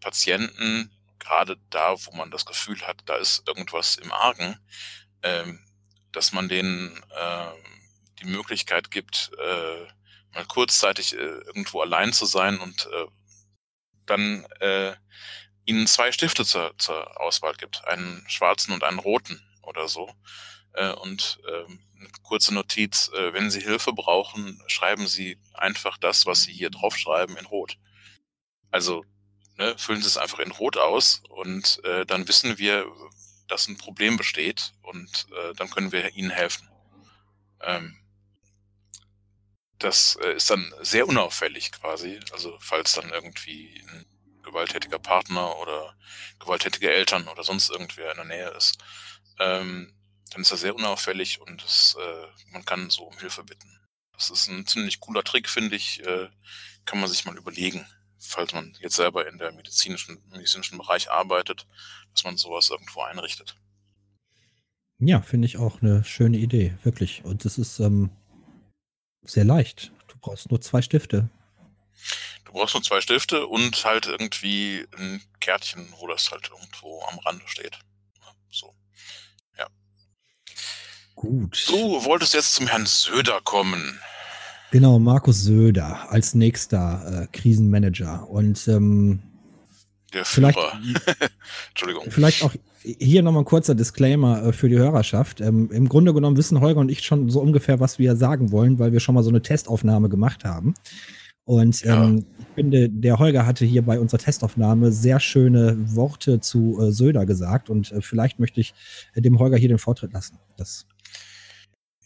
Patienten, 0.00 0.90
gerade 1.26 1.56
da, 1.70 1.94
wo 2.04 2.12
man 2.12 2.30
das 2.30 2.46
Gefühl 2.46 2.80
hat, 2.86 3.02
da 3.06 3.16
ist 3.16 3.46
irgendwas 3.48 3.96
im 3.96 4.12
Argen, 4.12 4.58
ähm, 5.22 5.64
dass 6.12 6.32
man 6.32 6.48
denen 6.48 7.02
äh, 7.10 7.52
die 8.20 8.26
Möglichkeit 8.26 8.90
gibt, 8.90 9.30
äh, 9.38 9.86
mal 10.32 10.46
kurzzeitig 10.46 11.14
äh, 11.14 11.18
irgendwo 11.18 11.80
allein 11.80 12.12
zu 12.12 12.26
sein 12.26 12.58
und 12.58 12.86
äh, 12.86 13.06
dann 14.06 14.44
äh, 14.60 14.94
ihnen 15.64 15.86
zwei 15.86 16.12
Stifte 16.12 16.44
zur, 16.44 16.76
zur 16.78 17.20
Auswahl 17.20 17.54
gibt, 17.54 17.84
einen 17.86 18.24
schwarzen 18.28 18.72
und 18.72 18.84
einen 18.84 19.00
roten 19.00 19.42
oder 19.62 19.88
so. 19.88 20.14
Äh, 20.74 20.92
und 20.92 21.40
ähm, 21.48 21.80
eine 21.98 22.08
kurze 22.22 22.54
Notiz, 22.54 23.10
äh, 23.14 23.32
wenn 23.32 23.50
Sie 23.50 23.60
Hilfe 23.60 23.92
brauchen, 23.92 24.62
schreiben 24.68 25.08
Sie 25.08 25.38
einfach 25.54 25.98
das, 25.98 26.24
was 26.24 26.42
Sie 26.42 26.52
hier 26.52 26.70
draufschreiben, 26.70 27.36
in 27.36 27.46
Rot. 27.46 27.78
Also 28.70 29.04
ne, 29.56 29.76
füllen 29.78 30.02
Sie 30.02 30.08
es 30.08 30.16
einfach 30.18 30.38
in 30.38 30.50
Rot 30.50 30.76
aus 30.76 31.22
und 31.28 31.82
äh, 31.84 32.04
dann 32.06 32.28
wissen 32.28 32.58
wir, 32.58 32.86
dass 33.48 33.68
ein 33.68 33.78
Problem 33.78 34.16
besteht 34.16 34.72
und 34.82 35.26
äh, 35.32 35.54
dann 35.54 35.70
können 35.70 35.92
wir 35.92 36.14
Ihnen 36.14 36.30
helfen. 36.30 36.68
Ähm, 37.60 37.98
das 39.78 40.16
äh, 40.22 40.34
ist 40.34 40.50
dann 40.50 40.72
sehr 40.80 41.06
unauffällig 41.06 41.72
quasi. 41.72 42.20
Also 42.32 42.56
falls 42.60 42.92
dann 42.92 43.10
irgendwie 43.10 43.84
ein 43.88 44.06
gewalttätiger 44.42 44.98
Partner 44.98 45.56
oder 45.58 45.96
gewalttätige 46.38 46.90
Eltern 46.90 47.28
oder 47.28 47.44
sonst 47.44 47.70
irgendwer 47.70 48.10
in 48.10 48.16
der 48.16 48.24
Nähe 48.24 48.50
ist, 48.50 48.78
ähm, 49.38 49.92
dann 50.30 50.42
ist 50.42 50.50
er 50.50 50.56
sehr 50.56 50.74
unauffällig 50.74 51.40
und 51.40 51.62
es, 51.64 51.96
äh, 52.00 52.26
man 52.52 52.64
kann 52.64 52.90
so 52.90 53.04
um 53.04 53.18
Hilfe 53.18 53.44
bitten. 53.44 53.80
Das 54.12 54.30
ist 54.30 54.48
ein 54.48 54.66
ziemlich 54.66 55.00
cooler 55.00 55.22
Trick, 55.24 55.48
finde 55.48 55.76
ich. 55.76 56.04
Äh, 56.04 56.28
kann 56.86 57.00
man 57.00 57.08
sich 57.08 57.24
mal 57.24 57.36
überlegen, 57.36 57.86
falls 58.26 58.52
man 58.52 58.76
jetzt 58.80 58.96
selber 58.96 59.28
in 59.28 59.38
der 59.38 59.52
medizinischen, 59.52 60.22
medizinischen 60.30 60.78
Bereich 60.78 61.10
arbeitet, 61.10 61.66
dass 62.12 62.24
man 62.24 62.36
sowas 62.36 62.70
irgendwo 62.70 63.02
einrichtet. 63.02 63.56
Ja, 64.98 65.20
finde 65.20 65.46
ich 65.46 65.58
auch 65.58 65.82
eine 65.82 66.04
schöne 66.04 66.38
Idee, 66.38 66.76
wirklich. 66.82 67.24
Und 67.24 67.44
es 67.44 67.58
ist 67.58 67.80
ähm, 67.80 68.10
sehr 69.22 69.44
leicht. 69.44 69.92
Du 70.08 70.16
brauchst 70.18 70.50
nur 70.50 70.60
zwei 70.60 70.80
Stifte. 70.80 71.28
Du 72.44 72.52
brauchst 72.52 72.74
nur 72.74 72.82
zwei 72.82 73.00
Stifte 73.00 73.46
und 73.46 73.84
halt 73.84 74.06
irgendwie 74.06 74.86
ein 74.96 75.22
Kärtchen, 75.40 75.92
wo 75.98 76.06
das 76.06 76.30
halt 76.30 76.50
irgendwo 76.50 77.02
am 77.10 77.18
Rande 77.18 77.46
steht. 77.46 77.78
Ja, 78.20 78.32
so. 78.50 78.74
Gut. 81.16 81.66
Du 81.68 82.04
wolltest 82.04 82.34
jetzt 82.34 82.54
zum 82.54 82.68
Herrn 82.68 82.84
Söder 82.84 83.40
kommen. 83.40 83.98
Genau, 84.72 84.98
Markus 84.98 85.42
Söder 85.44 86.10
als 86.10 86.34
nächster 86.34 87.22
äh, 87.22 87.26
Krisenmanager. 87.36 88.28
Und 88.28 88.66
ähm, 88.68 89.20
Der 90.12 90.24
vielleicht, 90.24 90.58
Führer. 90.58 90.80
Entschuldigung. 91.70 92.04
vielleicht 92.10 92.42
auch 92.42 92.52
hier 92.82 93.22
nochmal 93.22 93.42
ein 93.42 93.46
kurzer 93.46 93.74
Disclaimer 93.74 94.42
äh, 94.46 94.52
für 94.52 94.68
die 94.68 94.76
Hörerschaft. 94.76 95.40
Ähm, 95.40 95.70
Im 95.72 95.88
Grunde 95.88 96.12
genommen 96.12 96.36
wissen 96.36 96.60
Holger 96.60 96.80
und 96.80 96.88
ich 96.90 97.02
schon 97.02 97.30
so 97.30 97.40
ungefähr, 97.40 97.80
was 97.80 97.98
wir 97.98 98.16
sagen 98.16 98.50
wollen, 98.52 98.78
weil 98.78 98.92
wir 98.92 99.00
schon 99.00 99.14
mal 99.14 99.22
so 99.22 99.30
eine 99.30 99.42
Testaufnahme 99.42 100.08
gemacht 100.08 100.44
haben. 100.44 100.74
Und 101.44 101.82
Ja. 101.82 102.02
ähm, 102.04 102.26
ich 102.40 102.46
finde, 102.56 102.88
der 102.90 103.18
Holger 103.20 103.46
hatte 103.46 103.64
hier 103.64 103.82
bei 103.82 104.00
unserer 104.00 104.18
Testaufnahme 104.18 104.90
sehr 104.90 105.20
schöne 105.20 105.76
Worte 105.94 106.40
zu 106.40 106.80
äh, 106.82 106.90
Söder 106.90 107.24
gesagt. 107.24 107.70
Und 107.70 107.92
äh, 107.92 108.00
vielleicht 108.02 108.40
möchte 108.40 108.60
ich 108.60 108.74
äh, 109.14 109.20
dem 109.22 109.38
Holger 109.38 109.56
hier 109.56 109.68
den 109.68 109.78
Vortritt 109.78 110.12
lassen. 110.12 110.38
Das, 110.56 110.86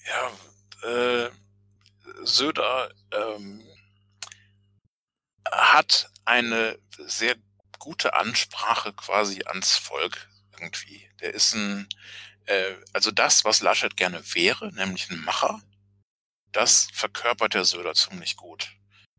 Ja, 0.05 0.89
äh, 0.91 1.29
Söder 2.23 2.93
ähm, 3.13 3.67
hat 5.51 6.11
eine 6.25 6.79
sehr 6.99 7.37
gute 7.79 8.15
Ansprache 8.15 8.93
quasi 8.93 9.43
ans 9.47 9.77
Volk 9.77 10.29
irgendwie. 10.53 11.11
Der 11.21 11.35
ist 11.35 11.55
ein, 11.55 11.89
äh, 12.47 12.75
also 12.93 13.11
das, 13.11 13.45
was 13.45 13.63
Laschet 13.63 13.97
gerne 13.97 14.23
wäre, 14.35 14.73
nämlich 14.75 15.11
ein 15.11 15.21
Macher, 15.21 15.61
das 16.53 16.89
verkörpert 16.93 17.55
der 17.55 17.65
Söder 17.65 17.95
ziemlich 17.95 18.37
gut. 18.37 18.71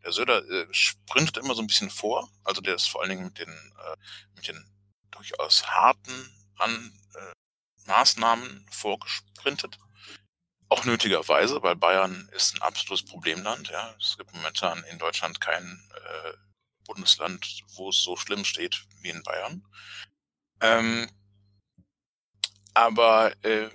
Der 0.03 0.11
Söder 0.11 0.43
äh, 0.49 0.67
sprintet 0.71 1.38
immer 1.38 1.55
so 1.55 1.61
ein 1.61 1.67
bisschen 1.67 1.89
vor, 1.89 2.30
also 2.43 2.61
der 2.61 2.75
ist 2.75 2.88
vor 2.88 3.01
allen 3.01 3.11
Dingen 3.11 3.25
mit 3.25 3.39
den, 3.39 3.49
äh, 3.49 3.97
mit 4.36 4.47
den 4.47 4.65
durchaus 5.11 5.67
harten 5.67 6.32
An, 6.57 6.93
äh, 7.15 7.34
Maßnahmen 7.86 8.65
vorgesprintet. 8.71 9.80
Auch 10.72 10.86
nötigerweise, 10.86 11.61
weil 11.63 11.76
Bayern 11.76 12.30
ist 12.32 12.55
ein 12.55 12.61
absolutes 12.61 13.03
Problemland. 13.03 13.67
Ja. 13.67 13.93
Es 13.99 14.17
gibt 14.17 14.34
momentan 14.34 14.82
in 14.86 14.99
Deutschland 14.99 15.41
kein 15.41 15.84
äh, 15.93 16.34
Bundesland, 16.86 17.45
wo 17.76 17.89
es 17.89 18.01
so 18.01 18.15
schlimm 18.15 18.45
steht 18.45 18.82
wie 19.01 19.09
in 19.09 19.22
Bayern. 19.22 19.67
Ähm, 20.61 21.09
aber 22.74 23.34
äh, 23.43 23.69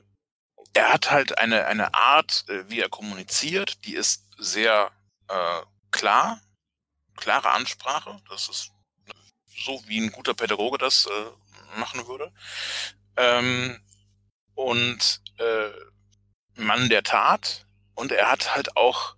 er 0.73 0.91
hat 0.91 1.11
halt 1.11 1.37
eine, 1.37 1.67
eine 1.67 1.93
Art, 1.93 2.47
äh, 2.49 2.67
wie 2.71 2.81
er 2.81 2.89
kommuniziert, 2.89 3.85
die 3.85 3.95
ist 3.95 4.25
sehr 4.39 4.91
äh, 5.29 5.61
klar, 5.91 6.41
klare 7.17 7.51
Ansprache. 7.51 8.23
Das 8.31 8.49
ist 8.49 8.73
so, 9.55 9.83
wie 9.87 10.01
ein 10.01 10.13
guter 10.13 10.33
Pädagoge 10.33 10.79
das 10.79 11.05
äh, 11.05 11.79
machen 11.79 12.07
würde. 12.07 12.33
Ähm, 13.19 13.83
und 14.55 15.21
äh, 15.37 15.71
Mann 16.57 16.89
der 16.89 17.03
Tat. 17.03 17.67
Und 17.95 18.13
er 18.13 18.31
hat 18.31 18.55
halt 18.55 18.77
auch, 18.77 19.15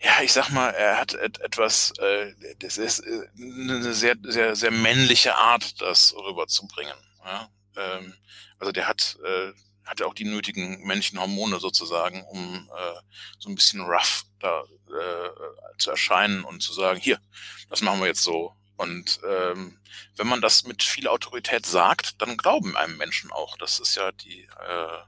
ja, 0.00 0.22
ich 0.22 0.32
sag 0.32 0.50
mal, 0.50 0.70
er 0.70 0.98
hat 0.98 1.14
et 1.14 1.40
etwas, 1.40 1.92
äh, 1.98 2.34
das 2.60 2.78
ist 2.78 3.00
äh, 3.00 3.28
eine 3.36 3.92
sehr, 3.92 4.16
sehr, 4.22 4.56
sehr 4.56 4.70
männliche 4.70 5.36
Art, 5.36 5.80
das 5.80 6.14
rüberzubringen. 6.14 6.96
Ja? 7.24 7.50
Ähm, 7.76 8.14
also 8.58 8.72
der 8.72 8.88
hat, 8.88 9.18
äh, 9.24 9.52
hat 9.84 10.00
ja 10.00 10.06
auch 10.06 10.14
die 10.14 10.24
nötigen 10.24 10.86
männlichen 10.86 11.20
Hormone 11.20 11.60
sozusagen, 11.60 12.24
um 12.24 12.70
äh, 12.74 13.00
so 13.38 13.48
ein 13.48 13.54
bisschen 13.54 13.80
rough 13.82 14.24
da 14.40 14.62
äh, 14.62 15.78
zu 15.78 15.90
erscheinen 15.90 16.44
und 16.44 16.62
zu 16.62 16.72
sagen, 16.72 17.00
hier, 17.00 17.20
das 17.68 17.82
machen 17.82 18.00
wir 18.00 18.06
jetzt 18.06 18.22
so. 18.22 18.54
Und 18.76 19.20
ähm, 19.28 19.80
wenn 20.16 20.28
man 20.28 20.40
das 20.40 20.64
mit 20.64 20.82
viel 20.82 21.08
Autorität 21.08 21.66
sagt, 21.66 22.22
dann 22.22 22.36
glauben 22.36 22.76
einem 22.76 22.96
Menschen 22.96 23.32
auch. 23.32 23.56
Das 23.56 23.80
ist 23.80 23.96
ja 23.96 24.12
die 24.12 24.42
äh, 24.42 24.98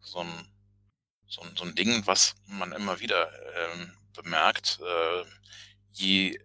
so, 0.00 0.20
ein, 0.20 0.48
so, 1.30 1.40
ein, 1.42 1.52
so 1.56 1.64
ein 1.64 1.74
Ding, 1.74 2.06
was 2.06 2.34
man 2.46 2.72
immer 2.72 3.00
wieder 3.00 3.30
ähm, 3.56 3.92
bemerkt. 4.14 4.80
Äh, 4.82 5.24
je 5.92 6.38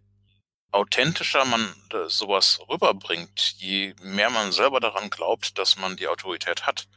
authentischer 0.72 1.46
man 1.46 1.74
sowas 2.08 2.60
rüberbringt, 2.70 3.56
je 3.58 3.96
mehr 4.02 4.30
man 4.30 4.52
selber 4.52 4.80
daran 4.80 5.10
glaubt, 5.10 5.58
dass 5.58 5.78
man 5.78 5.96
die 5.96 6.08
Autorität 6.08 6.66
hat, 6.66 6.88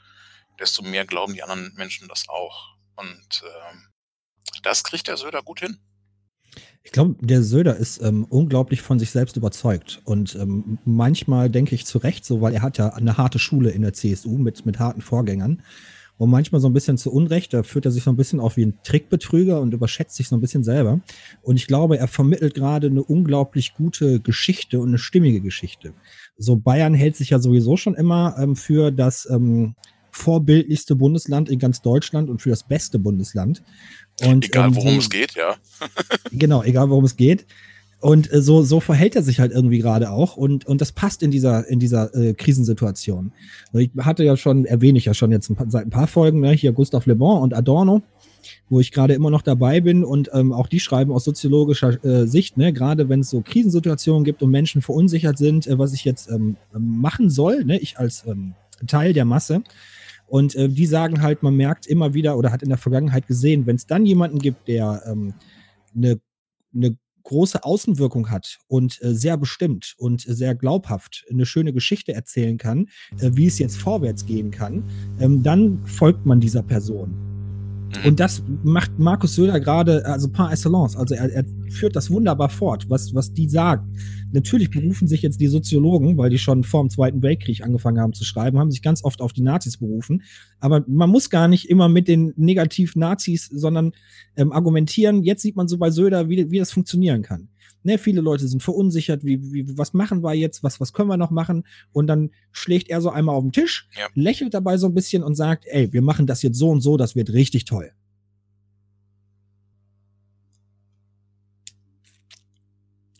desto 0.58 0.82
mehr 0.82 1.06
glauben 1.06 1.34
die 1.34 1.42
anderen 1.42 1.72
Menschen 1.74 2.08
das 2.08 2.28
auch. 2.28 2.74
Und 2.96 3.42
ähm, 3.44 3.88
das 4.62 4.82
kriegt 4.82 5.06
der 5.08 5.16
Söder 5.16 5.42
gut 5.42 5.60
hin. 5.60 5.78
Ich 6.82 6.92
glaube, 6.92 7.14
der 7.20 7.42
Söder 7.42 7.76
ist 7.76 8.02
ähm, 8.02 8.24
unglaublich 8.24 8.82
von 8.82 8.98
sich 8.98 9.10
selbst 9.10 9.36
überzeugt. 9.36 10.00
Und 10.04 10.34
ähm, 10.34 10.78
manchmal 10.84 11.50
denke 11.50 11.74
ich 11.74 11.86
zu 11.86 11.98
Recht 11.98 12.24
so, 12.24 12.40
weil 12.40 12.54
er 12.54 12.62
hat 12.62 12.78
ja 12.78 12.88
eine 12.94 13.16
harte 13.16 13.38
Schule 13.38 13.70
in 13.70 13.82
der 13.82 13.92
CSU 13.92 14.38
mit, 14.38 14.66
mit 14.66 14.78
harten 14.78 15.02
Vorgängern. 15.02 15.62
Und 16.18 16.30
manchmal 16.30 16.60
so 16.60 16.68
ein 16.68 16.72
bisschen 16.72 16.98
zu 16.98 17.12
Unrecht, 17.12 17.54
da 17.54 17.62
führt 17.62 17.84
er 17.84 17.92
sich 17.92 18.02
so 18.02 18.10
ein 18.10 18.16
bisschen 18.16 18.40
auf 18.40 18.56
wie 18.56 18.66
ein 18.66 18.74
Trickbetrüger 18.82 19.60
und 19.60 19.72
überschätzt 19.72 20.16
sich 20.16 20.28
so 20.28 20.36
ein 20.36 20.40
bisschen 20.40 20.64
selber. 20.64 21.00
Und 21.42 21.56
ich 21.56 21.68
glaube, 21.68 21.98
er 21.98 22.08
vermittelt 22.08 22.54
gerade 22.54 22.88
eine 22.88 23.02
unglaublich 23.02 23.74
gute 23.74 24.20
Geschichte 24.20 24.80
und 24.80 24.88
eine 24.88 24.98
stimmige 24.98 25.40
Geschichte. 25.40 25.94
So 26.36 26.56
Bayern 26.56 26.94
hält 26.94 27.16
sich 27.16 27.30
ja 27.30 27.38
sowieso 27.38 27.76
schon 27.76 27.94
immer 27.94 28.36
ähm, 28.38 28.56
für 28.56 28.90
das 28.90 29.28
ähm, 29.30 29.76
vorbildlichste 30.10 30.96
Bundesland 30.96 31.48
in 31.48 31.58
ganz 31.58 31.82
Deutschland 31.82 32.28
und 32.28 32.42
für 32.42 32.50
das 32.50 32.64
beste 32.64 32.98
Bundesland. 32.98 33.62
Und, 34.22 34.44
egal 34.46 34.74
worum 34.74 34.94
so, 34.94 34.98
es 34.98 35.10
geht, 35.10 35.34
ja. 35.34 35.56
genau, 36.32 36.64
egal 36.64 36.90
worum 36.90 37.04
es 37.04 37.16
geht. 37.16 37.46
Und 38.00 38.32
äh, 38.32 38.40
so, 38.40 38.62
so 38.62 38.78
verhält 38.80 39.16
er 39.16 39.22
sich 39.22 39.40
halt 39.40 39.52
irgendwie 39.52 39.78
gerade 39.78 40.10
auch. 40.10 40.36
Und, 40.36 40.66
und 40.66 40.80
das 40.80 40.92
passt 40.92 41.22
in 41.22 41.30
dieser, 41.30 41.66
in 41.68 41.80
dieser 41.80 42.14
äh, 42.14 42.34
Krisensituation. 42.34 43.32
Also 43.72 43.78
ich 43.78 43.90
hatte 43.98 44.24
ja 44.24 44.36
schon, 44.36 44.64
erwähne 44.64 44.98
ich 44.98 45.04
ja 45.04 45.14
schon 45.14 45.32
jetzt 45.32 45.50
ein 45.50 45.56
paar, 45.56 45.70
seit 45.70 45.86
ein 45.86 45.90
paar 45.90 46.06
Folgen, 46.06 46.40
ne, 46.40 46.52
hier 46.52 46.72
Gustav 46.72 47.06
Le 47.06 47.16
Bon 47.16 47.42
und 47.42 47.54
Adorno, 47.54 48.02
wo 48.68 48.78
ich 48.78 48.92
gerade 48.92 49.14
immer 49.14 49.30
noch 49.30 49.42
dabei 49.42 49.80
bin. 49.80 50.04
Und 50.04 50.30
ähm, 50.32 50.52
auch 50.52 50.68
die 50.68 50.78
schreiben 50.78 51.10
aus 51.10 51.24
soziologischer 51.24 52.04
äh, 52.04 52.26
Sicht, 52.26 52.56
ne, 52.56 52.72
gerade 52.72 53.08
wenn 53.08 53.20
es 53.20 53.30
so 53.30 53.40
Krisensituationen 53.40 54.24
gibt 54.24 54.42
und 54.42 54.50
Menschen 54.50 54.80
verunsichert 54.80 55.36
sind, 55.36 55.66
äh, 55.66 55.78
was 55.78 55.92
ich 55.92 56.04
jetzt 56.04 56.30
ähm, 56.30 56.56
machen 56.72 57.30
soll, 57.30 57.64
ne, 57.64 57.78
ich 57.78 57.98
als 57.98 58.24
ähm, 58.26 58.54
Teil 58.86 59.12
der 59.12 59.24
Masse. 59.24 59.62
Und 60.28 60.54
äh, 60.54 60.68
die 60.68 60.86
sagen 60.86 61.22
halt, 61.22 61.42
man 61.42 61.56
merkt 61.56 61.86
immer 61.86 62.14
wieder 62.14 62.36
oder 62.36 62.52
hat 62.52 62.62
in 62.62 62.68
der 62.68 62.78
Vergangenheit 62.78 63.26
gesehen, 63.26 63.66
wenn 63.66 63.76
es 63.76 63.86
dann 63.86 64.06
jemanden 64.06 64.38
gibt, 64.38 64.68
der 64.68 65.02
ähm, 65.06 65.34
eine, 65.96 66.20
eine 66.72 66.96
große 67.28 67.62
Außenwirkung 67.62 68.30
hat 68.30 68.58
und 68.68 69.00
äh, 69.02 69.14
sehr 69.14 69.36
bestimmt 69.36 69.94
und 69.98 70.22
sehr 70.22 70.54
glaubhaft 70.54 71.26
eine 71.30 71.44
schöne 71.44 71.72
Geschichte 71.72 72.14
erzählen 72.14 72.56
kann, 72.56 72.88
äh, 73.20 73.30
wie 73.34 73.46
es 73.46 73.58
jetzt 73.58 73.76
vorwärts 73.76 74.24
gehen 74.24 74.50
kann, 74.50 74.82
ähm, 75.20 75.42
dann 75.42 75.84
folgt 75.86 76.24
man 76.24 76.40
dieser 76.40 76.62
Person. 76.62 77.27
Und 78.04 78.12
mhm. 78.12 78.16
das 78.16 78.42
macht 78.62 78.98
Markus 78.98 79.34
Söder 79.34 79.60
gerade, 79.60 80.04
also 80.04 80.28
par 80.28 80.52
excellence. 80.52 80.96
Also 80.96 81.14
er, 81.14 81.32
er, 81.32 81.44
führt 81.70 81.96
das 81.96 82.10
wunderbar 82.10 82.48
fort, 82.48 82.88
was, 82.88 83.14
was 83.14 83.34
die 83.34 83.48
sagen. 83.48 83.92
Natürlich 84.32 84.70
berufen 84.70 85.06
sich 85.06 85.20
jetzt 85.20 85.40
die 85.40 85.48
Soziologen, 85.48 86.16
weil 86.16 86.30
die 86.30 86.38
schon 86.38 86.64
vor 86.64 86.82
dem 86.82 86.90
Zweiten 86.90 87.22
Weltkrieg 87.22 87.62
angefangen 87.62 88.00
haben 88.00 88.14
zu 88.14 88.24
schreiben, 88.24 88.58
haben 88.58 88.70
sich 88.70 88.82
ganz 88.82 89.04
oft 89.04 89.20
auf 89.20 89.32
die 89.32 89.42
Nazis 89.42 89.76
berufen. 89.76 90.22
Aber 90.60 90.84
man 90.86 91.10
muss 91.10 91.28
gar 91.28 91.46
nicht 91.46 91.68
immer 91.68 91.88
mit 91.88 92.08
den 92.08 92.32
Negativ-Nazis, 92.36 93.46
sondern 93.52 93.92
ähm, 94.36 94.52
argumentieren. 94.52 95.22
Jetzt 95.22 95.42
sieht 95.42 95.56
man 95.56 95.68
so 95.68 95.76
bei 95.76 95.90
Söder, 95.90 96.28
wie, 96.28 96.50
wie 96.50 96.58
das 96.58 96.72
funktionieren 96.72 97.22
kann. 97.22 97.48
Ne, 97.84 97.96
viele 97.96 98.20
Leute 98.20 98.48
sind 98.48 98.62
verunsichert, 98.62 99.24
wie, 99.24 99.52
wie, 99.52 99.78
was 99.78 99.94
machen 99.94 100.22
wir 100.22 100.34
jetzt, 100.34 100.62
was, 100.62 100.80
was 100.80 100.92
können 100.92 101.08
wir 101.08 101.16
noch 101.16 101.30
machen? 101.30 101.64
Und 101.92 102.08
dann 102.08 102.30
schlägt 102.50 102.88
er 102.88 103.00
so 103.00 103.10
einmal 103.10 103.36
auf 103.36 103.44
den 103.44 103.52
Tisch, 103.52 103.88
ja. 103.96 104.08
lächelt 104.14 104.54
dabei 104.54 104.76
so 104.76 104.86
ein 104.86 104.94
bisschen 104.94 105.22
und 105.22 105.36
sagt, 105.36 105.64
ey, 105.66 105.92
wir 105.92 106.02
machen 106.02 106.26
das 106.26 106.42
jetzt 106.42 106.58
so 106.58 106.70
und 106.70 106.80
so, 106.80 106.96
das 106.96 107.14
wird 107.14 107.32
richtig 107.32 107.64
toll. 107.64 107.92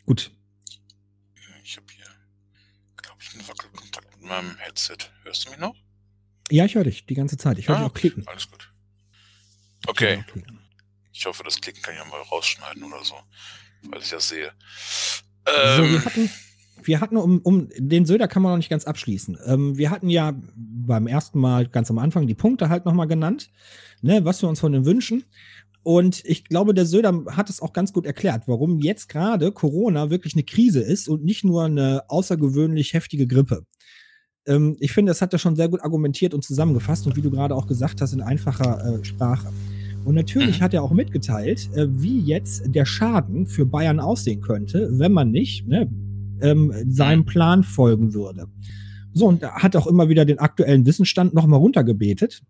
Gut. 0.05 0.33
Ich 1.63 1.77
habe 1.77 1.87
hier, 1.95 2.07
glaube 2.97 3.19
ich, 3.21 3.35
einen 3.35 3.47
Wackelkontakt 3.47 4.21
mit 4.21 4.29
meinem 4.29 4.57
Headset. 4.57 4.97
Hörst 5.23 5.47
du 5.47 5.51
mich 5.51 5.59
noch? 5.61 5.77
Ja, 6.51 6.65
ich 6.65 6.75
höre 6.75 6.85
dich 6.85 7.07
die 7.07 7.15
ganze 7.15 7.37
Zeit. 7.37 7.59
Ich 7.59 7.69
höre 7.69 7.77
ah, 7.77 7.81
dich 7.81 7.91
auch 7.91 7.95
klicken. 7.95 8.27
Alles 8.27 8.51
gut. 8.51 8.73
Okay. 9.87 10.25
Ich 11.13 11.27
hoffe, 11.27 11.43
das 11.45 11.61
Klicken 11.61 11.83
kann 11.83 11.95
ich 11.95 12.01
ja 12.01 12.07
mal 12.07 12.21
rausschneiden 12.23 12.83
oder 12.85 13.05
so 13.05 13.17
weil 13.91 14.01
ich 14.01 14.11
das 14.11 14.29
sehe. 14.29 14.51
Ähm, 15.47 15.77
so, 15.77 15.83
wir 15.83 15.89
ähm, 15.91 16.05
hatten, 16.05 16.31
wir 16.83 17.01
hatten 17.01 17.17
um, 17.17 17.39
um 17.41 17.69
den 17.77 18.07
Söder 18.07 18.29
kann 18.29 18.43
man 18.43 18.53
noch 18.53 18.59
nicht 18.59 18.71
ganz 18.71 18.85
abschließen. 18.85 19.39
Ähm, 19.47 19.79
wir 19.79 19.91
hatten 19.91 20.09
ja 20.09 20.35
beim 20.57 21.07
ersten 21.07 21.39
Mal 21.39 21.67
ganz 21.69 21.91
am 21.91 21.99
Anfang 21.99 22.27
die 22.27 22.35
Punkte 22.35 22.69
halt 22.69 22.85
nochmal 22.85 23.07
genannt, 23.07 23.51
ne, 24.03 24.25
was 24.25 24.43
wir 24.43 24.49
uns 24.49 24.61
von 24.61 24.73
dem 24.73 24.87
wünschen. 24.87 25.25
Und 25.83 26.23
ich 26.25 26.45
glaube, 26.45 26.75
der 26.75 26.87
Söder 26.87 27.25
hat 27.31 27.49
es 27.51 27.63
auch 27.63 27.73
ganz 27.73 27.93
gut 27.93 28.05
erklärt, 28.05 28.43
warum 28.47 28.79
jetzt 28.79 29.09
gerade 29.09 29.53
Corona 29.53 30.11
wirklich 30.11 30.35
eine 30.35 30.43
Krise 30.43 30.81
ist 30.81 31.09
und 31.09 31.25
nicht 31.25 31.45
nur 31.45 31.65
eine 31.65 32.03
außergewöhnlich 32.09 32.93
heftige 32.93 33.27
Grippe. 33.27 33.65
Ähm, 34.47 34.77
ich 34.81 34.93
finde, 34.93 35.11
das 35.11 35.23
hat 35.23 35.33
er 35.33 35.39
schon 35.39 35.57
sehr 35.57 35.69
gut 35.69 35.83
argumentiert 35.83 36.35
und 36.35 36.43
zusammengefasst 36.43 37.07
und 37.07 37.17
wie 37.17 37.23
du 37.23 37.31
gerade 37.31 37.55
auch 37.55 37.67
gesagt 37.67 38.01
hast, 38.01 38.13
in 38.13 38.21
einfacher 38.21 39.01
äh, 39.01 39.05
Sprache. 39.05 39.53
Und 40.09 40.15
natürlich 40.15 40.61
mhm. 40.61 40.65
hat 40.65 40.73
er 40.73 40.83
auch 40.83 40.93
mitgeteilt, 40.93 41.69
äh, 41.75 41.87
wie 41.91 42.21
jetzt 42.21 42.75
der 42.75 42.87
Schaden 42.87 43.47
für 43.47 43.67
Bayern 43.67 44.01
aussehen 44.01 44.41
könnte, 44.41 44.89
wenn 44.93 45.13
man 45.13 45.31
nicht 45.31 45.69
ne, 45.69 45.87
ähm, 46.41 46.73
seinem 46.87 47.21
mhm. 47.21 47.27
Plan 47.27 47.63
folgen 47.63 48.15
würde. 48.15 48.47
So, 49.13 49.27
und 49.27 49.43
er 49.43 49.57
hat 49.57 49.77
auch 49.77 49.87
immer 49.87 50.09
wieder 50.09 50.25
den 50.25 50.39
aktuellen 50.39 50.87
Wissensstand 50.87 51.35
nochmal 51.35 51.61
runtergebetet. 51.61 52.41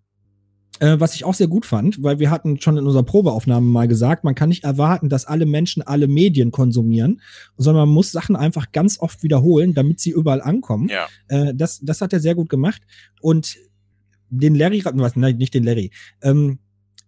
Äh, 0.78 1.00
was 1.00 1.16
ich 1.16 1.24
auch 1.24 1.34
sehr 1.34 1.48
gut 1.48 1.66
fand, 1.66 2.00
weil 2.00 2.20
wir 2.20 2.30
hatten 2.30 2.60
schon 2.60 2.76
in 2.76 2.86
unserer 2.86 3.02
Probeaufnahme 3.02 3.66
mal 3.66 3.88
gesagt, 3.88 4.22
man 4.22 4.36
kann 4.36 4.50
nicht 4.50 4.62
erwarten, 4.62 5.08
dass 5.08 5.24
alle 5.24 5.44
Menschen 5.44 5.82
alle 5.82 6.06
Medien 6.06 6.52
konsumieren, 6.52 7.20
sondern 7.56 7.88
man 7.88 7.94
muss 7.94 8.12
Sachen 8.12 8.36
einfach 8.36 8.70
ganz 8.70 9.00
oft 9.00 9.24
wiederholen, 9.24 9.74
damit 9.74 9.98
sie 9.98 10.10
überall 10.10 10.42
ankommen. 10.42 10.88
Ja. 10.88 11.08
Äh, 11.26 11.56
das, 11.56 11.80
das 11.80 12.02
hat 12.02 12.12
er 12.12 12.20
sehr 12.20 12.36
gut 12.36 12.50
gemacht. 12.50 12.82
Und 13.20 13.56
den 14.30 14.54
Larry, 14.54 14.84
was, 14.84 15.16
nein, 15.16 15.38
nicht 15.38 15.54
den 15.54 15.64
Larry, 15.64 15.90
ähm, 16.22 16.60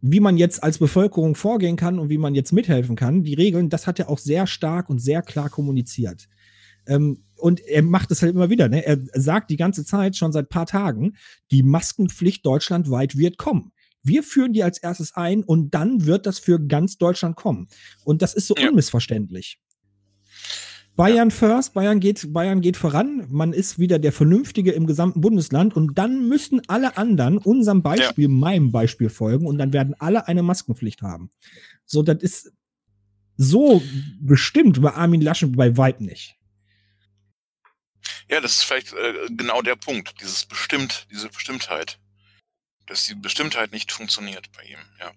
wie 0.03 0.20
man 0.20 0.36
jetzt 0.36 0.62
als 0.62 0.78
Bevölkerung 0.78 1.34
vorgehen 1.34 1.76
kann 1.76 1.98
und 1.98 2.09
wie 2.09 2.18
man 2.18 2.34
jetzt 2.34 2.53
mithelfen 2.53 2.96
kann, 2.96 3.22
die 3.22 3.34
Regeln, 3.34 3.68
das 3.68 3.86
hat 3.86 3.98
er 3.98 4.09
auch 4.09 4.18
sehr 4.18 4.46
stark 4.46 4.88
und 4.88 4.98
sehr 4.98 5.22
klar 5.22 5.51
kommuniziert. 5.51 6.28
Ähm, 6.86 7.24
und 7.36 7.61
er 7.61 7.82
macht 7.82 8.11
es 8.11 8.22
halt 8.22 8.34
immer 8.34 8.51
wieder. 8.51 8.68
Ne? 8.68 8.84
Er 8.84 8.98
sagt 9.14 9.51
die 9.51 9.57
ganze 9.57 9.84
Zeit, 9.84 10.16
schon 10.16 10.32
seit 10.32 10.48
paar 10.48 10.66
Tagen, 10.66 11.16
die 11.51 11.62
Maskenpflicht 11.62 12.44
deutschlandweit 12.44 13.16
wird 13.16 13.38
kommen. 13.38 13.72
Wir 14.03 14.22
führen 14.22 14.53
die 14.53 14.62
als 14.62 14.78
erstes 14.78 15.14
ein 15.14 15.42
und 15.42 15.74
dann 15.74 16.07
wird 16.07 16.26
das 16.26 16.38
für 16.38 16.59
ganz 16.59 16.96
Deutschland 16.96 17.36
kommen. 17.36 17.68
Und 18.05 18.22
das 18.22 18.34
ist 18.34 18.46
so 18.46 18.55
ja. 18.57 18.68
unmissverständlich. 18.68 19.59
Bayern 21.01 21.30
first, 21.30 21.72
Bayern 21.72 21.98
geht, 21.98 22.30
Bayern 22.30 22.61
geht 22.61 22.76
voran, 22.76 23.26
man 23.30 23.55
ist 23.55 23.78
wieder 23.78 23.98
der 23.98 24.12
Vernünftige 24.12 24.72
im 24.72 24.86
gesamten 24.86 25.22
Bundesland 25.22 25.74
und 25.74 25.96
dann 25.96 26.28
müssen 26.28 26.61
alle 26.68 26.98
anderen 26.98 27.38
unserem 27.38 27.82
Beispiel, 27.82 28.24
ja. 28.24 28.28
meinem 28.28 28.70
Beispiel 28.70 29.09
folgen 29.09 29.46
und 29.46 29.57
dann 29.57 29.72
werden 29.72 29.94
alle 29.98 30.28
eine 30.28 30.42
Maskenpflicht 30.42 31.01
haben. 31.01 31.30
So, 31.86 32.03
das 32.03 32.22
ist 32.22 32.53
so 33.38 33.82
bestimmt 34.20 34.82
bei 34.82 34.92
Armin 34.92 35.22
Laschen 35.22 35.53
bei 35.53 35.74
Weib 35.74 36.03
nicht. 36.03 36.36
Ja, 38.28 38.42
das 38.42 38.59
ist 38.59 38.64
vielleicht 38.64 38.92
äh, 38.92 39.28
genau 39.30 39.62
der 39.62 39.76
Punkt, 39.76 40.20
dieses 40.20 40.44
bestimmt, 40.44 41.07
diese 41.11 41.30
Bestimmtheit. 41.30 41.98
Dass 42.84 43.07
die 43.07 43.14
Bestimmtheit 43.14 43.72
nicht 43.72 43.90
funktioniert 43.90 44.53
bei 44.53 44.64
ihm, 44.64 44.80
ja. 44.98 45.12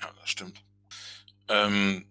Ja, 0.00 0.12
das 0.20 0.30
stimmt. 0.30 0.64
Ähm, 1.48 2.06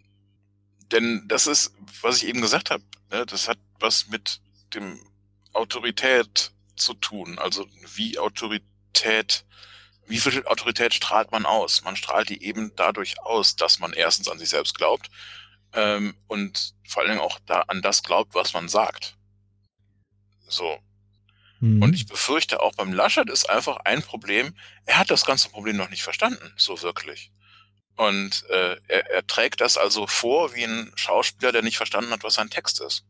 denn 0.91 1.23
das 1.27 1.47
ist, 1.47 1.73
was 2.01 2.17
ich 2.17 2.27
eben 2.27 2.41
gesagt 2.41 2.69
habe, 2.69 2.83
ne, 3.11 3.25
das 3.25 3.47
hat 3.47 3.57
was 3.79 4.07
mit 4.07 4.39
dem 4.73 4.99
Autorität 5.53 6.51
zu 6.75 6.93
tun. 6.93 7.39
Also 7.39 7.67
wie 7.95 8.17
Autorität, 8.17 9.45
wie 10.07 10.19
viel 10.19 10.45
Autorität 10.45 10.93
strahlt 10.93 11.31
man 11.31 11.45
aus? 11.45 11.83
Man 11.83 11.95
strahlt 11.95 12.29
die 12.29 12.43
eben 12.43 12.71
dadurch 12.75 13.21
aus, 13.21 13.55
dass 13.55 13.79
man 13.79 13.93
erstens 13.93 14.27
an 14.27 14.39
sich 14.39 14.49
selbst 14.49 14.75
glaubt 14.75 15.09
ähm, 15.73 16.15
und 16.27 16.73
vor 16.87 17.01
allen 17.01 17.11
Dingen 17.11 17.21
auch 17.21 17.39
da 17.45 17.61
an 17.61 17.81
das 17.81 18.03
glaubt, 18.03 18.35
was 18.35 18.53
man 18.53 18.67
sagt. 18.67 19.17
So. 20.47 20.79
Mhm. 21.59 21.81
Und 21.81 21.93
ich 21.93 22.07
befürchte 22.07 22.61
auch 22.61 22.73
beim 22.75 22.93
Laschet 22.93 23.29
ist 23.29 23.49
einfach 23.49 23.77
ein 23.85 24.01
Problem, 24.01 24.55
er 24.85 24.99
hat 24.99 25.11
das 25.11 25.25
ganze 25.25 25.49
Problem 25.49 25.77
noch 25.77 25.89
nicht 25.89 26.03
verstanden, 26.03 26.53
so 26.57 26.81
wirklich. 26.81 27.31
Und 27.97 28.45
äh, 28.49 28.75
er, 28.87 29.11
er 29.11 29.27
trägt 29.27 29.61
das 29.61 29.77
also 29.77 30.07
vor 30.07 30.55
wie 30.55 30.63
ein 30.63 30.91
Schauspieler, 30.95 31.51
der 31.51 31.61
nicht 31.61 31.77
verstanden 31.77 32.11
hat, 32.11 32.23
was 32.23 32.35
sein 32.35 32.49
Text 32.49 32.81
ist. 32.81 33.05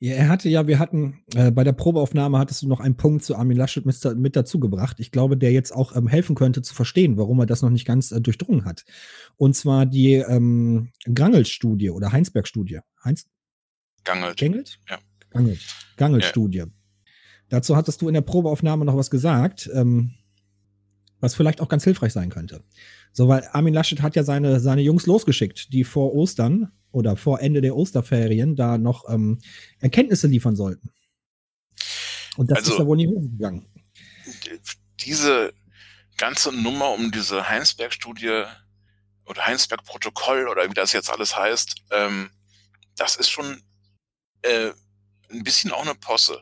Ja, 0.00 0.14
er 0.14 0.28
hatte 0.28 0.48
ja, 0.48 0.68
wir 0.68 0.78
hatten, 0.78 1.24
äh, 1.34 1.50
bei 1.50 1.64
der 1.64 1.72
Probeaufnahme 1.72 2.38
hattest 2.38 2.62
du 2.62 2.68
noch 2.68 2.78
einen 2.78 2.96
Punkt 2.96 3.24
zu 3.24 3.34
Armin 3.34 3.56
Laschet 3.56 3.84
mit, 3.84 4.04
mit 4.16 4.36
dazu 4.36 4.60
gebracht. 4.60 5.00
Ich 5.00 5.10
glaube, 5.10 5.36
der 5.36 5.50
jetzt 5.50 5.72
auch 5.72 5.96
ähm, 5.96 6.06
helfen 6.06 6.36
könnte 6.36 6.62
zu 6.62 6.72
verstehen, 6.72 7.16
warum 7.16 7.40
er 7.40 7.46
das 7.46 7.62
noch 7.62 7.70
nicht 7.70 7.84
ganz 7.84 8.12
äh, 8.12 8.20
durchdrungen 8.20 8.64
hat. 8.64 8.84
Und 9.36 9.56
zwar 9.56 9.86
die 9.86 10.14
ähm, 10.14 10.92
Grangelt-Studie 11.12 11.90
oder 11.90 12.12
Heinsberg-Studie. 12.12 12.78
Heinz 13.04 13.26
Gangelt. 14.04 14.38
Gangelt? 14.38 14.78
Ja. 14.88 14.98
Gangelt. 15.30 15.60
Gangelt-Studie. 15.96 16.64
Dazu 17.48 17.76
hattest 17.76 18.00
du 18.00 18.08
in 18.08 18.14
der 18.14 18.20
Probeaufnahme 18.20 18.84
noch 18.84 18.96
was 18.96 19.10
gesagt, 19.10 19.68
ähm, 19.74 20.14
was 21.20 21.34
vielleicht 21.34 21.60
auch 21.60 21.68
ganz 21.68 21.84
hilfreich 21.84 22.12
sein 22.12 22.30
könnte. 22.30 22.62
So, 23.12 23.28
weil 23.28 23.48
Armin 23.52 23.74
Laschet 23.74 24.02
hat 24.02 24.16
ja 24.16 24.22
seine, 24.22 24.60
seine 24.60 24.82
Jungs 24.82 25.06
losgeschickt, 25.06 25.72
die 25.72 25.84
vor 25.84 26.14
Ostern 26.14 26.70
oder 26.92 27.16
vor 27.16 27.40
Ende 27.40 27.60
der 27.60 27.76
Osterferien 27.76 28.56
da 28.56 28.78
noch 28.78 29.08
ähm, 29.08 29.38
Erkenntnisse 29.80 30.26
liefern 30.26 30.56
sollten. 30.56 30.90
Und 32.36 32.50
das 32.50 32.58
Also- 32.58 32.72
ist 32.72 32.78
ja 32.78 32.86
wohl 32.86 32.96
nie 32.96 33.06
gegangen. 33.06 33.66
Diese 35.00 35.52
ganze 36.16 36.52
Nummer 36.52 36.90
um 36.90 37.10
diese 37.10 37.48
Heinsberg-Studie 37.48 38.44
oder 39.26 39.46
Heinsberg-Protokoll 39.46 40.48
oder 40.48 40.68
wie 40.68 40.74
das 40.74 40.92
jetzt 40.92 41.10
alles 41.10 41.36
heißt, 41.36 41.82
ähm, 41.90 42.30
das 42.96 43.16
ist 43.16 43.30
schon 43.30 43.62
äh, 44.42 44.70
ein 45.30 45.44
bisschen 45.44 45.72
auch 45.72 45.82
eine 45.84 45.94
Posse. 45.94 46.40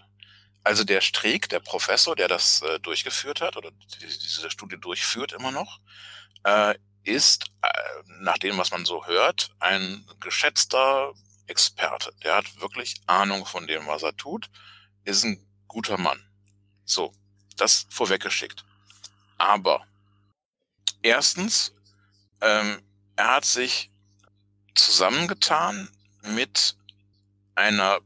Also 0.67 0.83
der 0.83 1.01
Streeck, 1.01 1.49
der 1.49 1.61
Professor, 1.61 2.17
der 2.17 2.27
das 2.27 2.61
äh, 2.63 2.81
durchgeführt 2.81 3.41
hat 3.41 3.57
oder 3.57 3.71
die, 3.71 3.99
diese 4.01 4.51
Studie 4.51 4.77
durchführt 4.77 5.31
immer 5.31 5.53
noch, 5.53 5.79
äh, 6.43 6.75
ist, 7.05 7.53
äh, 7.63 7.69
nach 8.19 8.37
dem, 8.39 8.59
was 8.59 8.73
man 8.73 8.85
so 8.85 9.07
hört, 9.07 9.51
ein 9.61 10.05
geschätzter 10.19 11.13
Experte. 11.47 12.13
Der 12.25 12.35
hat 12.35 12.61
wirklich 12.61 13.01
Ahnung 13.07 13.47
von 13.47 13.69
dem, 13.69 13.87
was 13.87 14.03
er 14.03 14.17
tut, 14.17 14.51
ist 15.05 15.23
ein 15.23 15.39
guter 15.69 15.99
Mann. 15.99 16.21
So, 16.85 17.13
das 17.57 17.87
vorweggeschickt. 17.89 18.65
Aber 19.39 19.87
erstens, 21.01 21.75
ähm, 22.41 22.83
er 23.15 23.37
hat 23.37 23.45
sich 23.45 23.93
zusammengetan 24.75 25.89
mit 26.23 26.77
einer 27.55 28.01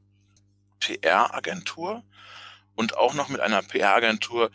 PR-Agentur 0.80 2.04
und 2.80 2.96
auch 2.96 3.12
noch 3.12 3.28
mit 3.28 3.40
einer 3.40 3.60
PR-Agentur, 3.60 4.50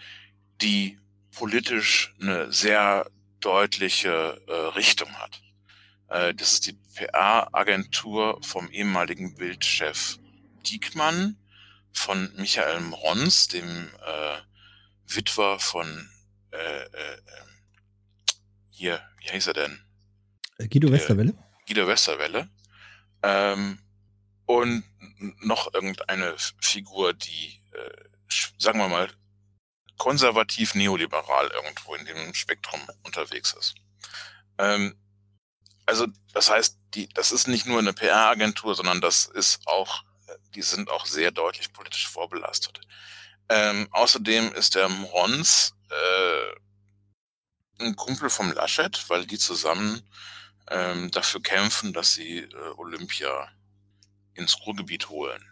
die 0.60 0.98
politisch 1.30 2.16
eine 2.20 2.52
sehr 2.52 3.12
deutliche 3.40 4.42
äh, 4.48 4.52
Richtung 4.76 5.14
hat. 5.20 5.44
Äh, 6.10 6.34
das 6.34 6.54
ist 6.54 6.66
die 6.66 6.74
PR-Agentur 6.96 8.40
vom 8.42 8.68
ehemaligen 8.72 9.36
Bildchef 9.36 10.18
Diekmann, 10.66 11.38
von 11.94 12.32
Michael 12.36 12.80
Mrons, 12.80 13.48
dem 13.48 13.90
äh, 14.04 15.14
Witwer 15.14 15.60
von 15.60 16.10
äh, 16.52 16.84
äh, 16.84 17.18
hier, 18.72 19.00
wie 19.20 19.30
heißt 19.30 19.50
er 19.50 19.54
denn? 19.54 19.86
Äh, 20.58 20.68
Guido 20.68 20.88
Äh, 20.88 20.94
Westerwelle? 20.94 21.36
Guido 21.68 21.88
Westerwelle. 21.88 22.50
Ähm, 23.22 23.78
und 24.48 24.84
noch 25.42 25.72
irgendeine 25.76 26.34
Figur, 26.60 27.14
die, 27.14 27.62
äh, 27.72 28.15
sagen 28.58 28.80
wir 28.80 28.88
mal, 28.88 29.10
konservativ-neoliberal 29.98 31.48
irgendwo 31.48 31.96
in 31.96 32.06
dem 32.06 32.34
Spektrum 32.34 32.82
unterwegs 33.04 33.54
ist. 33.54 33.76
Ähm, 34.58 34.98
also, 35.86 36.08
das 36.34 36.50
heißt, 36.50 36.78
die, 36.94 37.08
das 37.10 37.32
ist 37.32 37.48
nicht 37.48 37.66
nur 37.66 37.80
eine 37.80 37.94
PR-Agentur, 37.94 38.76
sondern 38.76 39.02
das 39.02 39.26
ist 39.26 39.66
auch, 39.68 40.04
die 40.56 40.64
sind 40.64 40.90
auch 40.90 41.06
sehr 41.06 41.32
deutlich 41.32 41.72
politisch 41.74 42.08
vorbelastet. 42.08 42.82
Ähm, 43.50 43.88
außerdem 43.92 44.54
ist 44.54 44.76
der 44.76 44.90
Mrons 44.90 45.76
äh, 45.90 47.84
ein 47.84 47.96
Kumpel 47.96 48.30
vom 48.30 48.52
Laschet, 48.52 49.10
weil 49.10 49.26
die 49.28 49.38
zusammen 49.38 50.02
ähm, 50.70 51.12
dafür 51.12 51.42
kämpfen, 51.42 51.94
dass 51.94 52.14
sie 52.14 52.40
äh, 52.40 52.56
Olympia 52.78 53.50
ins 54.34 54.58
Ruhrgebiet 54.66 55.10
holen. 55.10 55.44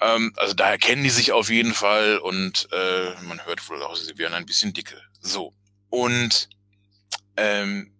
Ähm, 0.00 0.32
also 0.36 0.54
daher 0.54 0.78
kennen 0.78 1.04
die 1.04 1.10
sich 1.10 1.32
auf 1.32 1.50
jeden 1.50 1.74
Fall 1.74 2.18
und 2.18 2.68
äh, 2.72 3.14
man 3.22 3.44
hört 3.46 3.68
wohl 3.68 3.82
auch, 3.82 3.96
sie 3.96 4.18
wären 4.18 4.34
ein 4.34 4.46
bisschen 4.46 4.72
dicke. 4.72 5.00
So. 5.20 5.54
Und 5.90 6.48
ähm, 7.36 7.92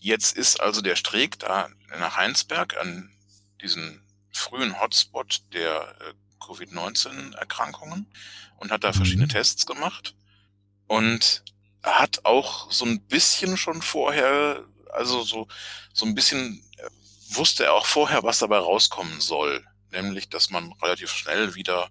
jetzt 0.00 0.36
ist 0.36 0.60
also 0.60 0.80
der 0.80 0.96
Streeck 0.96 1.38
da 1.38 1.68
nach 1.98 2.16
Heinsberg 2.16 2.76
an 2.76 3.10
diesen 3.60 4.02
frühen 4.32 4.80
Hotspot 4.80 5.42
der 5.52 5.96
äh, 6.00 6.14
Covid-19-Erkrankungen 6.44 8.06
und 8.56 8.70
hat 8.70 8.84
da 8.84 8.88
Mhm. 8.88 8.94
verschiedene 8.94 9.28
Tests 9.28 9.66
gemacht 9.66 10.14
und 10.86 11.44
hat 11.82 12.24
auch 12.24 12.70
so 12.72 12.84
ein 12.84 13.00
bisschen 13.06 13.56
schon 13.56 13.82
vorher, 13.82 14.64
also 14.92 15.22
so, 15.22 15.48
so 15.92 16.06
ein 16.06 16.14
bisschen 16.14 16.62
äh, 16.78 16.88
wusste 17.36 17.64
er 17.64 17.74
auch 17.74 17.86
vorher, 17.86 18.22
was 18.22 18.38
dabei 18.38 18.58
rauskommen 18.58 19.20
soll. 19.20 19.64
Nämlich, 19.96 20.28
dass 20.28 20.50
man 20.50 20.72
relativ 20.82 21.10
schnell 21.10 21.54
wieder 21.54 21.90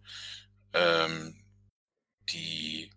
ähm, 0.73 1.43
die 2.29 2.91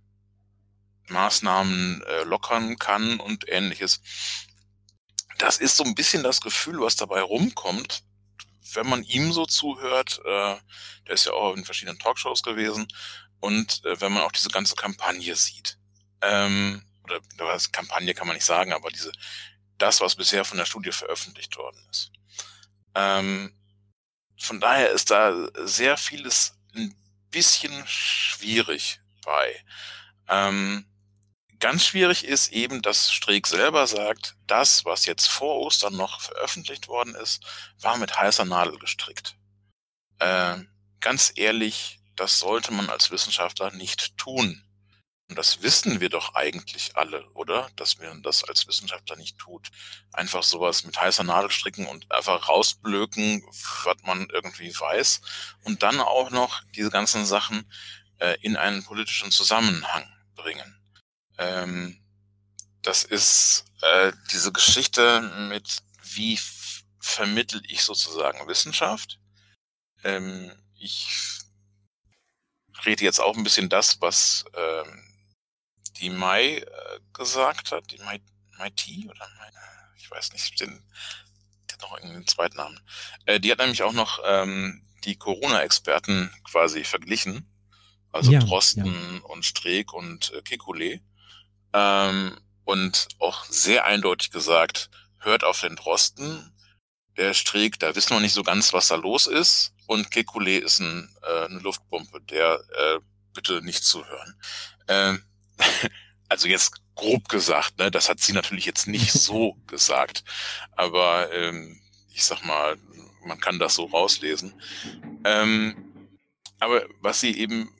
Maßnahmen 1.08 2.02
äh, 2.02 2.24
lockern 2.24 2.76
kann 2.78 3.18
und 3.18 3.48
ähnliches. 3.48 4.00
Das 5.38 5.56
ist 5.56 5.76
so 5.76 5.84
ein 5.84 5.94
bisschen 5.94 6.22
das 6.22 6.40
Gefühl, 6.42 6.80
was 6.80 6.96
dabei 6.96 7.22
rumkommt, 7.22 8.02
wenn 8.74 8.88
man 8.88 9.02
ihm 9.04 9.32
so 9.32 9.46
zuhört. 9.46 10.20
Äh, 10.24 10.56
der 11.06 11.14
ist 11.14 11.24
ja 11.24 11.32
auch 11.32 11.56
in 11.56 11.64
verschiedenen 11.64 11.98
Talkshows 11.98 12.42
gewesen. 12.42 12.86
Und 13.40 13.84
äh, 13.86 13.98
wenn 14.00 14.12
man 14.12 14.24
auch 14.24 14.32
diese 14.32 14.50
ganze 14.50 14.74
Kampagne 14.74 15.34
sieht. 15.36 15.78
Ähm, 16.20 16.84
oder 17.04 17.20
was, 17.38 17.72
Kampagne 17.72 18.12
kann 18.12 18.26
man 18.26 18.36
nicht 18.36 18.44
sagen, 18.44 18.74
aber 18.74 18.90
diese, 18.90 19.12
das, 19.78 20.02
was 20.02 20.16
bisher 20.16 20.44
von 20.44 20.58
der 20.58 20.66
Studie 20.66 20.92
veröffentlicht 20.92 21.56
worden 21.56 21.80
ist. 21.90 22.12
Ähm, 22.94 23.54
von 24.38 24.60
daher 24.60 24.90
ist 24.90 25.10
da 25.10 25.48
sehr 25.64 25.96
vieles 25.96 26.54
ein 26.74 26.94
bisschen 27.30 27.86
schwierig 27.86 29.00
bei. 29.24 29.64
Ähm, 30.28 30.86
ganz 31.58 31.84
schwierig 31.84 32.24
ist 32.24 32.52
eben, 32.52 32.82
dass 32.82 33.12
Streeck 33.12 33.46
selber 33.46 33.86
sagt, 33.86 34.36
das, 34.46 34.84
was 34.84 35.06
jetzt 35.06 35.26
vor 35.26 35.56
Ostern 35.56 35.96
noch 35.96 36.20
veröffentlicht 36.20 36.88
worden 36.88 37.14
ist, 37.14 37.42
war 37.80 37.96
mit 37.96 38.18
heißer 38.18 38.44
Nadel 38.44 38.78
gestrickt. 38.78 39.36
Ähm, 40.20 40.68
ganz 41.00 41.32
ehrlich, 41.36 42.00
das 42.16 42.38
sollte 42.38 42.72
man 42.72 42.90
als 42.90 43.10
Wissenschaftler 43.10 43.70
nicht 43.72 44.16
tun. 44.16 44.64
Und 45.28 45.36
das 45.36 45.60
wissen 45.62 46.00
wir 46.00 46.08
doch 46.08 46.34
eigentlich 46.34 46.96
alle, 46.96 47.28
oder? 47.32 47.70
Dass 47.76 47.98
man 47.98 48.22
das 48.22 48.44
als 48.44 48.66
Wissenschaftler 48.66 49.16
nicht 49.16 49.36
tut. 49.38 49.68
Einfach 50.12 50.42
sowas 50.42 50.84
mit 50.84 50.98
heißer 50.98 51.22
Nadel 51.22 51.50
stricken 51.50 51.86
und 51.86 52.10
einfach 52.10 52.48
rausblöken, 52.48 53.44
was 53.84 53.96
man 54.04 54.26
irgendwie 54.30 54.72
weiß. 54.72 55.20
Und 55.64 55.82
dann 55.82 56.00
auch 56.00 56.30
noch 56.30 56.62
diese 56.74 56.90
ganzen 56.90 57.26
Sachen 57.26 57.70
äh, 58.18 58.38
in 58.40 58.56
einen 58.56 58.82
politischen 58.84 59.30
Zusammenhang 59.30 60.10
bringen. 60.34 60.80
Ähm, 61.36 62.00
das 62.80 63.04
ist 63.04 63.66
äh, 63.82 64.12
diese 64.32 64.50
Geschichte 64.50 65.20
mit, 65.50 65.82
wie 66.02 66.38
vermittel 67.00 67.60
ich 67.68 67.82
sozusagen 67.82 68.48
Wissenschaft. 68.48 69.18
Ähm, 70.04 70.50
ich 70.78 71.08
rede 72.86 73.04
jetzt 73.04 73.20
auch 73.20 73.36
ein 73.36 73.44
bisschen 73.44 73.68
das, 73.68 74.00
was 74.00 74.44
ähm, 74.54 75.07
die 76.00 76.10
Mai 76.10 76.58
äh, 76.58 77.00
gesagt 77.12 77.72
hat, 77.72 77.90
die 77.90 77.98
Mai, 77.98 78.20
Mai 78.58 78.70
T 78.70 79.06
oder 79.08 79.28
Mai, 79.38 79.50
ich 79.96 80.10
weiß 80.10 80.32
nicht, 80.32 80.60
den, 80.60 80.82
die 81.68 81.74
hat 81.74 81.82
noch 81.82 81.94
irgendeinen 81.94 82.26
zweiten 82.26 82.56
Namen. 82.56 82.80
Äh, 83.26 83.40
die 83.40 83.50
hat 83.50 83.58
nämlich 83.58 83.82
auch 83.82 83.92
noch 83.92 84.20
ähm, 84.24 84.82
die 85.04 85.16
Corona-Experten 85.16 86.30
quasi 86.44 86.84
verglichen, 86.84 87.46
also 88.12 88.32
Ja, 88.32 88.40
Drosten 88.40 89.20
und 89.22 89.44
Streeck 89.44 89.92
und 89.92 90.32
äh, 90.32 90.38
Kekulé 90.38 91.00
ähm, 91.72 92.38
und 92.64 93.08
auch 93.18 93.44
sehr 93.44 93.84
eindeutig 93.84 94.30
gesagt, 94.30 94.90
hört 95.18 95.44
auf 95.44 95.60
den 95.60 95.76
Drosten, 95.76 96.54
der 97.16 97.34
Streeck, 97.34 97.78
da 97.80 97.94
wissen 97.94 98.14
wir 98.14 98.20
nicht 98.20 98.34
so 98.34 98.42
ganz, 98.42 98.72
was 98.72 98.88
da 98.88 98.94
los 98.94 99.26
ist 99.26 99.74
und 99.86 100.10
Kekulé 100.10 100.58
ist 100.58 100.78
ein, 100.80 101.14
äh, 101.22 101.46
eine 101.46 101.58
Luftpumpe, 101.58 102.20
der 102.22 102.60
äh, 102.76 103.00
bitte 103.34 103.60
nicht 103.62 103.84
zuhören. 103.84 104.40
Ähm, 104.86 105.24
also 106.28 106.48
jetzt 106.48 106.72
grob 106.94 107.28
gesagt, 107.28 107.78
ne, 107.78 107.90
das 107.90 108.08
hat 108.08 108.20
sie 108.20 108.32
natürlich 108.32 108.66
jetzt 108.66 108.86
nicht 108.86 109.12
so 109.28 109.54
gesagt, 109.66 110.24
aber 110.72 111.32
ähm, 111.32 111.80
ich 112.12 112.24
sag 112.24 112.44
mal, 112.44 112.76
man 113.24 113.40
kann 113.40 113.58
das 113.58 113.74
so 113.74 113.84
rauslesen. 113.84 114.60
Ähm, 115.24 116.10
aber 116.58 116.84
was 117.00 117.20
sie 117.20 117.36
eben 117.36 117.70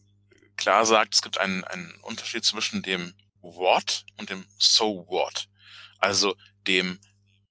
klar 0.57 0.87
sagt, 0.87 1.15
es 1.15 1.23
gibt 1.23 1.39
einen, 1.39 1.65
einen 1.65 1.95
Unterschied 2.03 2.45
zwischen 2.45 2.83
dem 2.83 3.15
What 3.41 4.05
und 4.19 4.31
dem 4.31 4.47
So 4.59 5.07
What. 5.09 5.49
Also 5.99 6.37
dem, 6.67 7.01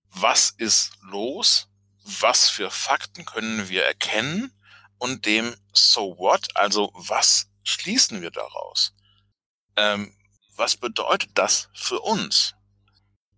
was 0.09 0.51
ist 0.51 0.93
los, 1.01 1.67
was 2.03 2.49
für 2.49 2.71
Fakten 2.71 3.25
können 3.25 3.67
wir 3.69 3.85
erkennen 3.85 4.53
und 4.97 5.25
dem 5.25 5.55
So 5.73 6.17
What, 6.17 6.55
also 6.55 6.91
was 6.93 7.49
schließen 7.63 8.21
wir 8.21 8.31
daraus? 8.31 8.93
Ähm, 9.75 10.16
was 10.57 10.75
bedeutet 10.75 11.31
das 11.35 11.69
für 11.73 11.99
uns? 11.99 12.55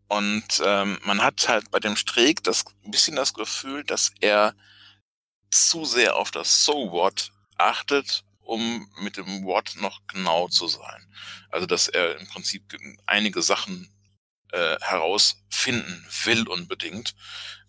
Und 0.08 0.62
ähm, 0.66 0.98
man 1.04 1.22
hat 1.22 1.48
halt 1.48 1.70
bei 1.70 1.80
dem 1.80 1.96
Streeck 1.96 2.44
das 2.44 2.66
ein 2.84 2.92
bisschen 2.92 3.16
das 3.16 3.34
Gefühl, 3.34 3.84
dass 3.84 4.12
er 4.20 4.56
zu 5.52 5.86
sehr 5.86 6.16
auf 6.16 6.32
das 6.32 6.64
So 6.64 6.92
What 6.92 7.32
achtet, 7.58 8.24
um 8.42 8.90
mit 9.02 9.18
dem 9.18 9.44
What 9.44 9.76
noch 9.76 10.02
genau 10.08 10.48
zu 10.48 10.68
sein. 10.68 11.14
Also 11.50 11.68
dass 11.68 11.88
er 11.88 12.18
im 12.18 12.28
Prinzip 12.28 12.76
einige 13.06 13.44
Sachen 13.44 13.94
äh, 14.52 14.78
herausfinden 14.82 16.08
will 16.24 16.48
unbedingt 16.48 17.16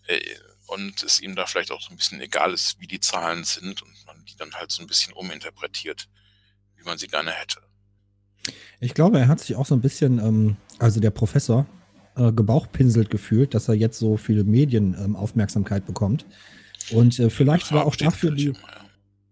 äh, 0.07 0.19
und 0.65 1.03
es 1.03 1.19
ihm 1.19 1.35
da 1.35 1.45
vielleicht 1.45 1.71
auch 1.71 1.81
so 1.81 1.91
ein 1.91 1.97
bisschen 1.97 2.21
egal 2.21 2.53
ist, 2.53 2.79
wie 2.79 2.87
die 2.87 2.99
Zahlen 2.99 3.43
sind 3.43 3.83
und 3.83 4.05
man 4.05 4.25
die 4.25 4.35
dann 4.35 4.55
halt 4.55 4.71
so 4.71 4.81
ein 4.81 4.87
bisschen 4.87 5.13
uminterpretiert, 5.13 6.09
wie 6.75 6.83
man 6.83 6.97
sie 6.97 7.07
gerne 7.07 7.31
hätte. 7.31 7.61
Ich 8.81 8.95
glaube, 8.95 9.19
er 9.19 9.27
hat 9.27 9.39
sich 9.39 9.55
auch 9.55 9.67
so 9.67 9.75
ein 9.75 9.81
bisschen, 9.81 10.17
ähm, 10.19 10.57
also 10.79 10.99
der 10.99 11.11
Professor, 11.11 11.67
äh, 12.15 12.33
gebauchpinselt 12.33 13.09
gefühlt, 13.09 13.53
dass 13.53 13.69
er 13.69 13.75
jetzt 13.75 13.99
so 13.99 14.17
viel 14.17 14.43
Medienaufmerksamkeit 14.43 15.83
ähm, 15.83 15.87
bekommt. 15.87 16.25
Und 16.91 17.19
äh, 17.19 17.29
vielleicht 17.29 17.71
war 17.71 17.85
auch 17.85 17.95
dafür 17.95 18.31
die. 18.31 18.53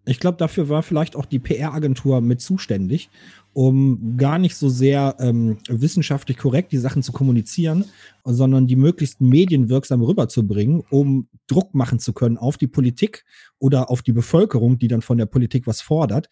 Ich 0.06 0.20
glaube, 0.20 0.38
dafür 0.38 0.70
war 0.70 0.82
vielleicht 0.82 1.16
auch 1.16 1.26
die 1.26 1.39
PR-Agentur 1.39 2.22
mit 2.22 2.41
zuständig, 2.41 3.10
um 3.54 4.18
gar 4.18 4.39
nicht 4.39 4.56
so 4.56 4.70
sehr 4.70 5.16
ähm, 5.20 5.58
wissenschaftlich 5.68 6.38
korrekt 6.38 6.72
die 6.72 6.78
Sachen 6.78 7.04
zu 7.04 7.12
kommunizieren, 7.12 7.86
sondern 8.24 8.66
die 8.66 8.76
möglichst 8.76 9.20
medienwirksam 9.20 10.02
rüberzubringen, 10.02 10.84
um 10.89 11.28
Druck 11.47 11.76
machen 11.76 12.00
zu 12.00 12.14
können 12.14 12.38
auf 12.38 12.58
die 12.58 12.68
Politik 12.68 13.26
oder 13.60 13.91
auf 13.91 14.02
die 14.02 14.14
Bevölkerung, 14.14 14.80
die 14.80 14.88
dann 14.88 15.02
von 15.02 15.18
der 15.18 15.26
Politik 15.26 15.68
was 15.68 15.82
fordert, 15.82 16.30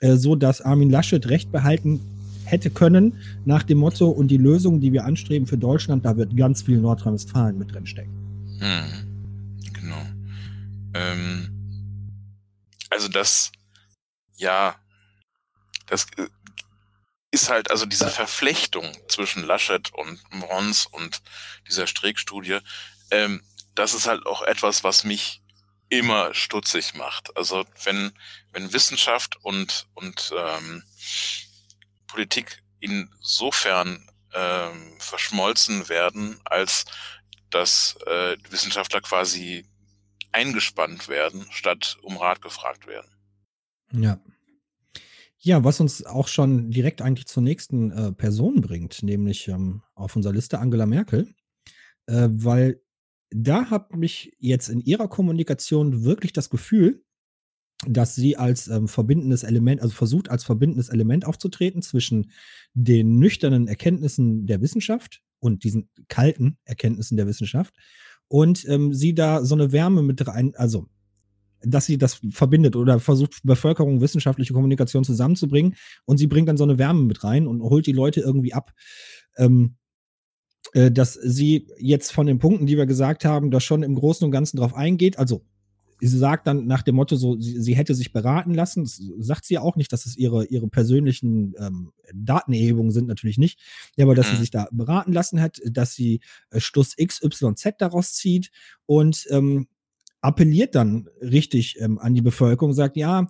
äh, 0.00 0.16
so 0.16 0.34
dass 0.34 0.60
Armin 0.60 0.90
Laschet 0.90 1.28
Recht 1.28 1.52
behalten 1.52 2.00
hätte 2.50 2.70
können, 2.70 3.20
nach 3.44 3.62
dem 3.62 3.78
Motto, 3.78 4.08
und 4.08 4.28
die 4.28 4.36
Lösung, 4.36 4.80
die 4.80 4.92
wir 4.92 5.04
anstreben 5.04 5.46
für 5.46 5.58
Deutschland, 5.58 6.04
da 6.04 6.16
wird 6.16 6.36
ganz 6.36 6.62
viel 6.62 6.78
Nordrhein-Westfalen 6.78 7.58
mit 7.58 7.72
drin 7.72 7.86
stecken. 7.86 8.12
Hm, 8.60 9.72
genau. 9.72 10.02
Ähm, 10.94 11.48
also 12.90 13.08
das, 13.08 13.52
ja, 14.36 14.74
das 15.86 16.06
äh, 16.16 16.26
ist 17.30 17.48
halt, 17.48 17.70
also 17.70 17.86
diese 17.86 18.08
Verflechtung 18.08 18.84
zwischen 19.08 19.44
Laschet 19.44 19.92
und 19.94 20.20
Mons 20.32 20.86
und 20.86 21.22
dieser 21.68 21.86
Streeck-Studie, 21.86 22.58
ähm, 23.10 23.42
das 23.74 23.94
ist 23.94 24.06
halt 24.06 24.26
auch 24.26 24.42
etwas, 24.42 24.82
was 24.82 25.04
mich 25.04 25.40
immer 25.88 26.34
stutzig 26.34 26.94
macht. 26.94 27.36
Also 27.36 27.64
wenn, 27.84 28.12
wenn 28.52 28.72
Wissenschaft 28.72 29.36
und, 29.42 29.86
und 29.94 30.32
ähm, 30.36 30.82
Politik 32.10 32.62
insofern 32.80 34.08
ähm, 34.34 34.96
verschmolzen 34.98 35.88
werden, 35.88 36.38
als 36.44 36.84
dass 37.50 37.96
äh, 38.06 38.36
Wissenschaftler 38.48 39.00
quasi 39.00 39.64
eingespannt 40.32 41.08
werden, 41.08 41.46
statt 41.50 41.98
um 42.02 42.16
Rat 42.16 42.40
gefragt 42.42 42.86
werden. 42.86 43.10
Ja. 43.92 44.20
Ja, 45.42 45.64
was 45.64 45.80
uns 45.80 46.04
auch 46.04 46.28
schon 46.28 46.70
direkt 46.70 47.00
eigentlich 47.00 47.26
zur 47.26 47.42
nächsten 47.42 47.90
äh, 47.90 48.12
Person 48.12 48.60
bringt, 48.60 49.02
nämlich 49.02 49.48
ähm, 49.48 49.82
auf 49.94 50.14
unserer 50.14 50.34
Liste 50.34 50.58
Angela 50.58 50.84
Merkel, 50.84 51.34
äh, 52.06 52.28
weil 52.30 52.82
da 53.30 53.70
habe 53.70 54.04
ich 54.04 54.36
jetzt 54.38 54.68
in 54.68 54.80
ihrer 54.80 55.08
Kommunikation 55.08 56.04
wirklich 56.04 56.32
das 56.32 56.50
Gefühl, 56.50 57.02
dass 57.86 58.14
sie 58.14 58.36
als 58.36 58.68
ähm, 58.68 58.88
verbindendes 58.88 59.42
Element, 59.42 59.80
also 59.80 59.94
versucht 59.94 60.30
als 60.30 60.44
verbindendes 60.44 60.90
Element 60.90 61.26
aufzutreten 61.26 61.82
zwischen 61.82 62.30
den 62.74 63.18
nüchternen 63.18 63.68
Erkenntnissen 63.68 64.46
der 64.46 64.60
Wissenschaft 64.60 65.22
und 65.38 65.64
diesen 65.64 65.88
kalten 66.08 66.58
Erkenntnissen 66.64 67.16
der 67.16 67.26
Wissenschaft 67.26 67.74
und 68.28 68.68
ähm, 68.68 68.92
sie 68.92 69.14
da 69.14 69.44
so 69.44 69.54
eine 69.54 69.72
Wärme 69.72 70.02
mit 70.02 70.26
rein, 70.26 70.54
also 70.56 70.88
dass 71.62 71.86
sie 71.86 71.98
das 71.98 72.20
verbindet 72.30 72.74
oder 72.74 73.00
versucht, 73.00 73.40
Bevölkerung, 73.44 74.00
wissenschaftliche 74.00 74.54
Kommunikation 74.54 75.04
zusammenzubringen 75.04 75.74
und 76.06 76.16
sie 76.16 76.26
bringt 76.26 76.48
dann 76.48 76.56
so 76.56 76.64
eine 76.64 76.78
Wärme 76.78 77.02
mit 77.02 77.22
rein 77.22 77.46
und 77.46 77.60
holt 77.62 77.86
die 77.86 77.92
Leute 77.92 78.20
irgendwie 78.20 78.54
ab. 78.54 78.72
Ähm, 79.36 79.76
äh, 80.72 80.90
dass 80.90 81.14
sie 81.14 81.68
jetzt 81.78 82.12
von 82.12 82.26
den 82.26 82.38
Punkten, 82.38 82.66
die 82.66 82.76
wir 82.76 82.86
gesagt 82.86 83.24
haben, 83.24 83.50
da 83.50 83.60
schon 83.60 83.82
im 83.82 83.94
Großen 83.94 84.24
und 84.24 84.30
Ganzen 84.30 84.56
drauf 84.56 84.74
eingeht. 84.74 85.18
Also 85.18 85.44
sie 86.00 86.18
sagt 86.18 86.46
dann 86.46 86.66
nach 86.66 86.82
dem 86.82 86.94
Motto, 86.94 87.16
so, 87.16 87.38
sie, 87.38 87.60
sie, 87.60 87.74
hätte 87.74 87.94
sich 87.94 88.12
beraten 88.12 88.54
lassen. 88.54 88.84
Das 88.84 89.02
sagt 89.18 89.44
sie 89.44 89.58
auch 89.58 89.76
nicht, 89.76 89.92
dass 89.92 90.06
es 90.06 90.16
ihre, 90.16 90.46
ihre 90.46 90.68
persönlichen 90.68 91.54
ähm, 91.58 91.92
Datenerhebungen 92.14 92.90
sind, 92.90 93.06
natürlich 93.06 93.38
nicht. 93.38 93.58
Ja, 93.96 94.04
aber 94.04 94.14
dass 94.14 94.28
mhm. 94.28 94.32
sie 94.32 94.40
sich 94.40 94.50
da 94.50 94.68
beraten 94.72 95.12
lassen 95.12 95.40
hat, 95.40 95.60
dass 95.64 95.94
sie 95.94 96.20
äh, 96.50 96.60
Stuss 96.60 96.96
XYZ 96.96 97.74
daraus 97.78 98.14
zieht 98.14 98.50
und 98.86 99.26
ähm, 99.30 99.68
appelliert 100.20 100.74
dann 100.74 101.08
richtig 101.20 101.80
ähm, 101.80 101.98
an 101.98 102.14
die 102.14 102.22
Bevölkerung, 102.22 102.72
sagt, 102.72 102.96
ja, 102.96 103.26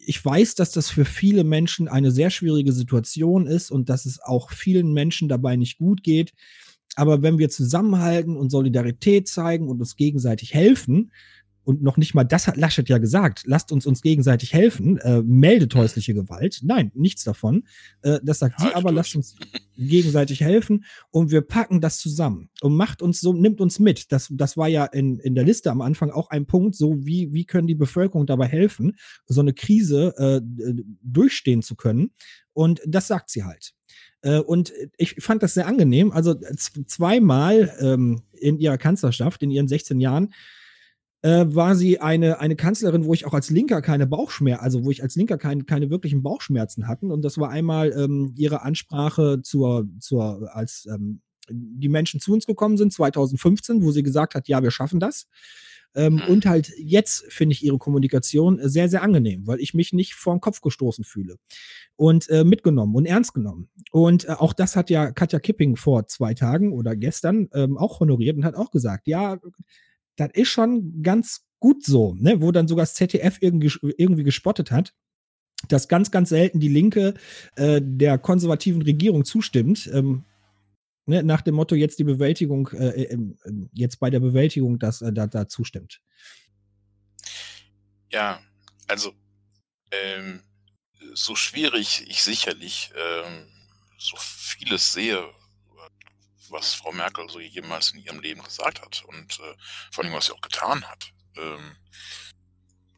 ich 0.00 0.22
weiß, 0.22 0.54
dass 0.54 0.72
das 0.72 0.90
für 0.90 1.04
viele 1.04 1.44
Menschen 1.44 1.88
eine 1.88 2.10
sehr 2.10 2.30
schwierige 2.30 2.72
Situation 2.72 3.46
ist 3.46 3.70
und 3.70 3.88
dass 3.88 4.04
es 4.06 4.20
auch 4.20 4.50
vielen 4.50 4.92
Menschen 4.92 5.28
dabei 5.28 5.56
nicht 5.56 5.78
gut 5.78 6.02
geht. 6.02 6.32
Aber 6.96 7.22
wenn 7.22 7.38
wir 7.38 7.48
zusammenhalten 7.48 8.36
und 8.36 8.50
Solidarität 8.50 9.28
zeigen 9.28 9.68
und 9.68 9.80
uns 9.80 9.96
gegenseitig 9.96 10.52
helfen, 10.52 11.12
und 11.68 11.82
noch 11.82 11.98
nicht 11.98 12.14
mal 12.14 12.24
das 12.24 12.46
hat 12.46 12.56
Laschet 12.56 12.88
ja 12.88 12.96
gesagt. 12.96 13.42
Lasst 13.44 13.72
uns 13.72 13.84
uns 13.84 14.00
gegenseitig 14.00 14.54
helfen. 14.54 14.96
Äh, 15.00 15.20
meldet 15.20 15.74
häusliche 15.74 16.14
Gewalt. 16.14 16.60
Nein, 16.62 16.90
nichts 16.94 17.24
davon. 17.24 17.64
Äh, 18.00 18.20
das 18.22 18.38
sagt 18.38 18.58
ja, 18.58 18.68
sie, 18.68 18.74
aber 18.74 18.90
lasst 18.90 19.14
uns 19.14 19.36
gegenseitig 19.76 20.40
helfen 20.40 20.86
und 21.10 21.30
wir 21.30 21.42
packen 21.42 21.82
das 21.82 21.98
zusammen 21.98 22.48
und 22.62 22.74
macht 22.74 23.02
uns 23.02 23.20
so, 23.20 23.34
nimmt 23.34 23.60
uns 23.60 23.80
mit. 23.80 24.12
Das, 24.12 24.28
das 24.30 24.56
war 24.56 24.68
ja 24.68 24.86
in, 24.86 25.18
in 25.18 25.34
der 25.34 25.44
Liste 25.44 25.70
am 25.70 25.82
Anfang 25.82 26.10
auch 26.10 26.30
ein 26.30 26.46
Punkt, 26.46 26.74
so 26.74 27.04
wie, 27.04 27.34
wie 27.34 27.44
können 27.44 27.66
die 27.66 27.74
Bevölkerung 27.74 28.24
dabei 28.24 28.46
helfen, 28.46 28.96
so 29.26 29.42
eine 29.42 29.52
Krise 29.52 30.14
äh, 30.16 30.40
durchstehen 31.02 31.60
zu 31.60 31.76
können. 31.76 32.12
Und 32.54 32.80
das 32.86 33.08
sagt 33.08 33.28
sie 33.28 33.44
halt. 33.44 33.74
Äh, 34.22 34.38
und 34.38 34.72
ich 34.96 35.16
fand 35.18 35.42
das 35.42 35.52
sehr 35.52 35.66
angenehm. 35.66 36.12
Also 36.12 36.34
zweimal 36.86 37.76
ähm, 37.78 38.22
in 38.32 38.58
ihrer 38.58 38.78
Kanzlerschaft, 38.78 39.42
in 39.42 39.50
ihren 39.50 39.68
16 39.68 40.00
Jahren, 40.00 40.32
äh, 41.22 41.46
war 41.48 41.74
sie 41.74 42.00
eine, 42.00 42.40
eine 42.40 42.56
Kanzlerin, 42.56 43.04
wo 43.04 43.14
ich 43.14 43.26
auch 43.26 43.34
als 43.34 43.50
Linker 43.50 43.82
keine 43.82 44.06
Bauchschmerzen, 44.06 44.62
also 44.62 44.84
wo 44.84 44.90
ich 44.90 45.02
als 45.02 45.16
Linker 45.16 45.38
kein, 45.38 45.66
keine 45.66 45.90
wirklichen 45.90 46.22
Bauchschmerzen 46.22 46.86
hatten. 46.86 47.10
Und 47.10 47.22
das 47.22 47.38
war 47.38 47.50
einmal 47.50 47.92
ähm, 47.92 48.32
ihre 48.36 48.62
Ansprache 48.62 49.40
zur, 49.42 49.88
zur, 49.98 50.54
als 50.54 50.86
ähm, 50.86 51.22
die 51.50 51.88
Menschen 51.88 52.20
zu 52.20 52.32
uns 52.32 52.46
gekommen 52.46 52.76
sind, 52.76 52.92
2015, 52.92 53.82
wo 53.82 53.90
sie 53.90 54.02
gesagt 54.02 54.34
hat, 54.34 54.48
ja, 54.48 54.62
wir 54.62 54.70
schaffen 54.70 55.00
das. 55.00 55.26
Ähm, 55.94 56.14
mhm. 56.14 56.22
und 56.28 56.46
halt 56.46 56.70
jetzt 56.76 57.24
finde 57.32 57.54
ich 57.54 57.64
ihre 57.64 57.78
Kommunikation 57.78 58.60
sehr, 58.62 58.90
sehr 58.90 59.02
angenehm, 59.02 59.46
weil 59.46 59.58
ich 59.58 59.72
mich 59.72 59.94
nicht 59.94 60.14
vor 60.14 60.34
den 60.34 60.40
Kopf 60.40 60.60
gestoßen 60.60 61.02
fühle. 61.02 61.36
Und 61.96 62.28
äh, 62.28 62.44
mitgenommen 62.44 62.94
und 62.94 63.06
ernst 63.06 63.32
genommen. 63.34 63.70
Und 63.90 64.28
äh, 64.28 64.32
auch 64.32 64.52
das 64.52 64.76
hat 64.76 64.90
ja 64.90 65.10
Katja 65.10 65.40
Kipping 65.40 65.76
vor 65.76 66.06
zwei 66.06 66.34
Tagen 66.34 66.72
oder 66.72 66.94
gestern 66.94 67.48
ähm, 67.54 67.78
auch 67.78 68.00
honoriert 68.00 68.36
und 68.36 68.44
hat 68.44 68.54
auch 68.54 68.70
gesagt, 68.70 69.08
ja, 69.08 69.38
das 70.18 70.30
ist 70.34 70.48
schon 70.48 71.02
ganz 71.02 71.46
gut 71.60 71.84
so, 71.84 72.14
ne? 72.14 72.40
wo 72.42 72.52
dann 72.52 72.68
sogar 72.68 72.84
das 72.84 72.94
ZDF 72.94 73.38
irgendwie, 73.40 73.72
irgendwie 73.96 74.24
gespottet 74.24 74.70
hat 74.70 74.94
dass 75.66 75.88
ganz, 75.88 76.10
ganz 76.10 76.28
selten 76.28 76.60
die 76.60 76.68
Linke 76.68 77.14
äh, 77.56 77.80
der 77.82 78.18
konservativen 78.18 78.82
Regierung 78.82 79.24
zustimmt. 79.24 79.88
Ähm, 79.92 80.24
ne, 81.06 81.22
nach 81.22 81.42
dem 81.42 81.56
Motto, 81.56 81.74
jetzt 81.74 81.98
die 81.98 82.04
Bewältigung, 82.04 82.68
äh, 82.68 83.02
äh, 83.02 83.18
jetzt 83.72 83.98
bei 83.98 84.10
der 84.10 84.20
Bewältigung, 84.20 84.78
dass 84.78 85.02
äh, 85.02 85.12
da, 85.12 85.26
da 85.26 85.48
zustimmt. 85.48 86.00
Ja, 88.10 88.40
also 88.86 89.12
ähm, 89.90 90.42
so 91.12 91.34
schwierig 91.34 92.04
ich 92.08 92.22
sicherlich 92.22 92.92
ähm, 92.94 93.48
so 93.98 94.16
vieles 94.16 94.92
sehe, 94.92 95.24
was 96.50 96.74
Frau 96.74 96.92
Merkel 96.92 97.28
so 97.28 97.40
jemals 97.40 97.92
in 97.92 98.00
ihrem 98.04 98.20
Leben 98.20 98.42
gesagt 98.42 98.80
hat 98.82 99.04
und 99.06 99.40
äh, 99.40 99.54
vor 99.92 100.04
allem, 100.04 100.12
was 100.12 100.26
sie 100.26 100.32
auch 100.32 100.40
getan 100.40 100.84
hat. 100.88 101.12
Ähm, 101.36 101.76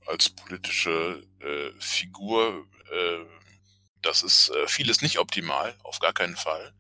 als 0.07 0.30
politische 0.30 1.22
äh, 1.40 1.70
Figur, 1.78 2.66
äh, 2.90 3.24
das 4.03 4.22
ist 4.22 4.51
äh, 4.51 4.66
vieles 4.66 5.03
nicht 5.03 5.18
optimal, 5.18 5.74
auf 5.82 5.98
gar 5.98 6.12
keinen 6.12 6.36
Fall. 6.36 6.72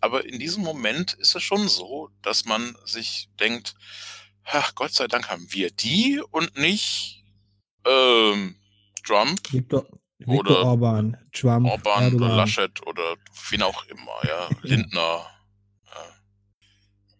Aber 0.00 0.24
in 0.24 0.38
diesem 0.38 0.62
Moment 0.62 1.14
ist 1.14 1.34
es 1.34 1.42
schon 1.42 1.68
so, 1.68 2.10
dass 2.22 2.44
man 2.44 2.76
sich 2.84 3.28
denkt, 3.40 3.74
ach, 4.44 4.74
Gott 4.74 4.92
sei 4.92 5.06
Dank 5.06 5.28
haben 5.28 5.52
wir 5.52 5.70
die 5.70 6.22
und 6.30 6.56
nicht 6.56 7.24
ähm, 7.84 8.56
Trump. 9.04 9.42
Gibt 9.44 9.72
doch, 9.72 9.84
Viktor 10.18 10.38
Oder 10.40 10.64
Orban, 10.64 11.16
Trump, 11.32 11.66
Orban 11.66 12.04
Erdogan. 12.04 12.26
oder 12.28 12.36
Laschet 12.36 12.86
oder 12.86 13.14
wen 13.50 13.62
auch 13.62 13.84
immer, 13.86 14.24
ja, 14.26 14.48
Lindner. 14.62 15.26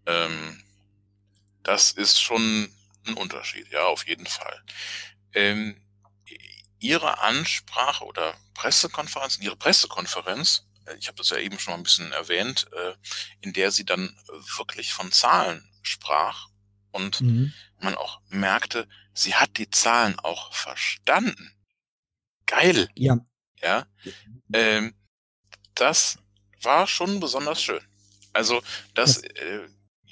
Ähm, 0.09 0.65
das 1.63 1.93
ist 1.93 2.21
schon 2.21 2.73
ein 3.07 3.15
Unterschied, 3.15 3.69
ja, 3.71 3.85
auf 3.85 4.07
jeden 4.07 4.27
Fall. 4.27 4.63
Ähm, 5.35 5.81
ihre 6.81 7.19
Ansprache 7.21 8.05
oder 8.05 8.35
Pressekonferenz, 8.55 9.39
Ihre 9.39 9.57
Pressekonferenz, 9.57 10.67
äh, 10.87 10.97
ich 10.97 11.09
habe 11.09 11.19
das 11.19 11.31
ja 11.31 11.37
eben 11.39 11.59
schon 11.59 11.73
mal 11.73 11.79
ein 11.79 11.83
bisschen 11.85 12.13
erwähnt, 12.13 12.67
äh, 12.73 12.95
in 13.41 13.53
der 13.53 13.71
sie 13.71 13.85
dann 13.85 14.17
wirklich 14.57 14.93
von 14.93 15.13
Zahlen 15.13 15.69
sprach 15.83 16.49
und 16.91 17.21
Mhm. 17.21 17.53
man 17.81 17.95
auch 17.95 18.21
merkte, 18.29 18.89
sie 19.15 19.35
hat 19.35 19.59
die 19.59 19.71
Zahlen 19.71 20.19
auch 20.21 20.55
verstanden. 20.55 21.53
Geil, 22.47 22.89
Ja, 22.95 23.19
ja. 23.61 23.87
Ähm, 24.53 24.95
das 25.75 26.19
war 26.63 26.87
schon 26.87 27.21
besonders 27.21 27.63
schön. 27.63 27.87
Also 28.33 28.63
das, 28.95 29.19
äh, 29.23 29.69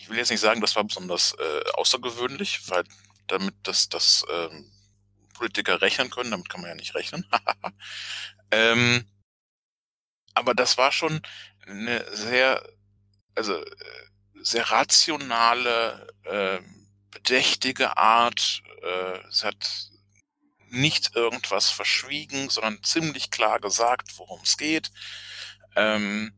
ich 0.07 0.11
will 0.11 0.19
jetzt 0.19 0.31
nicht 0.31 0.41
sagen, 0.41 0.61
das 0.61 0.77
war 0.77 0.85
besonders 0.85 1.35
äh, 1.37 1.71
außergewöhnlich, 1.73 2.71
weil 2.71 2.85
damit 3.27 3.57
das, 3.65 3.89
das 3.89 4.25
ähm, 4.31 4.71
Politiker 5.35 5.83
rechnen 5.83 6.11
können, 6.11 6.31
damit 6.31 6.49
kann 6.49 6.61
man 6.61 6.71
ja 6.71 6.77
nicht 6.77 6.95
rechnen. 6.95 7.27
ähm, 8.53 9.05
aber 10.33 10.55
das 10.55 10.79
war 10.79 10.93
schon 10.93 11.21
eine 11.67 12.05
sehr, 12.15 12.65
also 13.35 13.61
äh, 13.61 14.07
sehr 14.43 14.71
rationale, 14.71 16.07
äh, 16.23 16.61
bedächtige 17.11 17.97
Art. 17.97 18.63
Äh, 18.83 19.19
es 19.27 19.43
hat 19.43 19.91
nicht 20.69 21.17
irgendwas 21.17 21.69
verschwiegen, 21.69 22.49
sondern 22.49 22.81
ziemlich 22.85 23.33
klar 23.33 23.59
gesagt, 23.59 24.17
worum 24.19 24.41
es 24.45 24.57
geht. 24.57 24.93
Ähm, 25.75 26.33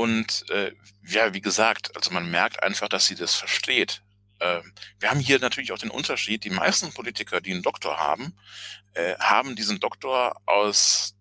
und 0.00 0.48
äh, 0.48 0.72
ja, 1.06 1.34
wie 1.34 1.42
gesagt, 1.42 1.94
also 1.94 2.10
man 2.10 2.30
merkt 2.30 2.62
einfach, 2.62 2.88
dass 2.88 3.04
sie 3.04 3.16
das 3.16 3.34
versteht. 3.34 4.02
Ähm, 4.40 4.72
wir 4.98 5.10
haben 5.10 5.20
hier 5.20 5.38
natürlich 5.38 5.72
auch 5.72 5.78
den 5.78 5.90
Unterschied, 5.90 6.42
die 6.44 6.48
meisten 6.50 6.90
Politiker, 6.94 7.42
die 7.42 7.52
einen 7.52 7.62
Doktor 7.62 7.98
haben, 7.98 8.34
äh, 8.94 9.14
haben 9.18 9.56
diesen 9.56 9.78
Doktor 9.78 10.40
aus, 10.46 11.14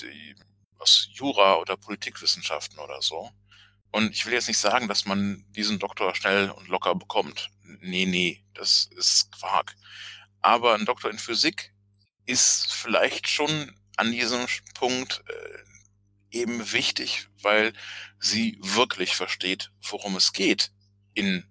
die, 0.00 0.34
aus 0.78 1.10
Jura 1.12 1.58
oder 1.58 1.76
Politikwissenschaften 1.76 2.80
oder 2.80 3.00
so. 3.02 3.30
Und 3.92 4.10
ich 4.10 4.26
will 4.26 4.32
jetzt 4.32 4.48
nicht 4.48 4.58
sagen, 4.58 4.88
dass 4.88 5.06
man 5.06 5.44
diesen 5.50 5.78
Doktor 5.78 6.12
schnell 6.16 6.50
und 6.50 6.66
locker 6.66 6.96
bekommt. 6.96 7.50
Nee, 7.62 8.04
nee, 8.04 8.42
das 8.54 8.88
ist 8.96 9.30
Quark. 9.30 9.76
Aber 10.40 10.74
ein 10.74 10.86
Doktor 10.86 11.08
in 11.12 11.20
Physik 11.20 11.72
ist 12.26 12.72
vielleicht 12.72 13.28
schon 13.28 13.78
an 13.96 14.10
diesem 14.10 14.44
Punkt 14.74 15.22
äh, 15.28 15.73
eben 16.34 16.72
wichtig, 16.72 17.28
weil 17.42 17.72
sie 18.18 18.58
wirklich 18.60 19.16
versteht, 19.16 19.70
worum 19.88 20.16
es 20.16 20.32
geht 20.32 20.70
in 21.14 21.44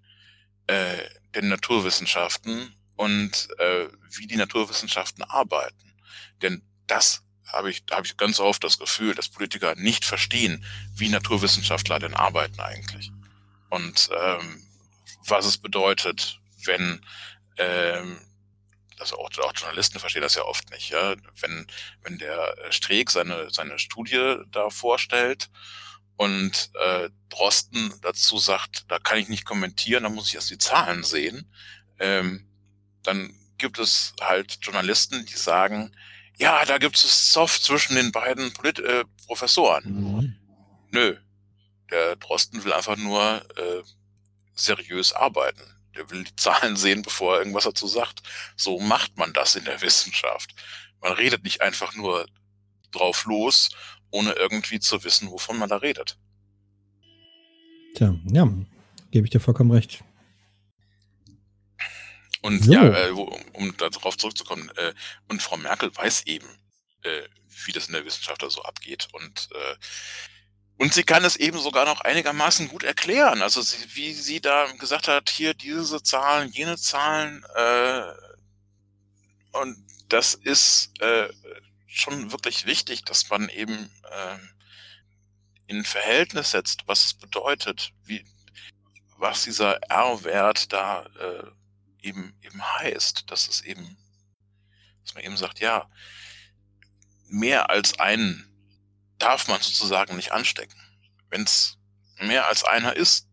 äh, 0.67 0.97
den 1.35 1.49
Naturwissenschaften 1.49 2.75
und 2.95 3.47
äh, 3.59 3.87
wie 4.11 4.27
die 4.27 4.35
Naturwissenschaften 4.35 5.23
arbeiten. 5.23 5.93
Denn 6.41 6.61
das 6.87 7.23
habe 7.47 7.69
ich, 7.69 7.83
habe 7.91 8.05
ich 8.05 8.17
ganz 8.17 8.39
oft 8.39 8.63
das 8.63 8.79
Gefühl, 8.79 9.15
dass 9.15 9.29
Politiker 9.29 9.75
nicht 9.75 10.05
verstehen, 10.05 10.65
wie 10.95 11.09
Naturwissenschaftler 11.09 11.99
denn 11.99 12.13
arbeiten 12.13 12.59
eigentlich. 12.59 13.11
Und 13.69 14.09
ähm, 14.15 14.63
was 15.25 15.45
es 15.45 15.57
bedeutet, 15.57 16.39
wenn 16.65 17.01
ähm, 17.57 18.19
also 19.03 19.17
auch, 19.17 19.29
auch 19.39 19.53
Journalisten 19.53 19.99
verstehen 19.99 20.21
das 20.21 20.35
ja 20.35 20.43
oft 20.43 20.69
nicht, 20.71 20.89
ja. 20.89 21.15
Wenn, 21.41 21.67
wenn 22.03 22.17
der 22.17 22.55
Streeck 22.69 23.11
seine, 23.11 23.49
seine 23.49 23.77
Studie 23.77 24.37
da 24.49 24.69
vorstellt 24.69 25.49
und 26.15 26.71
äh, 26.81 27.09
Drosten 27.29 27.93
dazu 28.01 28.37
sagt, 28.37 28.85
da 28.89 28.99
kann 28.99 29.17
ich 29.17 29.27
nicht 29.27 29.45
kommentieren, 29.45 30.03
da 30.03 30.09
muss 30.09 30.29
ich 30.29 30.35
erst 30.35 30.51
die 30.51 30.57
Zahlen 30.57 31.03
sehen, 31.03 31.51
ähm, 31.99 32.47
dann 33.03 33.33
gibt 33.57 33.77
es 33.77 34.13
halt 34.21 34.59
Journalisten, 34.61 35.25
die 35.25 35.33
sagen, 35.33 35.95
ja, 36.37 36.63
da 36.65 36.77
gibt 36.77 36.95
es 36.95 37.31
Soft 37.31 37.61
zwischen 37.61 37.95
den 37.95 38.11
beiden 38.11 38.53
Polit 38.53 38.79
äh, 38.79 39.03
Professoren. 39.27 39.83
Mhm. 39.85 40.35
Nö, 40.91 41.17
der 41.91 42.15
Drosten 42.15 42.63
will 42.63 42.73
einfach 42.73 42.97
nur 42.97 43.43
äh, 43.57 43.83
seriös 44.55 45.11
arbeiten. 45.11 45.63
Der 45.95 46.09
will 46.09 46.23
die 46.23 46.35
Zahlen 46.35 46.75
sehen, 46.75 47.01
bevor 47.01 47.33
er 47.33 47.39
irgendwas 47.39 47.65
dazu 47.65 47.87
sagt. 47.87 48.21
So 48.55 48.79
macht 48.79 49.17
man 49.17 49.33
das 49.33 49.55
in 49.55 49.65
der 49.65 49.81
Wissenschaft. 49.81 50.51
Man 51.01 51.13
redet 51.13 51.43
nicht 51.43 51.61
einfach 51.61 51.93
nur 51.95 52.25
drauf 52.91 53.25
los, 53.25 53.69
ohne 54.11 54.31
irgendwie 54.33 54.79
zu 54.79 55.03
wissen, 55.03 55.29
wovon 55.31 55.57
man 55.57 55.69
da 55.69 55.77
redet. 55.77 56.17
Tja, 57.95 58.15
ja, 58.31 58.47
gebe 59.11 59.25
ich 59.27 59.31
dir 59.31 59.39
vollkommen 59.39 59.71
recht. 59.71 60.03
Und 62.41 62.63
So. 62.63 62.73
ja, 62.73 63.07
äh, 63.07 63.11
um 63.11 63.75
darauf 63.77 64.17
zurückzukommen, 64.17 64.69
äh, 64.75 64.93
und 65.29 65.41
Frau 65.41 65.57
Merkel 65.57 65.95
weiß 65.95 66.23
eben, 66.25 66.47
äh, 67.03 67.23
wie 67.65 67.71
das 67.71 67.87
in 67.87 67.93
der 67.93 68.05
Wissenschaft 68.05 68.41
da 68.41 68.49
so 68.49 68.61
abgeht. 68.63 69.07
Und, 69.13 69.49
äh, 69.53 69.75
und 70.77 70.93
sie 70.93 71.03
kann 71.03 71.23
es 71.23 71.35
eben 71.35 71.59
sogar 71.59 71.85
noch 71.85 72.01
einigermaßen 72.01 72.67
gut 72.67 72.83
erklären. 72.83 73.41
Also 73.41 73.61
sie, 73.61 73.95
wie 73.95 74.13
sie 74.13 74.41
da 74.41 74.65
gesagt 74.73 75.07
hat, 75.07 75.29
hier 75.29 75.53
diese 75.53 76.01
Zahlen, 76.01 76.51
jene 76.51 76.77
Zahlen, 76.77 77.45
äh, 77.55 78.03
und 79.53 79.77
das 80.09 80.33
ist 80.33 80.91
äh, 80.99 81.29
schon 81.87 82.31
wirklich 82.31 82.65
wichtig, 82.65 83.05
dass 83.05 83.29
man 83.29 83.49
eben 83.49 83.91
äh, 84.11 84.37
in 85.67 85.83
Verhältnis 85.85 86.51
setzt, 86.51 86.87
was 86.87 87.05
es 87.05 87.13
bedeutet, 87.13 87.91
wie, 88.03 88.25
was 89.17 89.43
dieser 89.43 89.77
R-Wert 89.89 90.73
da 90.73 91.05
äh, 91.19 91.51
eben, 92.01 92.35
eben 92.41 92.61
heißt, 92.79 93.31
dass 93.31 93.47
es 93.47 93.61
eben, 93.61 93.97
dass 95.03 95.13
man 95.13 95.23
eben 95.23 95.37
sagt, 95.37 95.59
ja, 95.59 95.89
mehr 97.27 97.69
als 97.69 97.99
einen 97.99 98.52
darf 99.23 99.47
man 99.47 99.61
sozusagen 99.61 100.15
nicht 100.15 100.31
anstecken. 100.31 100.79
Wenn 101.29 101.43
es 101.43 101.77
mehr 102.19 102.47
als 102.47 102.63
einer 102.63 102.95
ist, 102.95 103.27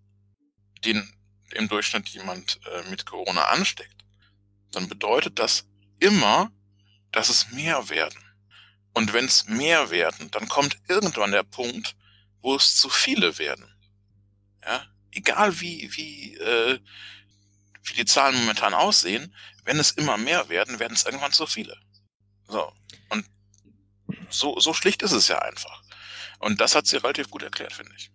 den 0.85 1.13
im 1.51 1.69
Durchschnitt 1.69 2.09
jemand 2.11 2.61
äh, 2.67 2.89
mit 2.91 3.07
Corona 3.07 3.47
ansteckt, 3.47 4.05
dann 4.71 4.89
bedeutet 4.89 5.39
das 5.39 5.67
immer, 5.99 6.53
dass 7.11 7.29
es 7.29 7.51
mehr 7.51 7.89
werden. 7.89 8.19
Und 8.95 9.13
wenn 9.13 9.25
es 9.25 9.47
mehr 9.47 9.91
werden, 9.91 10.31
dann 10.31 10.49
kommt 10.49 10.79
irgendwann 10.89 11.33
der 11.33 11.43
Punkt, 11.43 11.97
wo 12.41 12.55
es 12.55 12.77
zu 12.77 12.89
viele 12.89 13.39
werden. 13.39 13.67
Ja, 14.65 14.87
egal 15.11 15.61
wie, 15.61 15.91
wie, 15.97 16.37
äh, 16.37 16.79
wie 17.83 17.95
die 17.95 18.05
Zahlen 18.05 18.37
momentan 18.37 18.75
aussehen, 18.75 19.35
wenn 19.65 19.79
es 19.79 19.91
immer 19.93 20.17
mehr 20.17 20.49
werden, 20.49 20.79
werden 20.79 20.95
es 20.95 21.05
irgendwann 21.05 21.33
zu 21.33 21.47
viele. 21.47 21.77
So. 22.47 22.73
Und 23.09 23.27
so, 24.29 24.59
so 24.61 24.73
schlicht 24.73 25.03
ist 25.03 25.13
es 25.13 25.29
ja 25.29 25.39
einfach. 25.41 25.80
Und 26.41 26.61
das 26.61 26.75
hat 26.75 26.87
sie 26.87 26.97
relativ 26.97 27.31
gut 27.31 27.43
erklärt, 27.43 27.73
finde 27.73 27.93
ich. 27.97 28.11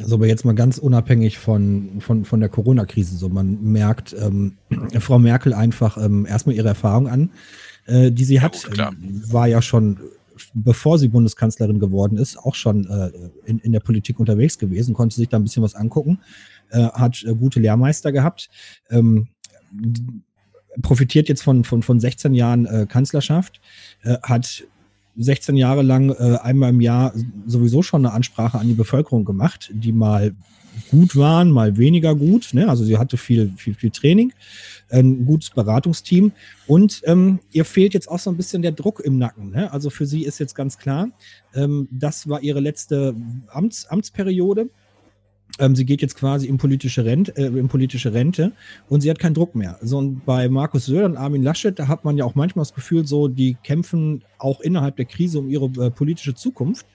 Also 0.00 0.16
aber 0.16 0.26
jetzt 0.26 0.44
mal 0.44 0.54
ganz 0.54 0.78
unabhängig 0.78 1.38
von, 1.38 2.00
von, 2.00 2.24
von 2.24 2.40
der 2.40 2.50
Corona-Krise. 2.50 3.16
So, 3.16 3.28
man 3.28 3.62
merkt 3.62 4.14
ähm, 4.18 4.58
Frau 5.00 5.18
Merkel 5.18 5.54
einfach 5.54 5.96
ähm, 5.96 6.26
erstmal 6.26 6.54
ihre 6.54 6.68
Erfahrung 6.68 7.08
an, 7.08 7.30
äh, 7.86 8.12
die 8.12 8.24
sie 8.24 8.34
Ja, 8.36 8.42
hat. 8.42 8.52
gut, 8.52 8.70
klar. 8.72 8.92
Ähm, 8.92 9.22
war 9.32 9.48
ja 9.48 9.62
schon, 9.62 9.98
bevor 10.52 10.98
sie 10.98 11.08
Bundeskanzlerin 11.08 11.80
geworden 11.80 12.18
ist, 12.18 12.36
auch 12.38 12.54
schon 12.54 12.86
äh, 12.88 13.10
in, 13.46 13.58
in 13.60 13.72
der 13.72 13.80
Politik 13.80 14.20
unterwegs 14.20 14.58
gewesen, 14.58 14.94
konnte 14.94 15.16
sich 15.16 15.28
da 15.28 15.38
ein 15.38 15.44
bisschen 15.44 15.62
was 15.62 15.74
angucken, 15.74 16.20
äh, 16.70 16.84
hat 16.88 17.24
äh, 17.24 17.34
gute 17.34 17.58
Lehrmeister 17.58 18.12
gehabt. 18.12 18.50
Ähm, 18.90 19.28
profitiert 20.82 21.28
jetzt 21.28 21.42
von, 21.42 21.64
von, 21.64 21.82
von 21.82 21.98
16 21.98 22.34
Jahren 22.34 22.66
äh, 22.66 22.86
Kanzlerschaft, 22.86 23.60
äh, 24.02 24.18
hat 24.22 24.64
16 25.18 25.56
Jahre 25.56 25.82
lang 25.82 26.10
äh, 26.10 26.38
einmal 26.42 26.70
im 26.70 26.80
Jahr 26.80 27.12
sowieso 27.46 27.82
schon 27.82 28.06
eine 28.06 28.14
Ansprache 28.14 28.58
an 28.58 28.68
die 28.68 28.74
Bevölkerung 28.74 29.24
gemacht, 29.24 29.70
die 29.74 29.92
mal 29.92 30.34
gut 30.90 31.16
waren, 31.16 31.50
mal 31.50 31.76
weniger 31.76 32.14
gut. 32.14 32.50
Ne? 32.52 32.68
Also 32.68 32.84
sie 32.84 32.98
hatte 32.98 33.16
viel, 33.16 33.52
viel, 33.56 33.74
viel 33.74 33.90
Training, 33.90 34.32
ein 34.90 35.26
gutes 35.26 35.50
Beratungsteam 35.50 36.32
und 36.66 37.02
ähm, 37.04 37.40
ihr 37.50 37.64
fehlt 37.64 37.94
jetzt 37.94 38.08
auch 38.08 38.18
so 38.18 38.30
ein 38.30 38.36
bisschen 38.36 38.62
der 38.62 38.72
Druck 38.72 39.00
im 39.00 39.18
Nacken. 39.18 39.50
Ne? 39.50 39.72
Also 39.72 39.90
für 39.90 40.06
sie 40.06 40.24
ist 40.24 40.38
jetzt 40.38 40.54
ganz 40.54 40.78
klar, 40.78 41.08
ähm, 41.54 41.88
das 41.90 42.28
war 42.28 42.42
ihre 42.42 42.60
letzte 42.60 43.14
Amts, 43.48 43.86
Amtsperiode. 43.86 44.70
Ähm, 45.58 45.74
sie 45.74 45.84
geht 45.84 46.02
jetzt 46.02 46.16
quasi 46.16 46.46
in 46.46 46.58
politische, 46.58 47.04
Rente, 47.04 47.36
äh, 47.36 47.46
in 47.46 47.68
politische 47.68 48.12
Rente 48.12 48.52
und 48.88 49.00
sie 49.00 49.10
hat 49.10 49.18
keinen 49.18 49.34
Druck 49.34 49.54
mehr. 49.54 49.78
So, 49.82 49.98
und 49.98 50.24
bei 50.24 50.48
Markus 50.48 50.86
Söder 50.86 51.06
und 51.06 51.16
Armin 51.16 51.42
Laschet, 51.42 51.78
da 51.78 51.88
hat 51.88 52.04
man 52.04 52.16
ja 52.16 52.24
auch 52.24 52.34
manchmal 52.34 52.62
das 52.62 52.74
Gefühl, 52.74 53.06
so, 53.06 53.28
die 53.28 53.56
kämpfen 53.62 54.22
auch 54.38 54.60
innerhalb 54.60 54.96
der 54.96 55.04
Krise 55.04 55.38
um 55.40 55.48
ihre 55.48 55.66
äh, 55.84 55.90
politische 55.90 56.34
Zukunft. 56.34 56.86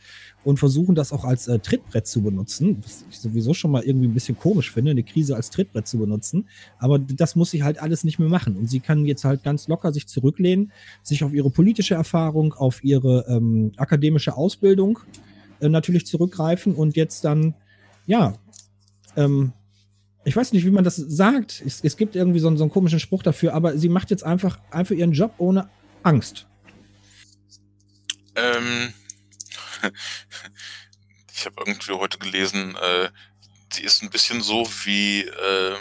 und 0.43 0.57
versuchen 0.57 0.95
das 0.95 1.13
auch 1.13 1.23
als 1.23 1.47
äh, 1.47 1.59
Trittbrett 1.59 2.05
zu 2.05 2.21
benutzen, 2.21 2.77
was 2.83 3.05
ich 3.09 3.19
sowieso 3.19 3.53
schon 3.53 3.71
mal 3.71 3.83
irgendwie 3.83 4.07
ein 4.07 4.13
bisschen 4.13 4.37
komisch 4.37 4.71
finde, 4.71 4.91
eine 4.91 5.03
Krise 5.03 5.35
als 5.35 5.49
Trittbrett 5.49 5.87
zu 5.87 5.97
benutzen. 5.97 6.47
Aber 6.79 6.99
das 6.99 7.35
muss 7.35 7.51
sie 7.51 7.63
halt 7.63 7.81
alles 7.81 8.03
nicht 8.03 8.19
mehr 8.19 8.29
machen. 8.29 8.57
Und 8.57 8.69
sie 8.69 8.79
kann 8.79 9.05
jetzt 9.05 9.23
halt 9.23 9.43
ganz 9.43 9.67
locker 9.67 9.93
sich 9.93 10.07
zurücklehnen, 10.07 10.71
sich 11.01 11.23
auf 11.23 11.33
ihre 11.33 11.49
politische 11.49 11.95
Erfahrung, 11.95 12.53
auf 12.53 12.83
ihre 12.83 13.25
ähm, 13.29 13.71
akademische 13.77 14.35
Ausbildung 14.35 14.99
äh, 15.61 15.69
natürlich 15.69 16.05
zurückgreifen 16.05 16.75
und 16.75 16.95
jetzt 16.95 17.23
dann, 17.23 17.53
ja, 18.05 18.33
ähm, 19.15 19.53
ich 20.25 20.35
weiß 20.35 20.53
nicht, 20.53 20.65
wie 20.65 20.71
man 20.71 20.83
das 20.83 20.95
sagt. 20.95 21.61
Es, 21.65 21.83
es 21.83 21.97
gibt 21.97 22.15
irgendwie 22.15 22.39
so, 22.39 22.55
so 22.55 22.63
einen 22.63 22.71
komischen 22.71 22.99
Spruch 22.99 23.23
dafür, 23.23 23.53
aber 23.53 23.77
sie 23.77 23.89
macht 23.89 24.09
jetzt 24.09 24.23
einfach, 24.23 24.57
einfach 24.71 24.95
ihren 24.95 25.11
Job 25.11 25.33
ohne 25.37 25.69
Angst. 26.03 26.47
Ähm, 28.35 28.93
ich 31.33 31.45
habe 31.45 31.55
irgendwie 31.59 31.91
heute 31.91 32.17
gelesen, 32.17 32.75
äh, 32.75 33.09
sie 33.71 33.83
ist 33.83 34.01
ein 34.01 34.09
bisschen 34.09 34.41
so 34.41 34.65
wie 34.85 35.21
äh, 35.21 35.75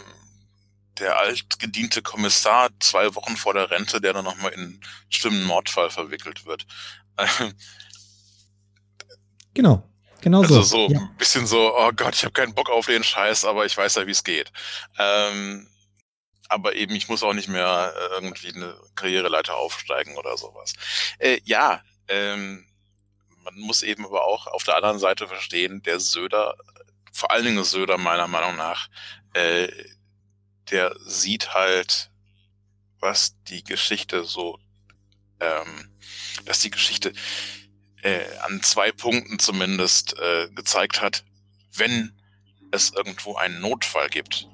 der 0.99 1.19
altgediente 1.19 2.03
Kommissar 2.03 2.71
zwei 2.81 3.15
Wochen 3.15 3.37
vor 3.37 3.55
der 3.55 3.71
Rente, 3.71 4.01
der 4.01 4.13
dann 4.13 4.25
nochmal 4.25 4.53
in 4.53 4.61
einen 4.61 4.81
schlimmen 5.09 5.45
Mordfall 5.45 5.91
verwickelt 5.91 6.47
wird. 6.47 6.67
genau. 9.55 9.89
Genau 10.23 10.43
also 10.43 10.63
so. 10.63 10.89
so 10.89 10.95
ja. 10.95 11.01
ein 11.01 11.17
bisschen 11.19 11.47
so, 11.47 11.77
oh 11.77 11.91
Gott, 11.95 12.15
ich 12.15 12.25
habe 12.25 12.33
keinen 12.33 12.55
Bock 12.55 12.71
auf 12.71 12.87
den 12.87 13.05
Scheiß, 13.05 13.45
aber 13.45 13.67
ich 13.67 13.77
weiß 13.77 13.97
ja, 13.97 14.07
wie 14.07 14.13
es 14.13 14.25
geht. 14.25 14.53
Ähm, 14.99 15.69
aber 16.49 16.77
eben, 16.77 16.95
ich 16.95 17.09
muss 17.09 17.23
auch 17.23 17.33
nicht 17.33 17.49
mehr 17.49 17.93
äh, 17.97 18.15
irgendwie 18.15 18.55
eine 18.55 18.77
Karriereleiter 18.95 19.57
aufsteigen 19.57 20.17
oder 20.17 20.37
sowas. 20.37 20.75
Äh, 21.19 21.41
ja, 21.45 21.83
ähm, 22.09 22.67
man 23.43 23.55
muss 23.59 23.83
eben 23.83 24.07
aber 24.07 24.25
auch 24.25 24.47
auf 24.47 24.63
der 24.63 24.77
anderen 24.77 25.01
Seite 25.01 25.27
verstehen, 25.27 25.83
der 25.83 25.99
Söder, 25.99 26.55
vor 27.13 27.33
allen 27.33 27.45
Dingen 27.45 27.65
Söder 27.65 27.99
meiner 27.99 28.29
Meinung 28.29 28.57
nach, 28.57 28.89
äh, 29.33 29.69
der 30.71 30.95
sieht 31.05 31.53
halt, 31.53 32.11
was 33.01 33.35
die 33.49 33.65
Geschichte 33.65 34.25
so, 34.25 34.59
ähm, 35.41 35.91
dass 36.45 36.61
die 36.61 36.71
Geschichte 36.71 37.13
äh, 38.03 38.25
an 38.43 38.63
zwei 38.63 38.93
Punkten 38.93 39.39
zumindest 39.39 40.19
äh, 40.19 40.49
gezeigt 40.51 41.01
hat, 41.01 41.25
wenn 41.75 42.13
es 42.71 42.91
irgendwo 42.91 43.37
einen 43.37 43.61
Notfall 43.61 44.09
gibt 44.09 44.49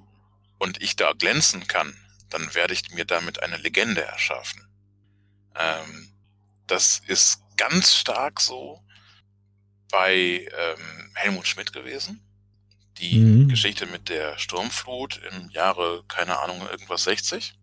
und 0.58 0.80
ich 0.82 0.96
da 0.96 1.12
glänzen 1.12 1.66
kann, 1.66 1.96
dann 2.30 2.54
werde 2.54 2.74
ich 2.74 2.90
mir 2.90 3.04
damit 3.04 3.42
eine 3.42 3.56
Legende 3.56 4.02
erschaffen. 4.02 4.68
Ähm, 5.56 6.12
das 6.66 7.00
ist 7.06 7.42
ganz 7.56 7.94
stark 7.94 8.40
so 8.40 8.82
bei 9.90 10.46
ähm, 10.56 11.10
Helmut 11.14 11.46
Schmidt 11.46 11.72
gewesen. 11.72 12.20
Die 12.98 13.18
mhm. 13.18 13.48
Geschichte 13.48 13.86
mit 13.86 14.08
der 14.08 14.38
Sturmflut 14.38 15.20
im 15.30 15.50
Jahre, 15.50 16.04
keine 16.08 16.38
Ahnung, 16.40 16.60
irgendwas 16.68 17.04
60. 17.04 17.54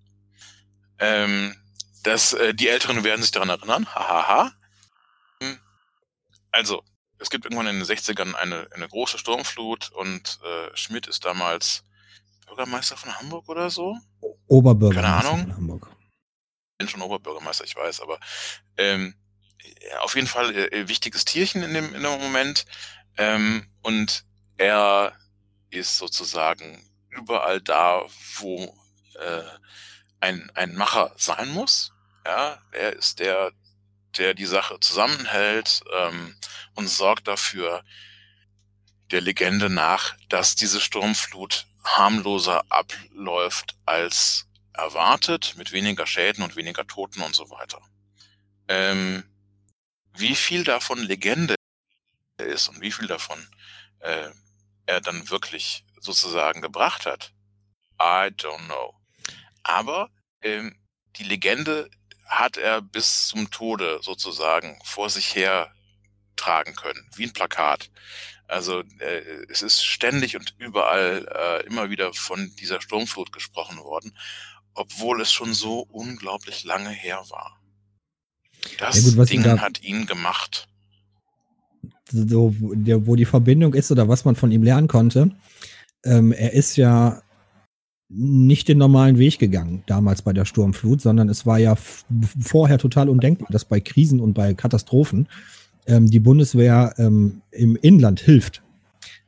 Ähm, 0.98 1.56
das, 2.04 2.34
äh, 2.34 2.54
die 2.54 2.70
Älteren 2.70 3.04
werden 3.04 3.22
sich 3.22 3.32
daran 3.32 3.50
erinnern. 3.50 3.86
Hahaha. 3.94 4.54
Also, 6.56 6.84
es 7.20 7.30
gibt 7.30 7.44
irgendwann 7.44 7.68
in 7.68 7.80
den 7.80 7.86
60ern 7.86 8.34
eine, 8.34 8.70
eine 8.74 8.88
große 8.88 9.18
Sturmflut 9.18 9.92
und 9.92 10.40
äh, 10.42 10.76
Schmidt 10.76 11.06
ist 11.08 11.26
damals 11.26 11.84
Bürgermeister 12.48 12.96
von 12.96 13.14
Hamburg 13.18 13.50
oder 13.50 13.70
so. 13.70 13.98
Oberbürgermeister 14.48 15.22
Keine 15.22 15.28
Ahnung. 15.28 15.48
von 15.48 15.58
Hamburg. 15.58 15.90
Ich 15.92 16.78
bin 16.78 16.88
schon 16.88 17.02
Oberbürgermeister, 17.02 17.66
ich 17.66 17.76
weiß, 17.76 18.00
aber 18.00 18.20
ähm, 18.78 19.16
auf 20.00 20.16
jeden 20.16 20.28
Fall 20.28 20.56
äh, 20.56 20.88
wichtiges 20.88 21.26
Tierchen 21.26 21.62
in 21.62 21.74
dem, 21.74 21.94
in 21.94 22.04
dem 22.04 22.22
Moment. 22.22 22.66
Ähm, 23.18 23.68
und 23.82 24.24
er 24.56 25.12
ist 25.72 25.98
sozusagen 25.98 26.90
überall 27.10 27.60
da, 27.60 28.02
wo 28.38 28.74
äh, 29.16 29.44
ein, 30.22 30.50
ein 30.54 30.76
Macher 30.76 31.14
sein 31.18 31.50
muss. 31.50 31.92
Ja, 32.26 32.62
er 32.72 32.94
ist 32.94 33.20
der, 33.20 33.52
der 34.18 34.34
die 34.34 34.46
Sache 34.46 34.80
zusammenhält 34.80 35.82
ähm, 35.94 36.36
und 36.76 36.88
sorgt 36.88 37.28
dafür, 37.28 37.84
der 39.12 39.22
Legende 39.22 39.70
nach, 39.70 40.16
dass 40.30 40.56
diese 40.56 40.82
Sturmflut 40.82 41.68
harmloser 41.84 42.64
abläuft 42.70 43.76
als 43.86 44.48
erwartet, 44.74 45.56
mit 45.58 45.72
weniger 45.72 46.08
Schäden 46.08 46.44
und 46.44 46.56
weniger 46.56 46.86
Toten 46.88 47.22
und 47.22 47.36
so 47.36 47.50
weiter. 47.50 47.82
Ähm, 48.68 49.24
wie 50.14 50.36
viel 50.36 50.64
davon 50.64 51.00
Legende 51.00 51.56
ist 52.38 52.70
und 52.70 52.82
wie 52.82 52.92
viel 52.92 53.08
davon 53.08 53.48
äh, 54.00 54.30
er 54.86 55.02
dann 55.02 55.30
wirklich 55.30 55.86
sozusagen 56.00 56.62
gebracht 56.62 57.06
hat, 57.06 57.32
I 58.00 58.30
don't 58.30 58.66
know. 58.66 58.94
Aber 59.64 60.10
ähm, 60.42 60.78
die 61.16 61.24
Legende 61.24 61.90
hat 62.40 62.58
er 62.58 62.82
bis 62.82 63.28
zum 63.28 63.50
Tode 63.52 64.00
sozusagen 64.02 64.80
vor 64.84 65.10
sich 65.10 65.36
her 65.36 65.72
tragen 66.36 66.76
können, 66.76 67.10
wie 67.16 67.26
ein 67.26 67.34
Plakat. 67.34 67.90
Also 68.48 68.82
äh, 69.00 69.22
es 69.50 69.62
ist 69.62 69.84
ständig 69.84 70.36
und 70.36 70.56
überall 70.60 71.28
äh, 71.34 71.66
immer 71.66 71.90
wieder 71.90 72.14
von 72.14 72.52
dieser 72.60 72.82
Sturmflut 72.82 73.32
gesprochen 73.32 73.80
worden, 73.80 74.16
obwohl 74.74 75.22
es 75.22 75.32
schon 75.32 75.54
so 75.54 75.80
unglaublich 75.80 76.64
lange 76.64 76.90
her 76.90 77.24
war. 77.30 77.60
Das 78.78 79.04
ja 79.04 79.16
gut, 79.16 79.30
Ding 79.30 79.44
da, 79.44 79.60
hat 79.60 79.82
ihn 79.82 80.06
gemacht. 80.06 80.68
So, 82.12 82.54
wo 82.60 83.16
die 83.16 83.26
Verbindung 83.26 83.74
ist 83.74 83.92
oder 83.92 84.08
was 84.08 84.26
man 84.26 84.36
von 84.36 84.52
ihm 84.52 84.64
lernen 84.64 84.88
konnte. 84.88 85.32
Ähm, 86.04 86.32
er 86.32 86.54
ist 86.54 86.76
ja 86.76 87.22
nicht 88.10 88.68
den 88.68 88.78
normalen 88.78 89.18
Weg 89.18 89.40
gegangen, 89.40 89.84
damals 89.88 90.22
bei 90.22 90.34
der 90.34 90.46
Sturmflut, 90.46 91.02
sondern 91.02 91.28
es 91.30 91.46
war 91.46 91.58
ja 91.58 91.76
vorher 92.40 92.78
total 92.78 93.10
undenkbar, 93.10 93.50
dass 93.52 93.66
bei 93.66 93.80
Krisen 93.80 94.20
und 94.20 94.34
bei 94.34 94.54
Katastrophen 94.54 95.28
ähm, 95.88 96.10
die 96.10 96.20
Bundeswehr 96.20 96.94
ähm, 96.98 97.42
im 97.52 97.76
Inland 97.76 98.20
hilft. 98.20 98.62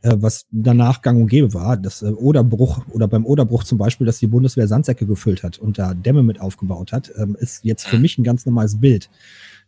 Äh, 0.02 0.18
was 0.20 0.46
danach 0.52 1.02
gang 1.02 1.22
und 1.22 1.28
gäbe 1.28 1.54
war, 1.54 1.76
dass 1.76 2.04
äh, 2.04 2.12
Oderbruch 2.12 2.82
oder 2.90 3.08
beim 3.08 3.26
Oderbruch 3.26 3.64
zum 3.64 3.80
Beispiel, 3.80 4.06
dass 4.06 4.20
die 4.20 4.28
Bundeswehr 4.28 4.68
Sandsäcke 4.68 5.08
gefüllt 5.08 5.42
hat 5.42 5.58
und 5.58 5.80
da 5.80 5.96
Dämme 5.96 6.22
mit 6.22 6.40
aufgebaut 6.40 6.92
hat, 6.92 7.12
ähm, 7.18 7.36
ist 7.40 7.66
jetzt 7.66 7.88
für 7.88 7.98
mich 7.98 8.18
ein 8.18 8.24
ganz 8.24 8.46
normales 8.46 8.80
Bild. 8.80 9.10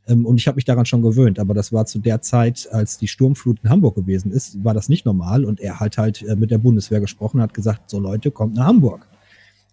Ähm, 0.10 0.26
und 0.26 0.40
ich 0.40 0.48
habe 0.48 0.56
mich 0.56 0.66
daran 0.66 0.86
schon 0.86 1.02
gewöhnt, 1.02 1.40
aber 1.40 1.54
das 1.54 1.72
war 1.72 1.86
zu 1.86 2.00
der 2.00 2.22
Zeit, 2.22 2.68
als 2.72 2.98
die 2.98 3.08
Sturmflut 3.08 3.60
in 3.64 3.70
Hamburg 3.70 3.96
gewesen 3.96 4.32
ist, 4.32 4.64
war 4.64 4.74
das 4.74 4.90
nicht 4.90 5.06
normal 5.06 5.46
und 5.46 5.62
er 5.62 5.80
hat 5.80 5.98
halt 5.98 6.24
äh, 6.24 6.36
mit 6.36 6.52
der 6.52 6.58
Bundeswehr 6.58 7.00
gesprochen, 7.00 7.42
hat 7.42 7.54
gesagt, 7.54 7.90
so 7.90 8.00
Leute, 8.00 8.32
kommt 8.32 8.56
nach 8.56 8.66
Hamburg. 8.66 9.08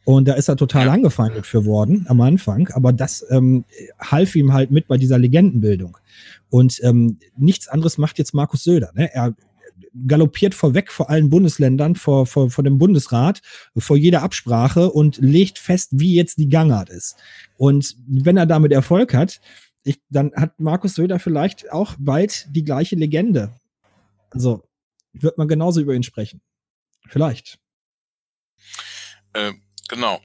Und 0.04 0.28
da 0.28 0.34
ist 0.34 0.48
er 0.48 0.56
total 0.56 0.88
angefeindet 0.88 1.46
für 1.46 1.64
worden 1.64 2.06
am 2.08 2.20
Anfang, 2.20 2.68
aber 2.74 2.92
das 2.92 3.26
ähm, 3.30 3.64
half 3.98 4.36
ihm 4.36 4.52
halt 4.52 4.70
mit 4.70 4.86
bei 4.86 4.98
dieser 4.98 5.18
Legendenbildung. 5.18 5.98
Und 6.48 6.78
ähm, 6.84 7.18
nichts 7.36 7.66
anderes 7.66 7.98
macht 7.98 8.16
jetzt 8.18 8.32
Markus 8.32 8.62
Söder. 8.62 8.92
Ne? 8.94 9.12
Er 9.12 9.34
galoppiert 10.06 10.54
vorweg 10.54 10.92
vor 10.92 11.10
allen 11.10 11.28
Bundesländern, 11.30 11.96
vor, 11.96 12.26
vor, 12.26 12.50
vor 12.50 12.62
dem 12.62 12.78
Bundesrat, 12.78 13.40
vor 13.76 13.96
jeder 13.96 14.22
Absprache 14.22 14.90
und 14.90 15.18
legt 15.18 15.58
fest, 15.58 15.90
wie 15.92 16.14
jetzt 16.14 16.38
die 16.38 16.48
Gangart 16.48 16.90
ist. 16.90 17.16
Und 17.56 17.96
wenn 18.06 18.36
er 18.36 18.46
damit 18.46 18.72
Erfolg 18.72 19.14
hat, 19.14 19.40
ich, 19.86 20.00
dann 20.08 20.32
hat 20.34 20.58
Markus 20.58 20.96
Söder 20.96 21.20
vielleicht 21.20 21.70
auch 21.70 21.94
bald 21.98 22.46
die 22.50 22.64
gleiche 22.64 22.96
Legende. 22.96 23.54
Also 24.30 24.68
wird 25.12 25.38
man 25.38 25.46
genauso 25.46 25.80
über 25.80 25.94
ihn 25.94 26.02
sprechen. 26.02 26.42
Vielleicht. 27.08 27.58
Äh, 29.32 29.52
genau. 29.88 30.20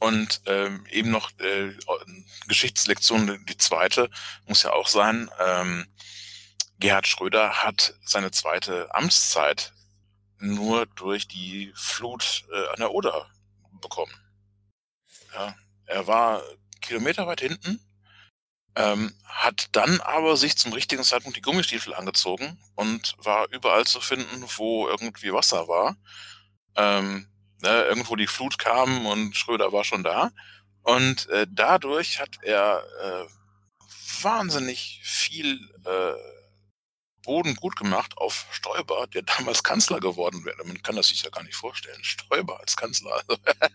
Und 0.00 0.42
ähm, 0.46 0.84
eben 0.90 1.12
noch 1.12 1.30
äh, 1.38 1.72
Geschichtslektion, 2.48 3.38
die 3.48 3.56
zweite, 3.56 4.10
muss 4.46 4.64
ja 4.64 4.72
auch 4.72 4.88
sein. 4.88 5.30
Ähm, 5.40 5.86
Gerhard 6.80 7.06
Schröder 7.06 7.62
hat 7.62 7.94
seine 8.04 8.32
zweite 8.32 8.92
Amtszeit 8.94 9.72
nur 10.38 10.86
durch 10.86 11.28
die 11.28 11.72
Flut 11.76 12.44
äh, 12.52 12.68
an 12.70 12.80
der 12.80 12.90
Oder 12.90 13.30
bekommen. 13.80 14.12
Ja, 15.32 15.54
er 15.86 16.06
war 16.08 16.42
kilometerweit 16.80 17.40
hinten, 17.40 17.80
ähm, 18.76 19.14
hat 19.24 19.68
dann 19.72 20.00
aber 20.00 20.36
sich 20.36 20.56
zum 20.56 20.72
richtigen 20.72 21.04
Zeitpunkt 21.04 21.36
die 21.36 21.42
Gummistiefel 21.42 21.94
angezogen 21.94 22.58
und 22.74 23.14
war 23.18 23.48
überall 23.50 23.84
zu 23.84 24.00
finden, 24.00 24.44
wo 24.56 24.88
irgendwie 24.88 25.32
Wasser 25.32 25.68
war. 25.68 25.96
Ähm, 26.76 27.28
ne, 27.62 27.84
irgendwo 27.84 28.16
die 28.16 28.26
Flut 28.26 28.58
kam 28.58 29.06
und 29.06 29.36
Schröder 29.36 29.72
war 29.72 29.84
schon 29.84 30.02
da. 30.02 30.30
Und 30.82 31.28
äh, 31.30 31.46
dadurch 31.48 32.20
hat 32.20 32.38
er 32.42 32.84
äh, 33.02 33.24
wahnsinnig 34.22 35.00
viel 35.04 35.58
äh, 35.84 36.14
Boden 37.22 37.56
gut 37.56 37.76
gemacht 37.76 38.16
auf 38.18 38.46
Stoiber, 38.50 39.06
der 39.06 39.22
damals 39.38 39.62
Kanzler 39.62 40.00
geworden 40.00 40.44
wäre. 40.44 40.64
Man 40.64 40.82
kann 40.82 40.96
das 40.96 41.08
sich 41.08 41.22
ja 41.22 41.30
gar 41.30 41.42
nicht 41.42 41.56
vorstellen. 41.56 42.02
Stoiber 42.04 42.60
als 42.60 42.76
Kanzler. 42.76 43.22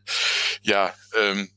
ja, 0.62 0.94
ähm, 1.18 1.50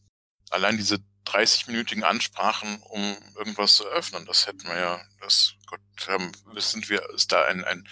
allein 0.51 0.77
diese 0.77 0.99
30-minütigen 1.27 2.03
Ansprachen, 2.03 2.83
um 2.83 3.17
irgendwas 3.37 3.75
zu 3.75 3.85
öffnen, 3.87 4.27
das 4.27 4.47
hätten 4.47 4.65
wir 4.65 4.79
ja, 4.79 5.01
das, 5.21 5.55
Gott, 5.67 5.81
haben, 6.09 6.33
sind 6.57 6.89
wir, 6.89 7.09
ist 7.11 7.33
da 7.33 7.45
ein, 7.45 7.65
ein 7.65 7.89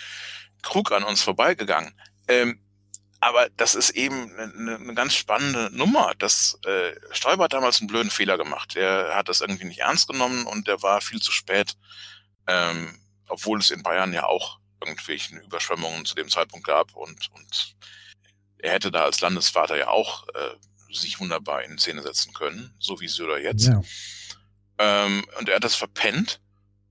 Krug 0.62 0.92
an 0.92 1.04
uns 1.04 1.22
vorbeigegangen. 1.22 1.94
Ähm, 2.28 2.60
aber 3.20 3.50
das 3.50 3.74
ist 3.74 3.90
eben 3.90 4.34
eine, 4.38 4.76
eine 4.76 4.94
ganz 4.94 5.14
spannende 5.14 5.70
Nummer. 5.76 6.14
Das 6.18 6.58
äh, 6.64 6.92
Stoiber 7.10 7.44
hat 7.44 7.52
damals 7.52 7.80
einen 7.80 7.88
blöden 7.88 8.10
Fehler 8.10 8.38
gemacht. 8.38 8.76
Er 8.76 9.14
hat 9.14 9.28
das 9.28 9.42
irgendwie 9.42 9.66
nicht 9.66 9.80
ernst 9.80 10.08
genommen 10.08 10.46
und 10.46 10.66
der 10.66 10.82
war 10.82 11.02
viel 11.02 11.20
zu 11.20 11.30
spät, 11.30 11.76
ähm, 12.46 12.98
obwohl 13.28 13.58
es 13.60 13.70
in 13.70 13.82
Bayern 13.82 14.14
ja 14.14 14.24
auch 14.24 14.58
irgendwelchen 14.80 15.38
Überschwemmungen 15.42 16.06
zu 16.06 16.14
dem 16.14 16.30
Zeitpunkt 16.30 16.66
gab 16.66 16.94
und, 16.96 17.30
und 17.32 17.76
er 18.58 18.72
hätte 18.72 18.90
da 18.90 19.04
als 19.04 19.20
Landesvater 19.20 19.76
ja 19.76 19.88
auch 19.88 20.26
äh, 20.28 20.54
sich 20.93 21.20
wunderbar 21.20 21.62
in 21.64 21.78
Szene 21.78 22.03
setzen 22.03 22.32
können, 22.32 22.74
so 22.78 23.01
wie 23.01 23.09
Söder 23.09 23.38
jetzt. 23.38 23.66
Ja. 23.66 23.82
Ähm, 24.78 25.24
und 25.38 25.49
er 25.49 25.57
hat 25.57 25.64
das 25.64 25.74
verpennt. 25.74 26.41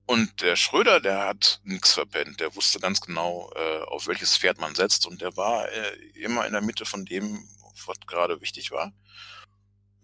Und 0.06 0.42
der 0.42 0.56
Schröder, 0.56 1.00
der 1.00 1.26
hat 1.26 1.60
nichts 1.62 1.92
verpennt. 1.92 2.40
Der 2.40 2.54
wusste 2.56 2.80
ganz 2.80 3.00
genau, 3.00 3.52
äh, 3.54 3.82
auf 3.82 4.06
welches 4.08 4.36
Pferd 4.36 4.58
man 4.58 4.74
setzt. 4.74 5.06
Und 5.06 5.20
der 5.20 5.36
war 5.36 5.68
äh, 5.68 5.96
immer 6.14 6.46
in 6.46 6.52
der 6.52 6.62
Mitte 6.62 6.84
von 6.84 7.04
dem, 7.04 7.48
was 7.86 7.96
gerade 8.06 8.40
wichtig 8.40 8.70
war. 8.72 8.92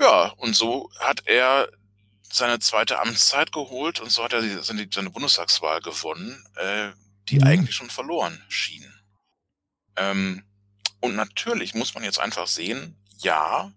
Ja, 0.00 0.28
und 0.36 0.54
so 0.54 0.90
hat 1.00 1.26
er 1.26 1.68
seine 2.30 2.58
zweite 2.58 3.00
Amtszeit 3.00 3.52
geholt 3.52 4.00
und 4.00 4.10
so 4.10 4.22
hat 4.22 4.32
er 4.32 4.62
seine, 4.62 4.88
seine 4.92 5.10
Bundestagswahl 5.10 5.80
gewonnen, 5.80 6.44
äh, 6.56 6.90
die 7.28 7.38
mhm. 7.38 7.44
eigentlich 7.44 7.74
schon 7.74 7.90
verloren 7.90 8.42
schien. 8.48 8.92
Ähm, 9.96 10.44
und 11.00 11.14
natürlich 11.14 11.74
muss 11.74 11.94
man 11.94 12.04
jetzt 12.04 12.20
einfach 12.20 12.46
sehen, 12.46 12.96
ja, 13.18 13.72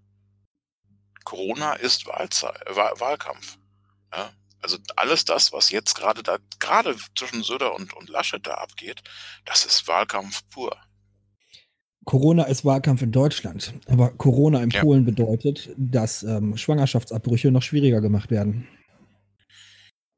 Corona 1.29 1.73
ist 1.73 2.07
Wahlzeit, 2.07 2.59
Wahl, 2.69 2.99
Wahlkampf. 2.99 3.59
Ja? 4.11 4.31
Also 4.63 4.79
alles 4.95 5.25
das, 5.25 5.53
was 5.53 5.69
jetzt 5.69 5.93
gerade 5.93 6.23
da, 6.23 6.39
gerade 6.59 6.95
zwischen 7.15 7.43
Söder 7.43 7.75
und, 7.75 7.93
und 7.93 8.09
Laschet 8.09 8.45
da 8.47 8.55
abgeht, 8.55 9.03
das 9.45 9.63
ist 9.63 9.87
Wahlkampf 9.87 10.41
pur. 10.49 10.75
Corona 12.03 12.45
ist 12.45 12.65
Wahlkampf 12.65 13.03
in 13.03 13.11
Deutschland, 13.11 13.73
aber 13.85 14.09
Corona 14.09 14.63
in 14.63 14.71
ja. 14.71 14.81
Polen 14.81 15.05
bedeutet, 15.05 15.69
dass 15.77 16.23
ähm, 16.23 16.57
Schwangerschaftsabbrüche 16.57 17.51
noch 17.51 17.61
schwieriger 17.61 18.01
gemacht 18.01 18.31
werden. 18.31 18.67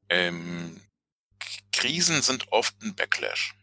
Ähm, 0.08 0.80
Krisen 1.72 2.22
sind 2.22 2.50
oft 2.50 2.74
ein 2.82 2.94
Backlash. 2.94 3.54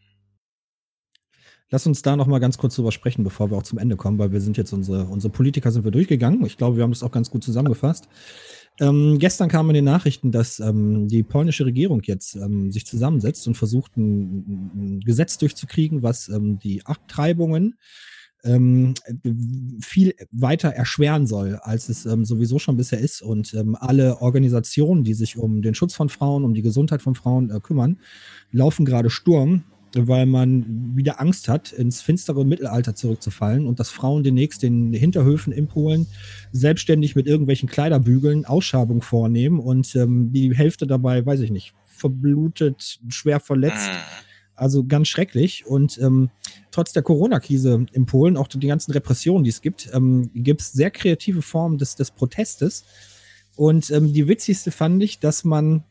Lass 1.72 1.86
uns 1.86 2.02
da 2.02 2.16
noch 2.16 2.26
mal 2.26 2.40
ganz 2.40 2.58
kurz 2.58 2.74
drüber 2.74 2.90
sprechen, 2.90 3.22
bevor 3.22 3.50
wir 3.50 3.56
auch 3.56 3.62
zum 3.62 3.78
Ende 3.78 3.96
kommen, 3.96 4.18
weil 4.18 4.32
wir 4.32 4.40
sind 4.40 4.56
jetzt 4.56 4.72
unsere, 4.72 5.04
unsere 5.04 5.32
Politiker 5.32 5.70
sind 5.70 5.84
wir 5.84 5.92
durchgegangen. 5.92 6.44
Ich 6.44 6.56
glaube, 6.56 6.76
wir 6.76 6.82
haben 6.82 6.90
das 6.90 7.04
auch 7.04 7.12
ganz 7.12 7.30
gut 7.30 7.44
zusammengefasst. 7.44 8.08
Ähm, 8.80 9.18
gestern 9.20 9.48
kamen 9.48 9.70
in 9.70 9.74
den 9.74 9.84
Nachrichten, 9.84 10.32
dass 10.32 10.58
ähm, 10.58 11.06
die 11.06 11.22
polnische 11.22 11.64
Regierung 11.64 12.02
jetzt 12.02 12.34
ähm, 12.34 12.72
sich 12.72 12.86
zusammensetzt 12.86 13.46
und 13.46 13.56
versucht, 13.56 13.96
ein, 13.96 14.70
ein 14.74 15.00
Gesetz 15.00 15.38
durchzukriegen, 15.38 16.02
was 16.02 16.28
ähm, 16.28 16.58
die 16.58 16.84
Abtreibungen 16.86 17.76
ähm, 18.42 18.94
viel 19.80 20.14
weiter 20.32 20.70
erschweren 20.70 21.26
soll, 21.26 21.56
als 21.56 21.88
es 21.88 22.04
ähm, 22.04 22.24
sowieso 22.24 22.58
schon 22.58 22.78
bisher 22.78 22.98
ist. 22.98 23.22
Und 23.22 23.54
alle 23.74 24.20
Organisationen, 24.20 25.04
die 25.04 25.14
sich 25.14 25.36
um 25.36 25.62
den 25.62 25.74
Schutz 25.74 25.94
von 25.94 26.08
Frauen, 26.08 26.42
um 26.42 26.54
die 26.54 26.62
Gesundheit 26.62 27.02
von 27.02 27.14
Frauen 27.14 27.50
äh, 27.50 27.60
kümmern, 27.60 28.00
laufen 28.50 28.84
gerade 28.84 29.10
Sturm 29.10 29.64
weil 29.94 30.26
man 30.26 30.96
wieder 30.96 31.20
Angst 31.20 31.48
hat, 31.48 31.72
ins 31.72 32.00
finstere 32.00 32.44
Mittelalter 32.44 32.94
zurückzufallen 32.94 33.66
und 33.66 33.80
dass 33.80 33.90
Frauen 33.90 34.22
demnächst 34.22 34.62
in 34.64 34.92
Hinterhöfen 34.92 35.52
in 35.52 35.66
Polen 35.66 36.06
selbstständig 36.52 37.16
mit 37.16 37.26
irgendwelchen 37.26 37.68
Kleiderbügeln 37.68 38.44
Ausschabung 38.44 39.02
vornehmen 39.02 39.58
und 39.58 39.94
ähm, 39.96 40.32
die 40.32 40.54
Hälfte 40.54 40.86
dabei, 40.86 41.24
weiß 41.24 41.40
ich 41.40 41.50
nicht, 41.50 41.74
verblutet, 41.84 43.00
schwer 43.08 43.40
verletzt. 43.40 43.90
Mhm. 43.90 43.98
Also 44.54 44.84
ganz 44.84 45.08
schrecklich. 45.08 45.64
Und 45.64 45.98
ähm, 46.02 46.28
trotz 46.70 46.92
der 46.92 47.02
Corona-Krise 47.02 47.86
in 47.92 48.04
Polen, 48.04 48.36
auch 48.36 48.46
die 48.46 48.66
ganzen 48.66 48.92
Repressionen, 48.92 49.42
die 49.42 49.50
es 49.50 49.62
gibt, 49.62 49.88
ähm, 49.94 50.30
gibt 50.34 50.60
es 50.60 50.72
sehr 50.72 50.90
kreative 50.90 51.40
Formen 51.40 51.78
des, 51.78 51.96
des 51.96 52.10
Protestes. 52.10 52.84
Und 53.56 53.90
ähm, 53.90 54.12
die 54.12 54.28
witzigste 54.28 54.70
fand 54.70 55.02
ich, 55.02 55.18
dass 55.18 55.44
man 55.44 55.84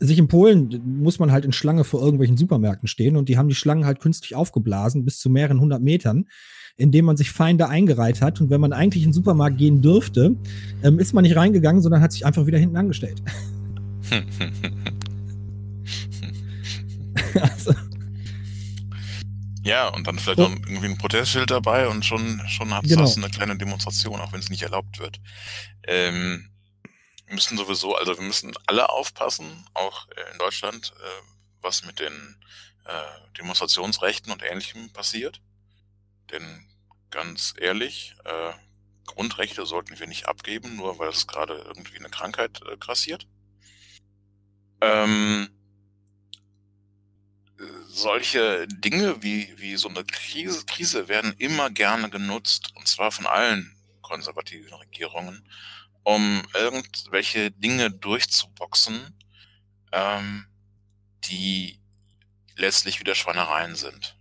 sich 0.00 0.18
in 0.18 0.28
Polen 0.28 0.80
muss 1.00 1.18
man 1.18 1.32
halt 1.32 1.44
in 1.44 1.52
Schlange 1.52 1.84
vor 1.84 2.00
irgendwelchen 2.00 2.36
Supermärkten 2.36 2.88
stehen 2.88 3.16
und 3.16 3.28
die 3.28 3.36
haben 3.38 3.48
die 3.48 3.54
Schlangen 3.54 3.84
halt 3.84 4.00
künstlich 4.00 4.34
aufgeblasen 4.34 5.04
bis 5.04 5.18
zu 5.18 5.30
mehreren 5.30 5.60
hundert 5.60 5.82
Metern, 5.82 6.26
indem 6.76 7.06
man 7.06 7.16
sich 7.16 7.30
Feinde 7.30 7.68
eingereiht 7.68 8.20
hat. 8.22 8.40
Und 8.40 8.50
wenn 8.50 8.60
man 8.60 8.72
eigentlich 8.72 9.02
in 9.02 9.10
den 9.10 9.14
Supermarkt 9.14 9.58
gehen 9.58 9.82
dürfte, 9.82 10.36
ähm, 10.82 10.98
ist 10.98 11.14
man 11.14 11.22
nicht 11.22 11.36
reingegangen, 11.36 11.82
sondern 11.82 12.00
hat 12.00 12.12
sich 12.12 12.24
einfach 12.24 12.46
wieder 12.46 12.58
hinten 12.58 12.76
angestellt. 12.76 13.22
also. 17.40 17.74
Ja, 19.68 19.88
und 19.88 20.06
dann 20.06 20.18
vielleicht 20.18 20.38
noch 20.38 20.50
irgendwie 20.50 20.86
ein 20.86 20.96
Protestschild 20.96 21.50
dabei 21.50 21.88
und 21.88 22.02
schon, 22.04 22.40
schon 22.46 22.72
hat 22.72 22.84
genau. 22.84 23.02
das 23.02 23.18
eine 23.18 23.28
kleine 23.28 23.58
Demonstration, 23.58 24.18
auch 24.18 24.32
wenn 24.32 24.40
es 24.40 24.48
nicht 24.48 24.62
erlaubt 24.62 24.98
wird. 24.98 25.20
Ähm, 25.86 26.48
müssen 27.30 27.56
sowieso, 27.56 27.94
also 27.96 28.16
wir 28.16 28.24
müssen 28.24 28.54
alle 28.66 28.88
aufpassen, 28.90 29.66
auch 29.74 30.08
äh, 30.10 30.32
in 30.32 30.38
Deutschland, 30.38 30.92
äh, 30.96 31.22
was 31.60 31.84
mit 31.84 32.00
den 32.00 32.36
äh, 32.84 33.36
Demonstrationsrechten 33.38 34.32
und 34.32 34.42
Ähnlichem 34.42 34.92
passiert. 34.92 35.40
Denn 36.30 36.68
ganz 37.10 37.54
ehrlich, 37.56 38.14
Grundrechte 39.06 39.64
sollten 39.64 39.98
wir 39.98 40.06
nicht 40.06 40.28
abgeben, 40.28 40.76
nur 40.76 40.98
weil 40.98 41.08
es 41.08 41.26
gerade 41.26 41.54
irgendwie 41.66 41.96
eine 41.96 42.10
Krankheit 42.10 42.60
grassiert. 42.80 43.26
Ähm, 44.82 45.48
solche 47.88 48.66
Dinge 48.68 49.22
wie, 49.22 49.54
wie 49.56 49.76
so 49.76 49.88
eine 49.88 50.04
Krise, 50.04 50.66
Krise 50.66 51.08
werden 51.08 51.34
immer 51.38 51.70
gerne 51.70 52.10
genutzt, 52.10 52.72
und 52.76 52.86
zwar 52.86 53.10
von 53.10 53.26
allen 53.26 53.74
konservativen 54.02 54.72
Regierungen, 54.74 55.48
um 56.08 56.40
irgendwelche 56.54 57.50
Dinge 57.50 57.90
durchzuboxen, 57.90 58.94
ähm, 59.92 60.46
die 61.24 61.78
letztlich 62.56 62.98
wieder 62.98 63.14
Schweinereien 63.14 63.74
sind. 63.74 64.16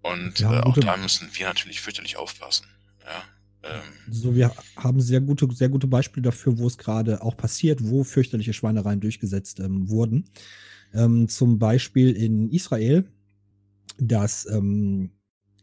Und 0.00 0.40
ja, 0.40 0.60
äh, 0.60 0.62
auch 0.62 0.74
da 0.78 0.96
müssen 0.96 1.28
wir 1.34 1.46
natürlich 1.46 1.82
fürchterlich 1.82 2.16
aufpassen. 2.16 2.68
Ja, 3.04 3.70
ähm, 3.70 3.82
so, 4.10 4.34
wir 4.34 4.50
haben 4.76 5.02
sehr 5.02 5.20
gute, 5.20 5.46
sehr 5.52 5.68
gute 5.68 5.86
Beispiele 5.86 6.22
dafür, 6.24 6.56
wo 6.56 6.66
es 6.66 6.78
gerade 6.78 7.20
auch 7.20 7.36
passiert, 7.36 7.80
wo 7.82 8.02
fürchterliche 8.02 8.54
Schweinereien 8.54 9.00
durchgesetzt 9.00 9.60
ähm, 9.60 9.90
wurden. 9.90 10.30
Ähm, 10.94 11.28
zum 11.28 11.58
Beispiel 11.58 12.12
in 12.12 12.50
Israel, 12.50 13.04
dass 13.98 14.46
ähm, 14.46 15.10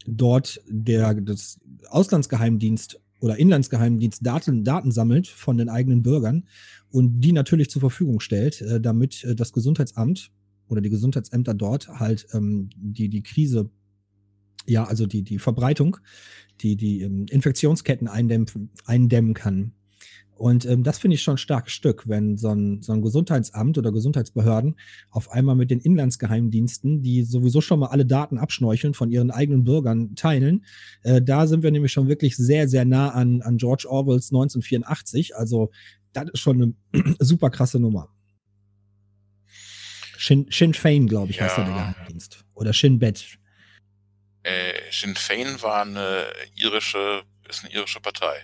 dort 0.05 0.61
der 0.67 1.15
das 1.15 1.59
Auslandsgeheimdienst 1.87 2.99
oder 3.19 3.37
Inlandsgeheimdienst 3.37 4.25
Daten, 4.25 4.63
Daten 4.63 4.91
sammelt 4.91 5.27
von 5.27 5.57
den 5.57 5.69
eigenen 5.69 6.03
Bürgern 6.03 6.45
und 6.89 7.21
die 7.21 7.31
natürlich 7.31 7.69
zur 7.69 7.81
Verfügung 7.81 8.19
stellt, 8.19 8.61
äh, 8.61 8.79
damit 8.79 9.23
äh, 9.23 9.35
das 9.35 9.53
Gesundheitsamt 9.53 10.31
oder 10.67 10.81
die 10.81 10.89
Gesundheitsämter 10.89 11.53
dort 11.53 11.87
halt 11.87 12.27
ähm, 12.33 12.69
die, 12.75 13.09
die 13.09 13.23
Krise, 13.23 13.69
ja, 14.65 14.85
also 14.85 15.05
die, 15.05 15.23
die 15.23 15.39
Verbreitung, 15.39 15.97
die, 16.61 16.75
die 16.75 17.01
ähm, 17.01 17.25
Infektionsketten 17.29 18.07
eindämpfen, 18.07 18.69
eindämmen 18.85 19.33
kann. 19.33 19.73
Und 20.39 20.65
ähm, 20.65 20.83
das 20.83 20.99
finde 20.99 21.15
ich 21.15 21.21
schon 21.21 21.35
ein 21.35 21.37
starkes 21.37 21.73
Stück, 21.73 22.07
wenn 22.07 22.37
so 22.37 22.49
ein, 22.49 22.81
so 22.81 22.93
ein 22.93 23.01
Gesundheitsamt 23.01 23.77
oder 23.77 23.91
Gesundheitsbehörden 23.91 24.79
auf 25.09 25.31
einmal 25.31 25.55
mit 25.55 25.69
den 25.69 25.81
Inlandsgeheimdiensten, 25.81 27.01
die 27.01 27.23
sowieso 27.23 27.59
schon 27.59 27.79
mal 27.79 27.87
alle 27.87 28.05
Daten 28.05 28.37
abschnorcheln, 28.37 28.93
von 28.93 29.11
ihren 29.11 29.31
eigenen 29.31 29.65
Bürgern 29.65 30.15
teilen. 30.15 30.65
Äh, 31.03 31.21
da 31.21 31.45
sind 31.45 31.61
wir 31.61 31.71
nämlich 31.71 31.91
schon 31.91 32.07
wirklich 32.07 32.37
sehr, 32.37 32.69
sehr 32.69 32.85
nah 32.85 33.09
an, 33.09 33.41
an 33.41 33.57
George 33.57 33.85
Orwells 33.89 34.31
1984. 34.31 35.35
Also 35.35 35.71
das 36.13 36.29
ist 36.29 36.39
schon 36.39 36.75
eine 36.93 37.15
super 37.19 37.49
krasse 37.49 37.79
Nummer. 37.79 38.07
Sinn, 40.17 40.47
Sinn 40.49 40.73
Fein, 40.73 41.07
glaube 41.07 41.31
ich, 41.31 41.37
ja. 41.37 41.45
heißt 41.45 41.57
der 41.57 41.65
Geheimdienst. 41.65 42.45
Oder 42.53 42.71
Sinn 42.71 42.97
Bet. 42.97 43.37
Äh, 44.43 44.73
Sinn 44.89 45.15
Fein 45.15 45.61
war 45.61 45.81
eine 45.81 46.27
irische, 46.55 47.23
ist 47.49 47.65
eine 47.65 47.73
irische 47.73 47.99
Partei. 47.99 48.37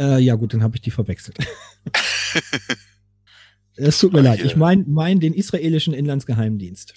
Äh, 0.00 0.18
ja, 0.20 0.34
gut, 0.34 0.54
dann 0.54 0.62
habe 0.62 0.76
ich 0.76 0.80
die 0.80 0.90
verwechselt. 0.90 1.36
es 3.76 3.98
tut 3.98 4.14
mir 4.14 4.22
leid. 4.22 4.40
Ich 4.42 4.56
meine 4.56 4.84
mein 4.88 5.20
den 5.20 5.34
israelischen 5.34 5.92
Inlandsgeheimdienst. 5.92 6.94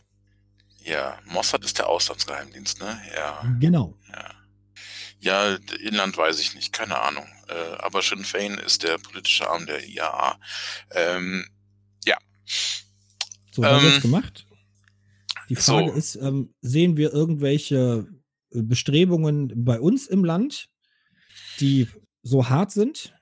Ja, 0.86 1.20
Mossad 1.26 1.66
ist 1.66 1.78
der 1.78 1.89
Auslandsgeheimdienst, 1.89 2.80
ne? 2.80 2.97
Ja. 3.14 3.56
Genau. 3.60 3.97
Ja, 4.10 4.32
ja 5.20 5.58
Inland 5.82 6.16
weiß 6.16 6.39
ich 6.39 6.56
nicht, 6.56 6.72
keine 6.72 7.01
Ahnung. 7.01 7.26
Äh, 7.49 7.76
aber 7.80 8.01
Sinn 8.01 8.24
Fein 8.24 8.54
ist 8.54 8.84
der 8.84 8.97
politische 8.97 9.49
Arm 9.49 9.66
der 9.66 9.86
IAA. 9.86 10.39
Ähm, 10.91 11.45
ja. 12.06 12.18
So, 13.51 13.66
haben 13.66 13.80
ähm, 13.80 13.84
wir 13.84 13.89
jetzt 13.91 14.01
gemacht? 14.01 14.45
Die 15.49 15.58
Frage 15.58 15.91
so. 15.91 15.97
ist, 15.97 16.16
ähm, 16.16 16.54
sehen 16.62 16.95
wir 16.95 17.12
irgendwelche 17.12 18.08
Bestrebungen 18.49 19.51
bei 19.66 19.82
uns 19.82 20.08
im 20.08 20.24
Land, 20.24 20.70
die 21.60 21.89
so 22.24 22.49
hart 22.49 22.71
sind? 22.71 23.13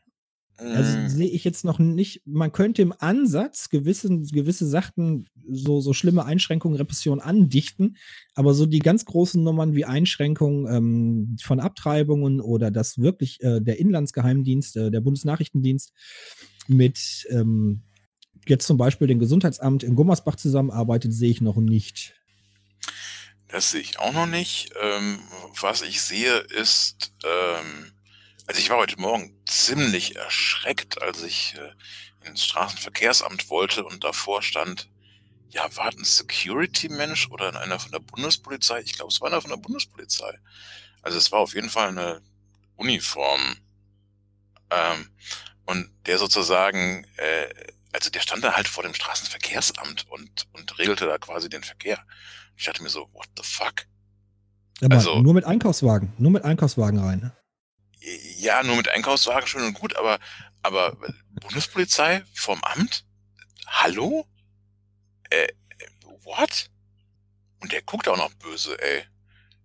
Also 0.73 0.97
Mm, 0.97 1.07
sehe 1.07 1.27
ich 1.27 1.43
jetzt 1.43 1.65
noch 1.65 1.79
nicht, 1.79 2.21
man 2.25 2.51
könnte 2.51 2.81
im 2.81 2.93
Ansatz 2.97 3.69
gewissen, 3.69 4.25
gewisse 4.27 4.65
Sachen, 4.65 5.27
so, 5.49 5.81
so 5.81 5.91
schlimme 5.91 6.23
Einschränkungen, 6.23 6.77
Repression 6.77 7.19
andichten, 7.19 7.97
aber 8.35 8.53
so 8.53 8.65
die 8.65 8.79
ganz 8.79 9.05
großen 9.05 9.43
Nummern 9.43 9.75
wie 9.75 9.85
Einschränkungen 9.85 10.73
ähm, 10.73 11.37
von 11.43 11.59
Abtreibungen 11.59 12.39
oder 12.39 12.71
dass 12.71 12.99
wirklich 12.99 13.41
äh, 13.41 13.59
der 13.59 13.79
Inlandsgeheimdienst, 13.79 14.77
äh, 14.77 14.91
der 14.91 15.01
Bundesnachrichtendienst 15.01 15.91
mit 16.67 17.27
ähm, 17.29 17.81
jetzt 18.47 18.65
zum 18.65 18.77
Beispiel 18.77 19.07
dem 19.07 19.19
Gesundheitsamt 19.19 19.83
in 19.83 19.95
Gummersbach 19.95 20.35
zusammenarbeitet, 20.35 21.13
sehe 21.13 21.31
ich 21.31 21.41
noch 21.41 21.57
nicht. 21.57 22.15
Das 23.49 23.71
sehe 23.71 23.81
ich 23.81 23.99
auch 23.99 24.13
noch 24.13 24.27
nicht. 24.27 24.71
Ähm, 24.81 25.19
was 25.59 25.81
ich 25.81 26.01
sehe 26.01 26.37
ist, 26.37 27.11
ähm, 27.25 27.91
also 28.51 28.59
ich 28.59 28.69
war 28.69 28.79
heute 28.79 28.99
Morgen 28.99 29.33
ziemlich 29.45 30.17
erschreckt, 30.17 31.01
als 31.01 31.23
ich 31.23 31.55
äh, 31.55 32.27
ins 32.27 32.43
Straßenverkehrsamt 32.43 33.49
wollte 33.49 33.85
und 33.85 34.03
davor 34.03 34.41
stand, 34.41 34.89
ja, 35.47 35.73
war 35.77 35.85
das 35.91 35.95
ein 35.95 36.03
Security-Mensch 36.03 37.29
oder 37.29 37.57
einer 37.61 37.79
von 37.79 37.93
der 37.93 37.99
Bundespolizei? 37.99 38.81
Ich 38.81 38.97
glaube, 38.97 39.09
es 39.09 39.21
war 39.21 39.29
einer 39.29 39.39
von 39.39 39.51
der 39.51 39.57
Bundespolizei. 39.57 40.37
Also 41.01 41.17
es 41.17 41.31
war 41.31 41.39
auf 41.39 41.55
jeden 41.55 41.69
Fall 41.69 41.87
eine 41.87 42.21
Uniform. 42.75 43.39
Ähm, 44.69 45.09
und 45.65 45.89
der 46.05 46.17
sozusagen, 46.17 47.05
äh, 47.15 47.47
also 47.93 48.09
der 48.09 48.19
stand 48.19 48.43
da 48.43 48.53
halt 48.53 48.67
vor 48.67 48.83
dem 48.83 48.93
Straßenverkehrsamt 48.93 50.07
und, 50.09 50.45
und 50.51 50.77
regelte 50.77 51.05
da 51.05 51.17
quasi 51.19 51.47
den 51.47 51.63
Verkehr. 51.63 52.03
Ich 52.57 52.65
dachte 52.65 52.83
mir 52.83 52.89
so, 52.89 53.07
what 53.13 53.27
the 53.37 53.43
fuck? 53.43 53.85
Aber 54.81 54.95
Also- 54.95 55.21
nur 55.21 55.33
mit 55.33 55.45
Einkaufswagen, 55.45 56.11
nur 56.17 56.31
mit 56.31 56.43
Einkaufswagen 56.43 56.99
rein. 56.99 57.31
Ja, 58.41 58.63
nur 58.63 58.75
mit 58.75 58.89
Einkaufswagen 58.89 59.45
schön 59.45 59.61
und 59.61 59.75
gut, 59.75 59.95
aber, 59.95 60.19
aber 60.63 60.97
Bundespolizei 61.41 62.23
vom 62.33 62.59
Amt? 62.63 63.05
Hallo? 63.67 64.27
Äh, 65.29 65.47
what? 66.23 66.71
Und 67.59 67.71
der 67.71 67.83
guckt 67.83 68.07
auch 68.07 68.17
noch 68.17 68.33
böse, 68.33 68.81
ey. 68.81 69.05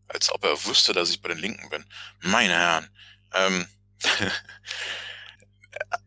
Als 0.08 0.30
ob 0.30 0.44
er 0.44 0.62
wüsste, 0.66 0.92
dass 0.92 1.08
ich 1.08 1.22
bei 1.22 1.30
den 1.30 1.38
Linken 1.38 1.70
bin. 1.70 1.86
Meine 2.20 2.52
Herren. 2.52 2.90
Ähm, 3.32 3.66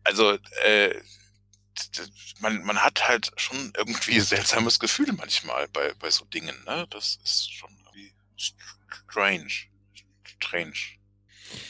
also, 0.04 0.38
äh, 0.62 0.94
man, 2.38 2.62
man 2.62 2.84
hat 2.84 3.08
halt 3.08 3.32
schon 3.36 3.72
irgendwie 3.76 4.20
seltsames 4.20 4.78
Gefühl 4.78 5.12
manchmal 5.12 5.66
bei, 5.66 5.92
bei 5.94 6.08
so 6.12 6.24
Dingen, 6.26 6.62
ne? 6.66 6.86
Das 6.90 7.18
ist 7.24 7.52
schon 7.52 7.76
irgendwie 7.80 8.14
strange. 8.36 9.50
Strange. 10.22 10.99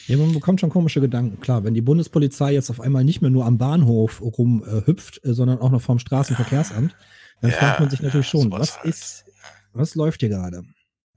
Ja, 0.07 0.17
man 0.17 0.33
bekommt 0.33 0.61
schon 0.61 0.71
komische 0.71 1.01
Gedanken. 1.01 1.41
Klar, 1.41 1.65
wenn 1.65 1.75
die 1.75 1.81
Bundespolizei 1.81 2.53
jetzt 2.53 2.71
auf 2.71 2.81
einmal 2.81 3.05
nicht 3.05 3.21
mehr 3.21 3.31
nur 3.31 3.47
am 3.47 3.59
Bahnhof 3.59 4.21
rumhüpft, 4.21 5.25
äh, 5.25 5.31
äh, 5.31 5.33
sondern 5.35 5.59
auch 5.61 5.71
noch 5.71 5.83
vom 5.83 5.99
Straßenverkehrsamt, 5.99 6.95
dann 7.41 7.51
Ja, 7.51 7.57
fragt 7.57 7.81
man 7.81 7.91
sich 7.91 8.01
natürlich 8.01 8.27
ja, 8.33 8.41
schon, 8.41 8.51
was 8.53 8.79
halt. 8.79 8.87
ist, 8.87 9.25
was 9.73 9.95
läuft 9.95 10.21
hier 10.21 10.29
gerade? 10.29 10.63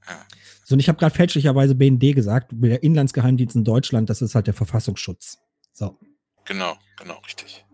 Ja. 0.08 0.26
So, 0.66 0.76
und 0.76 0.80
ich 0.80 0.88
habe 0.88 0.98
gerade 0.98 1.14
fälschlicherweise 1.14 1.76
BND 1.76 2.16
gesagt, 2.16 2.52
der 2.54 2.84
Inlandsgeheimdienst 2.84 3.56
in 3.56 3.64
Deutschland, 3.64 4.10
das 4.10 4.22
ist 4.22 4.36
halt 4.36 4.48
der 4.48 4.54
Verfassungsschutz. 4.54 5.40
So. 5.74 5.98
Genau, 6.46 6.78
genau, 6.98 7.20
richtig. 7.20 7.66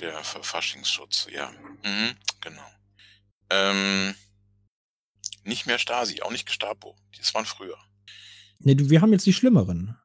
Der 0.00 0.22
Verfassungsschutz, 0.22 1.28
ja. 1.32 1.50
Mhm, 1.84 2.10
genau. 2.40 2.62
Ähm, 3.50 4.14
nicht 5.44 5.66
mehr 5.66 5.78
Stasi, 5.78 6.22
auch 6.22 6.30
nicht 6.30 6.46
Gestapo. 6.46 6.96
Das 7.16 7.34
waren 7.34 7.44
früher. 7.44 7.76
Nee, 8.64 8.76
wir 8.78 9.00
haben 9.00 9.12
jetzt 9.12 9.26
die 9.26 9.32
schlimmeren. 9.32 9.96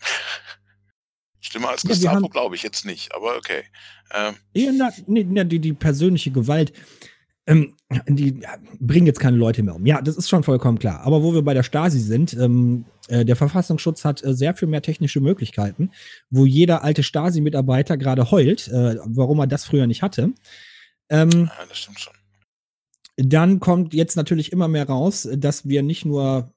Schlimmer 1.40 1.70
als 1.70 1.82
Ja, 1.84 1.90
Gestapo 1.90 2.28
glaube 2.28 2.56
ich 2.56 2.62
jetzt 2.62 2.84
nicht, 2.84 3.14
aber 3.14 3.36
okay. 3.36 3.62
Ähm, 4.12 4.34
Ja, 4.54 4.72
na, 4.72 4.90
nee, 5.06 5.24
na, 5.28 5.44
die, 5.44 5.60
die 5.60 5.72
persönliche 5.72 6.30
Gewalt, 6.32 6.72
ähm, 7.46 7.76
die 8.08 8.40
ja, 8.40 8.56
bringen 8.80 9.06
jetzt 9.06 9.20
keine 9.20 9.36
Leute 9.36 9.62
mehr 9.62 9.76
um. 9.76 9.86
Ja, 9.86 10.02
das 10.02 10.16
ist 10.16 10.28
schon 10.28 10.42
vollkommen 10.42 10.78
klar. 10.78 11.00
Aber 11.02 11.22
wo 11.22 11.32
wir 11.32 11.42
bei 11.42 11.54
der 11.54 11.62
Stasi 11.62 12.00
sind, 12.00 12.34
ähm, 12.34 12.84
äh, 13.08 13.24
der 13.24 13.36
Verfassungsschutz 13.36 14.04
hat 14.04 14.24
äh, 14.24 14.34
sehr 14.34 14.54
viel 14.54 14.66
mehr 14.66 14.82
technische 14.82 15.20
Möglichkeiten, 15.20 15.92
wo 16.30 16.44
jeder 16.44 16.82
alte 16.82 17.04
Stasi-Mitarbeiter 17.04 17.96
gerade 17.96 18.30
heult, 18.32 18.66
äh, 18.68 18.96
warum 19.04 19.38
er 19.38 19.46
das 19.46 19.64
früher 19.64 19.86
nicht 19.86 20.02
hatte. 20.02 20.32
Ähm, 21.08 21.30
ja, 21.30 21.66
das 21.68 21.78
stimmt 21.78 22.00
schon. 22.00 22.12
dann 23.16 23.60
kommt 23.60 23.94
jetzt 23.94 24.16
natürlich 24.16 24.50
immer 24.50 24.66
mehr 24.66 24.88
raus, 24.88 25.28
dass 25.32 25.68
wir 25.68 25.84
nicht 25.84 26.04
nur 26.04 26.52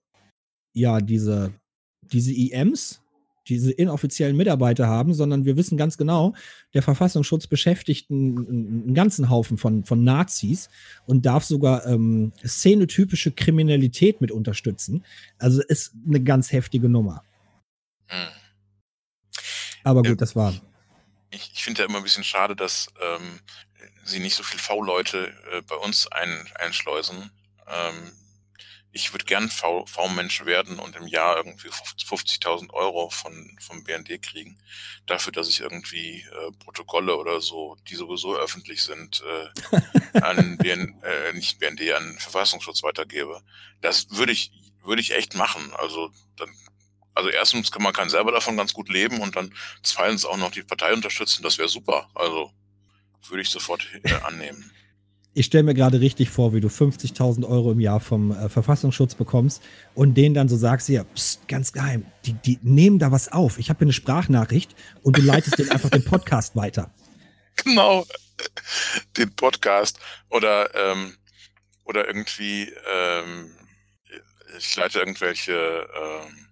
ja 0.80 1.02
diese, 1.02 1.54
diese 2.02 2.34
IMs, 2.34 3.02
diese 3.48 3.72
inoffiziellen 3.72 4.38
Mitarbeiter 4.38 4.88
haben, 4.88 5.14
sondern 5.14 5.46
wir 5.46 5.58
wissen 5.58 5.78
ganz 5.78 5.98
genau, 5.98 6.34
der 6.74 6.84
Verfassungsschutz 6.84 7.48
beschäftigt 7.48 8.10
einen, 8.12 8.38
einen 8.38 8.94
ganzen 8.94 9.30
Haufen 9.30 9.58
von, 9.58 9.84
von 9.84 10.04
Nazis 10.04 10.70
und 11.06 11.26
darf 11.26 11.44
sogar 11.44 11.86
ähm, 11.88 12.32
szenetypische 12.46 13.32
Kriminalität 13.32 14.22
mit 14.22 14.32
unterstützen. 14.32 15.04
Also 15.40 15.62
ist 15.64 15.94
eine 16.08 16.22
ganz 16.22 16.52
heftige 16.52 16.90
Nummer. 16.90 17.24
Hm. 18.08 18.28
Aber 19.84 20.04
gut, 20.04 20.22
das 20.22 20.36
war. 20.36 20.54
Ich, 21.32 21.52
ich 21.54 21.64
finde 21.64 21.82
ja 21.82 21.88
immer 21.88 21.98
ein 21.98 22.04
bisschen 22.04 22.24
schade, 22.24 22.56
dass 22.56 22.88
ähm, 23.02 23.40
sie 24.04 24.20
nicht 24.20 24.36
so 24.36 24.44
viel 24.44 24.60
V-Leute 24.60 25.34
äh, 25.52 25.62
bei 25.62 25.76
uns 25.76 26.08
ein, 26.12 26.48
einschleusen. 26.56 27.32
Ähm, 27.68 28.12
ich 29.00 29.14
würde 29.14 29.26
gern 29.26 29.50
V-Mensch 29.50 30.46
werden 30.46 30.78
und 30.78 30.96
im 30.96 31.08
Jahr 31.08 31.38
irgendwie 31.38 31.70
50.000 31.70 32.72
Euro 32.72 33.10
von, 33.10 33.58
vom 33.62 33.84
BND 33.84 34.22
kriegen. 34.22 34.60
Dafür, 35.06 35.32
dass 35.32 35.48
ich 35.48 35.62
irgendwie 35.62 36.22
äh, 36.22 36.52
Protokolle 36.64 37.16
oder 37.16 37.40
so, 37.40 37.78
die 37.88 37.96
sowieso 37.96 38.36
öffentlich 38.36 38.84
sind, 38.84 39.24
äh, 39.24 40.20
an 40.20 40.58
BN, 40.62 41.02
äh, 41.02 41.34
nicht 41.34 41.60
BND, 41.60 41.94
an 41.94 42.18
Verfassungsschutz 42.20 42.84
weitergebe. 42.84 43.42
Das 43.82 44.08
würde 44.12 44.34
ich, 44.34 44.52
würde 44.84 45.02
ich 45.02 45.12
echt 45.12 45.34
machen. 45.36 45.72
Also 45.78 46.12
dann, 46.36 46.50
also 47.14 47.30
erstens 47.30 47.72
kann 47.72 47.84
man 47.84 47.94
kann 47.94 48.10
selber 48.10 48.34
davon 48.34 48.58
ganz 48.58 48.74
gut 48.74 48.90
leben 48.90 49.22
und 49.22 49.36
dann 49.36 49.54
zweitens 49.82 50.26
auch 50.26 50.38
noch 50.38 50.52
die 50.52 50.64
Partei 50.64 50.94
unterstützen. 50.94 51.42
Das 51.42 51.58
wäre 51.58 51.70
super. 51.70 52.10
Also 52.16 52.52
würde 53.30 53.42
ich 53.42 53.50
sofort 53.50 53.88
äh, 54.04 54.14
annehmen. 54.26 54.72
Ich 55.40 55.46
stelle 55.46 55.64
mir 55.64 55.74
gerade 55.74 56.02
richtig 56.02 56.30
vor, 56.30 56.54
wie 56.54 56.60
du 56.60 56.68
50.000 56.68 57.48
Euro 57.48 57.72
im 57.72 57.80
Jahr 57.80 58.02
vom 58.02 58.32
äh, 58.32 58.50
Verfassungsschutz 58.50 59.16
bekommst 59.16 59.64
und 59.96 60.16
denen 60.16 60.36
dann 60.36 60.50
so 60.50 60.58
sagst, 60.58 60.88
hier, 60.88 61.06
pst, 61.06 61.48
ganz 61.48 61.72
geheim, 61.72 62.06
die, 62.26 62.34
die 62.34 62.60
nehmen 62.62 63.00
da 63.00 63.14
was 63.14 63.32
auf. 63.32 63.58
Ich 63.58 63.70
habe 63.70 63.78
hier 63.78 63.86
eine 63.86 63.94
Sprachnachricht 63.94 64.76
und 65.02 65.18
du 65.18 65.22
leitest 65.22 65.58
denen 65.58 65.72
einfach 65.72 65.92
den 65.92 66.04
Podcast 66.04 66.58
weiter. 66.58 66.94
Genau. 67.64 68.06
Den 69.16 69.34
Podcast 69.34 70.00
oder 70.30 70.76
ähm, 70.76 71.18
oder 71.86 72.08
irgendwie 72.08 72.74
ähm, 72.92 73.56
ich 74.58 74.76
leite 74.76 75.00
irgendwelche 75.00 75.88
ähm, 75.94 76.48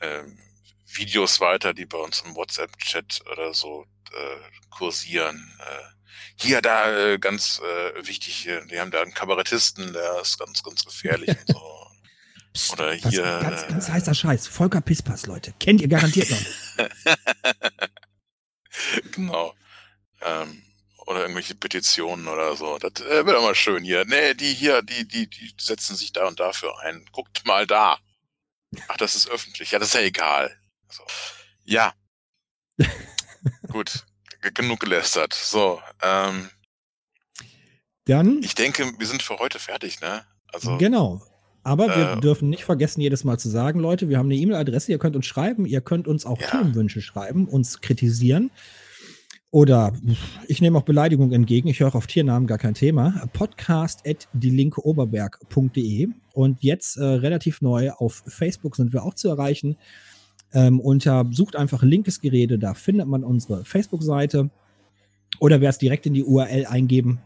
ähm, 0.00 0.38
Videos 0.86 1.40
weiter, 1.40 1.74
die 1.74 1.86
bei 1.86 1.98
uns 1.98 2.22
im 2.24 2.36
WhatsApp-Chat 2.36 3.22
oder 3.32 3.54
so 3.54 3.86
äh, 4.12 4.68
kursieren. 4.70 5.52
Äh, 5.58 5.99
hier, 6.36 6.62
da, 6.62 7.12
äh, 7.12 7.18
ganz 7.18 7.60
äh, 7.60 8.06
wichtig, 8.06 8.34
hier, 8.36 8.64
die 8.66 8.80
haben 8.80 8.90
da 8.90 9.02
einen 9.02 9.14
Kabarettisten, 9.14 9.92
der 9.92 10.20
ist 10.20 10.38
ganz, 10.38 10.62
ganz 10.62 10.84
gefährlich 10.84 11.28
und 11.28 11.48
so. 11.48 11.86
Psst, 12.52 12.72
Oder 12.72 12.92
hier, 12.92 13.08
ist 13.10 13.42
ganz, 13.42 13.62
äh, 13.62 13.68
ganz 13.68 13.88
heißer 13.88 14.14
Scheiß. 14.14 14.48
Volker 14.48 14.80
Pispas, 14.80 15.26
Leute. 15.26 15.54
Kennt 15.60 15.80
ihr 15.80 15.88
garantiert 15.88 16.30
noch 16.30 16.40
nicht. 16.40 16.52
genau. 19.12 19.54
Ähm, 20.22 20.62
oder 21.06 21.22
irgendwelche 21.22 21.54
Petitionen 21.54 22.28
oder 22.28 22.56
so. 22.56 22.78
Das 22.78 23.04
äh, 23.04 23.26
wird 23.26 23.36
immer 23.36 23.54
schön 23.54 23.84
hier. 23.84 24.04
Nee, 24.04 24.34
die 24.34 24.52
hier, 24.52 24.82
die, 24.82 25.06
die, 25.06 25.28
die 25.28 25.54
setzen 25.60 25.96
sich 25.96 26.12
da 26.12 26.26
und 26.26 26.40
dafür 26.40 26.78
ein. 26.80 27.04
Guckt 27.12 27.44
mal 27.46 27.66
da. 27.66 27.98
Ach, 28.88 28.96
das 28.96 29.16
ist 29.16 29.28
öffentlich. 29.28 29.72
Ja, 29.72 29.78
das 29.78 29.88
ist 29.88 29.94
ja 29.94 30.02
egal. 30.02 30.56
So. 30.88 31.04
Ja. 31.64 31.94
Gut. 33.68 34.04
Genug 34.54 34.80
gelästert. 34.80 35.34
So, 35.34 35.80
ähm, 36.02 36.48
Dann, 38.04 38.42
ich 38.42 38.54
denke, 38.54 38.92
wir 38.98 39.06
sind 39.06 39.22
für 39.22 39.38
heute 39.38 39.58
fertig, 39.58 40.00
ne? 40.00 40.24
Also, 40.52 40.78
genau. 40.78 41.22
Aber 41.62 41.88
wir 41.88 42.12
äh, 42.16 42.20
dürfen 42.20 42.48
nicht 42.48 42.64
vergessen, 42.64 43.00
jedes 43.02 43.22
Mal 43.24 43.38
zu 43.38 43.50
sagen, 43.50 43.80
Leute, 43.80 44.08
wir 44.08 44.18
haben 44.18 44.26
eine 44.26 44.36
E-Mail-Adresse, 44.36 44.92
ihr 44.92 44.98
könnt 44.98 45.14
uns 45.14 45.26
schreiben, 45.26 45.66
ihr 45.66 45.82
könnt 45.82 46.08
uns 46.08 46.24
auch 46.24 46.40
Ja. 46.40 46.48
Themenwünsche 46.48 47.02
schreiben, 47.02 47.46
uns 47.46 47.80
kritisieren. 47.80 48.50
Oder 49.52 49.92
ich 50.46 50.60
nehme 50.62 50.78
auch 50.78 50.84
Beleidigungen 50.84 51.32
entgegen, 51.32 51.68
ich 51.68 51.80
höre 51.80 51.94
auf 51.94 52.06
Tiernamen 52.06 52.46
gar 52.46 52.58
kein 52.58 52.74
Thema. 52.74 53.28
Podcast 53.32 54.06
at 54.06 54.28
dielinkeoberberg.de 54.32 56.08
und 56.32 56.62
jetzt 56.62 56.96
äh, 56.96 57.04
relativ 57.04 57.60
neu 57.60 57.90
auf 57.90 58.22
Facebook 58.26 58.76
sind 58.76 58.92
wir 58.92 59.02
auch 59.02 59.14
zu 59.14 59.28
erreichen. 59.28 59.76
Ähm, 60.52 60.80
unter 60.80 61.26
sucht 61.30 61.54
einfach 61.56 61.82
linkes 61.82 62.20
Gerede, 62.20 62.58
da 62.58 62.74
findet 62.74 63.06
man 63.06 63.22
unsere 63.24 63.64
Facebook-Seite. 63.64 64.50
Oder 65.38 65.60
wer 65.60 65.70
es 65.70 65.78
direkt 65.78 66.06
in 66.06 66.14
die 66.14 66.24
URL 66.24 66.66
eingeben, 66.66 67.20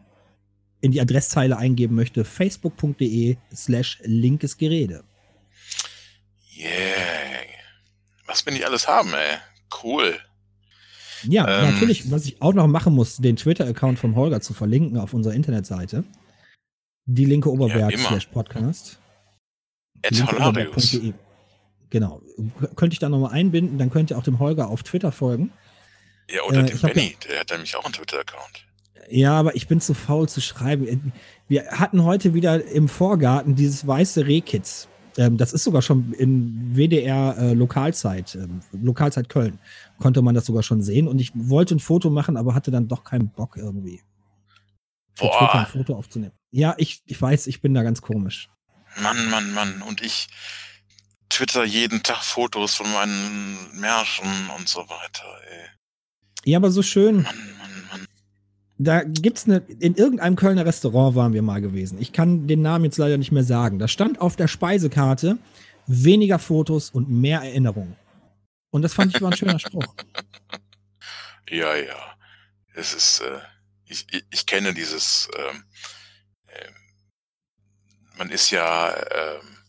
in 0.82 0.92
die 0.92 1.00
Adresszeile 1.00 1.56
eingeben 1.56 1.94
möchte, 1.94 2.24
facebook.de 2.24 3.36
slash 3.54 3.98
linkes 4.04 4.58
Gerede. 4.58 5.04
yeah. 6.58 6.70
Was 8.26 8.44
wir 8.46 8.52
nicht 8.52 8.64
alles 8.66 8.88
haben, 8.88 9.12
ey. 9.14 9.38
Cool. 9.82 10.14
Ja, 11.26 11.46
Ähm. 11.62 11.72
natürlich, 11.72 12.10
was 12.10 12.26
ich 12.26 12.40
auch 12.42 12.52
noch 12.52 12.66
machen 12.66 12.94
muss, 12.94 13.16
den 13.16 13.36
Twitter-Account 13.36 13.98
vom 13.98 14.16
Holger 14.16 14.40
zu 14.40 14.52
verlinken 14.54 14.98
auf 14.98 15.14
unserer 15.14 15.34
Internetseite. 15.34 16.04
Die 17.06 17.24
linke 17.24 17.50
Oberberg 17.50 17.92
immer. 17.92 18.08
slash 18.08 18.26
Podcast. 18.26 18.98
Ed 20.02 20.16
linkeoberberg.de. 20.16 21.12
Genau. 21.94 22.20
Könnte 22.74 22.94
ich 22.94 22.98
da 22.98 23.08
nochmal 23.08 23.30
einbinden, 23.30 23.78
dann 23.78 23.88
könnt 23.88 24.10
ihr 24.10 24.18
auch 24.18 24.24
dem 24.24 24.40
Holger 24.40 24.66
auf 24.66 24.82
Twitter 24.82 25.12
folgen. 25.12 25.52
Ja, 26.28 26.42
oder 26.42 26.64
Äh, 26.64 26.64
dem 26.64 26.80
Benny, 26.80 27.16
der 27.28 27.38
hat 27.38 27.50
nämlich 27.52 27.76
auch 27.76 27.84
einen 27.84 27.94
Twitter-Account. 27.94 28.66
Ja, 29.10 29.34
aber 29.38 29.54
ich 29.54 29.68
bin 29.68 29.80
zu 29.80 29.94
faul 29.94 30.28
zu 30.28 30.40
schreiben. 30.40 31.12
Wir 31.46 31.66
hatten 31.70 32.02
heute 32.02 32.34
wieder 32.34 32.64
im 32.64 32.88
Vorgarten 32.88 33.54
dieses 33.54 33.86
weiße 33.86 34.26
Rehkitz. 34.26 34.88
Ähm, 35.16 35.36
das 35.36 35.52
ist 35.52 35.62
sogar 35.62 35.82
schon 35.82 36.12
in 36.14 36.74
WDR 36.74 37.36
äh, 37.38 37.52
Lokalzeit, 37.54 38.34
ähm, 38.34 38.58
Lokalzeit 38.72 39.28
Köln, 39.28 39.60
konnte 40.00 40.20
man 40.20 40.34
das 40.34 40.46
sogar 40.46 40.64
schon 40.64 40.82
sehen. 40.82 41.06
Und 41.06 41.20
ich 41.20 41.30
wollte 41.36 41.76
ein 41.76 41.80
Foto 41.80 42.10
machen, 42.10 42.36
aber 42.36 42.56
hatte 42.56 42.72
dann 42.72 42.88
doch 42.88 43.04
keinen 43.04 43.28
Bock 43.28 43.56
irgendwie. 43.56 44.02
Twitter 45.14 45.54
ein 45.54 45.62
Boah, 45.62 45.66
Foto 45.70 45.94
aufzunehmen. 45.94 46.34
Ja, 46.50 46.74
ich, 46.76 47.02
ich 47.06 47.22
weiß, 47.22 47.46
ich 47.46 47.60
bin 47.60 47.72
da 47.72 47.84
ganz 47.84 48.02
komisch. 48.02 48.48
Mann, 49.00 49.30
Mann, 49.30 49.54
Mann. 49.54 49.82
Und 49.82 50.02
ich 50.02 50.26
twitter 51.34 51.64
jeden 51.64 52.02
Tag 52.02 52.22
Fotos 52.22 52.74
von 52.74 52.90
meinen 52.92 53.80
Märschen 53.80 54.50
und 54.56 54.68
so 54.68 54.80
weiter. 54.88 55.24
Ey. 55.50 55.68
Ja, 56.44 56.58
aber 56.58 56.70
so 56.70 56.82
schön. 56.82 57.22
Mann, 57.22 57.56
Mann, 57.58 57.86
Mann. 57.90 58.06
Da 58.78 59.02
gibt's 59.02 59.44
eine, 59.44 59.58
in 59.80 59.94
irgendeinem 59.96 60.36
Kölner 60.36 60.64
Restaurant 60.64 61.16
waren 61.16 61.32
wir 61.32 61.42
mal 61.42 61.60
gewesen. 61.60 61.98
Ich 62.00 62.12
kann 62.12 62.46
den 62.46 62.62
Namen 62.62 62.84
jetzt 62.84 62.98
leider 62.98 63.18
nicht 63.18 63.32
mehr 63.32 63.44
sagen. 63.44 63.78
Da 63.78 63.88
stand 63.88 64.20
auf 64.20 64.36
der 64.36 64.48
Speisekarte 64.48 65.38
weniger 65.86 66.38
Fotos 66.38 66.90
und 66.90 67.10
mehr 67.10 67.40
Erinnerungen. 67.40 67.96
Und 68.70 68.82
das 68.82 68.94
fand 68.94 69.14
ich 69.14 69.20
war 69.20 69.30
ein 69.30 69.36
schöner 69.36 69.58
Spruch. 69.58 69.94
Ja, 71.50 71.74
ja. 71.74 72.16
Es 72.74 72.94
ist, 72.94 73.20
äh, 73.20 73.40
ich, 73.86 74.06
ich, 74.10 74.24
ich 74.30 74.46
kenne 74.46 74.72
dieses, 74.72 75.28
ähm, 75.36 75.64
ähm, 76.48 76.74
man 78.16 78.30
ist 78.30 78.50
ja 78.50 78.92
ähm, 78.92 79.63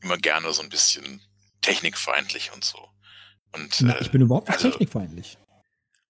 immer 0.00 0.16
gerne 0.16 0.52
so 0.52 0.62
ein 0.62 0.68
bisschen 0.68 1.20
technikfeindlich 1.60 2.52
und 2.52 2.64
so. 2.64 2.88
Und 3.52 3.76
Na, 3.80 3.94
äh, 3.96 4.02
ich 4.02 4.10
bin 4.10 4.22
überhaupt 4.22 4.48
nicht 4.48 4.56
also- 4.56 4.70
technikfeindlich. 4.70 5.38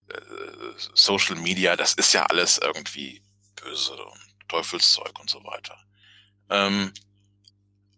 äh, 0.08 0.14
Social 0.94 1.36
Media, 1.36 1.76
das 1.76 1.94
ist 1.94 2.12
ja 2.12 2.24
alles 2.26 2.58
irgendwie 2.58 3.22
böse 3.56 3.94
und 3.96 4.20
Teufelszeug 4.48 5.18
und 5.20 5.28
so 5.30 5.42
weiter. 5.44 5.78
Ähm, 6.50 6.92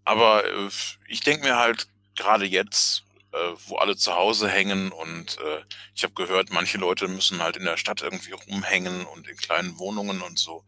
aber 0.04 0.44
äh, 0.44 0.70
ich 1.08 1.20
denke 1.20 1.44
mir 1.46 1.56
halt 1.56 1.86
gerade 2.16 2.44
jetzt, 2.44 3.04
äh, 3.32 3.52
wo 3.66 3.76
alle 3.76 3.96
zu 3.96 4.12
Hause 4.14 4.48
hängen 4.48 4.90
und 4.90 5.38
äh, 5.38 5.62
ich 5.94 6.02
habe 6.02 6.14
gehört, 6.14 6.50
manche 6.50 6.78
Leute 6.78 7.06
müssen 7.06 7.40
halt 7.42 7.56
in 7.56 7.64
der 7.64 7.76
Stadt 7.76 8.02
irgendwie 8.02 8.32
rumhängen 8.32 9.04
und 9.06 9.28
in 9.28 9.36
kleinen 9.36 9.78
Wohnungen 9.78 10.20
und 10.22 10.38
so. 10.38 10.64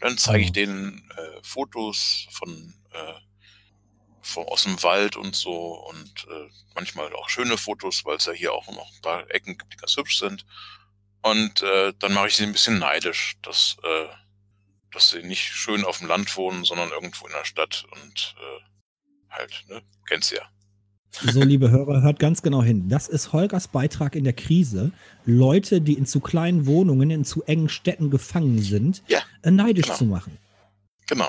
Dann 0.00 0.18
zeige 0.18 0.42
ich 0.44 0.52
denen 0.52 1.08
äh, 1.16 1.40
Fotos 1.42 2.26
von, 2.30 2.74
äh, 2.92 3.12
von 4.22 4.46
aus 4.46 4.64
dem 4.64 4.82
Wald 4.82 5.16
und 5.16 5.34
so 5.34 5.74
und 5.88 6.26
äh, 6.30 6.48
manchmal 6.74 7.12
auch 7.14 7.28
schöne 7.28 7.56
Fotos, 7.56 8.04
weil 8.04 8.16
es 8.16 8.26
ja 8.26 8.32
hier 8.32 8.52
auch 8.52 8.66
noch 8.68 8.90
ein 8.92 9.00
paar 9.02 9.30
Ecken 9.30 9.56
gibt, 9.56 9.72
die 9.72 9.76
ganz 9.76 9.96
hübsch 9.96 10.18
sind. 10.18 10.44
Und 11.22 11.62
äh, 11.62 11.92
dann 11.98 12.14
mache 12.14 12.28
ich 12.28 12.36
sie 12.36 12.44
ein 12.44 12.52
bisschen 12.52 12.78
neidisch, 12.78 13.36
dass, 13.42 13.76
äh, 13.82 14.06
dass 14.92 15.10
sie 15.10 15.22
nicht 15.22 15.42
schön 15.42 15.84
auf 15.84 15.98
dem 15.98 16.08
Land 16.08 16.34
wohnen, 16.36 16.64
sondern 16.64 16.90
irgendwo 16.90 17.26
in 17.26 17.32
der 17.32 17.44
Stadt 17.44 17.86
und 17.90 18.36
äh, 18.38 19.30
halt, 19.30 19.64
ne? 19.68 19.82
Kennst 20.06 20.32
ja. 20.32 20.42
So, 21.12 21.42
liebe 21.42 21.70
Hörer, 21.70 22.02
hört 22.02 22.20
ganz 22.20 22.40
genau 22.40 22.62
hin. 22.62 22.88
Das 22.88 23.08
ist 23.08 23.32
Holgers 23.32 23.68
Beitrag 23.68 24.14
in 24.14 24.24
der 24.24 24.32
Krise. 24.32 24.92
Leute, 25.24 25.80
die 25.80 25.94
in 25.94 26.06
zu 26.06 26.20
kleinen 26.20 26.66
Wohnungen, 26.66 27.10
in 27.10 27.24
zu 27.24 27.42
engen 27.44 27.68
Städten 27.68 28.10
gefangen 28.10 28.62
sind, 28.62 29.02
Ja, 29.08 29.20
neidisch 29.44 29.86
genau. 29.86 29.98
zu 29.98 30.04
machen. 30.04 30.38
Genau. 31.08 31.28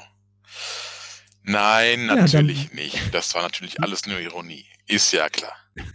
Nein, 1.44 2.08
Ja, 2.08 2.16
natürlich 2.16 2.74
nicht. 2.74 3.14
Das 3.14 3.34
war 3.36 3.42
natürlich 3.42 3.82
alles 3.82 4.06
nur 4.06 4.20
Ironie. 4.20 4.66
Ist 4.88 5.12
ja 5.12 5.30
klar. 5.30 5.56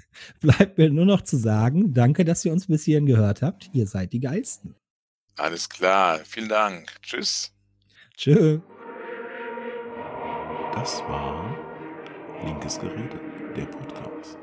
Bleibt 0.40 0.78
mir 0.78 0.90
nur 0.90 1.04
noch 1.06 1.22
zu 1.22 1.36
sagen, 1.36 1.92
danke, 1.94 2.24
dass 2.24 2.44
ihr 2.44 2.52
uns 2.52 2.66
bis 2.66 2.84
hierhin 2.84 3.06
gehört 3.06 3.42
habt. 3.42 3.70
Ihr 3.72 3.86
seid 3.86 4.12
die 4.12 4.20
Geilsten. 4.20 4.74
Alles 5.36 5.68
klar. 5.68 6.20
Vielen 6.24 6.48
Dank. 6.48 6.90
Tschüss. 7.02 7.52
Tschö. 8.16 8.60
Das 10.74 11.00
war 11.02 11.54
Linkes 12.44 12.78
Gerede, 12.78 13.20
der 13.56 13.66
Podcast. 13.66 14.38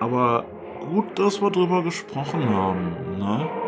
Aber 0.00 0.44
gut, 0.80 1.18
dass 1.18 1.40
wir 1.40 1.50
drüber 1.50 1.82
gesprochen 1.82 2.48
haben, 2.48 3.18
ne? 3.18 3.67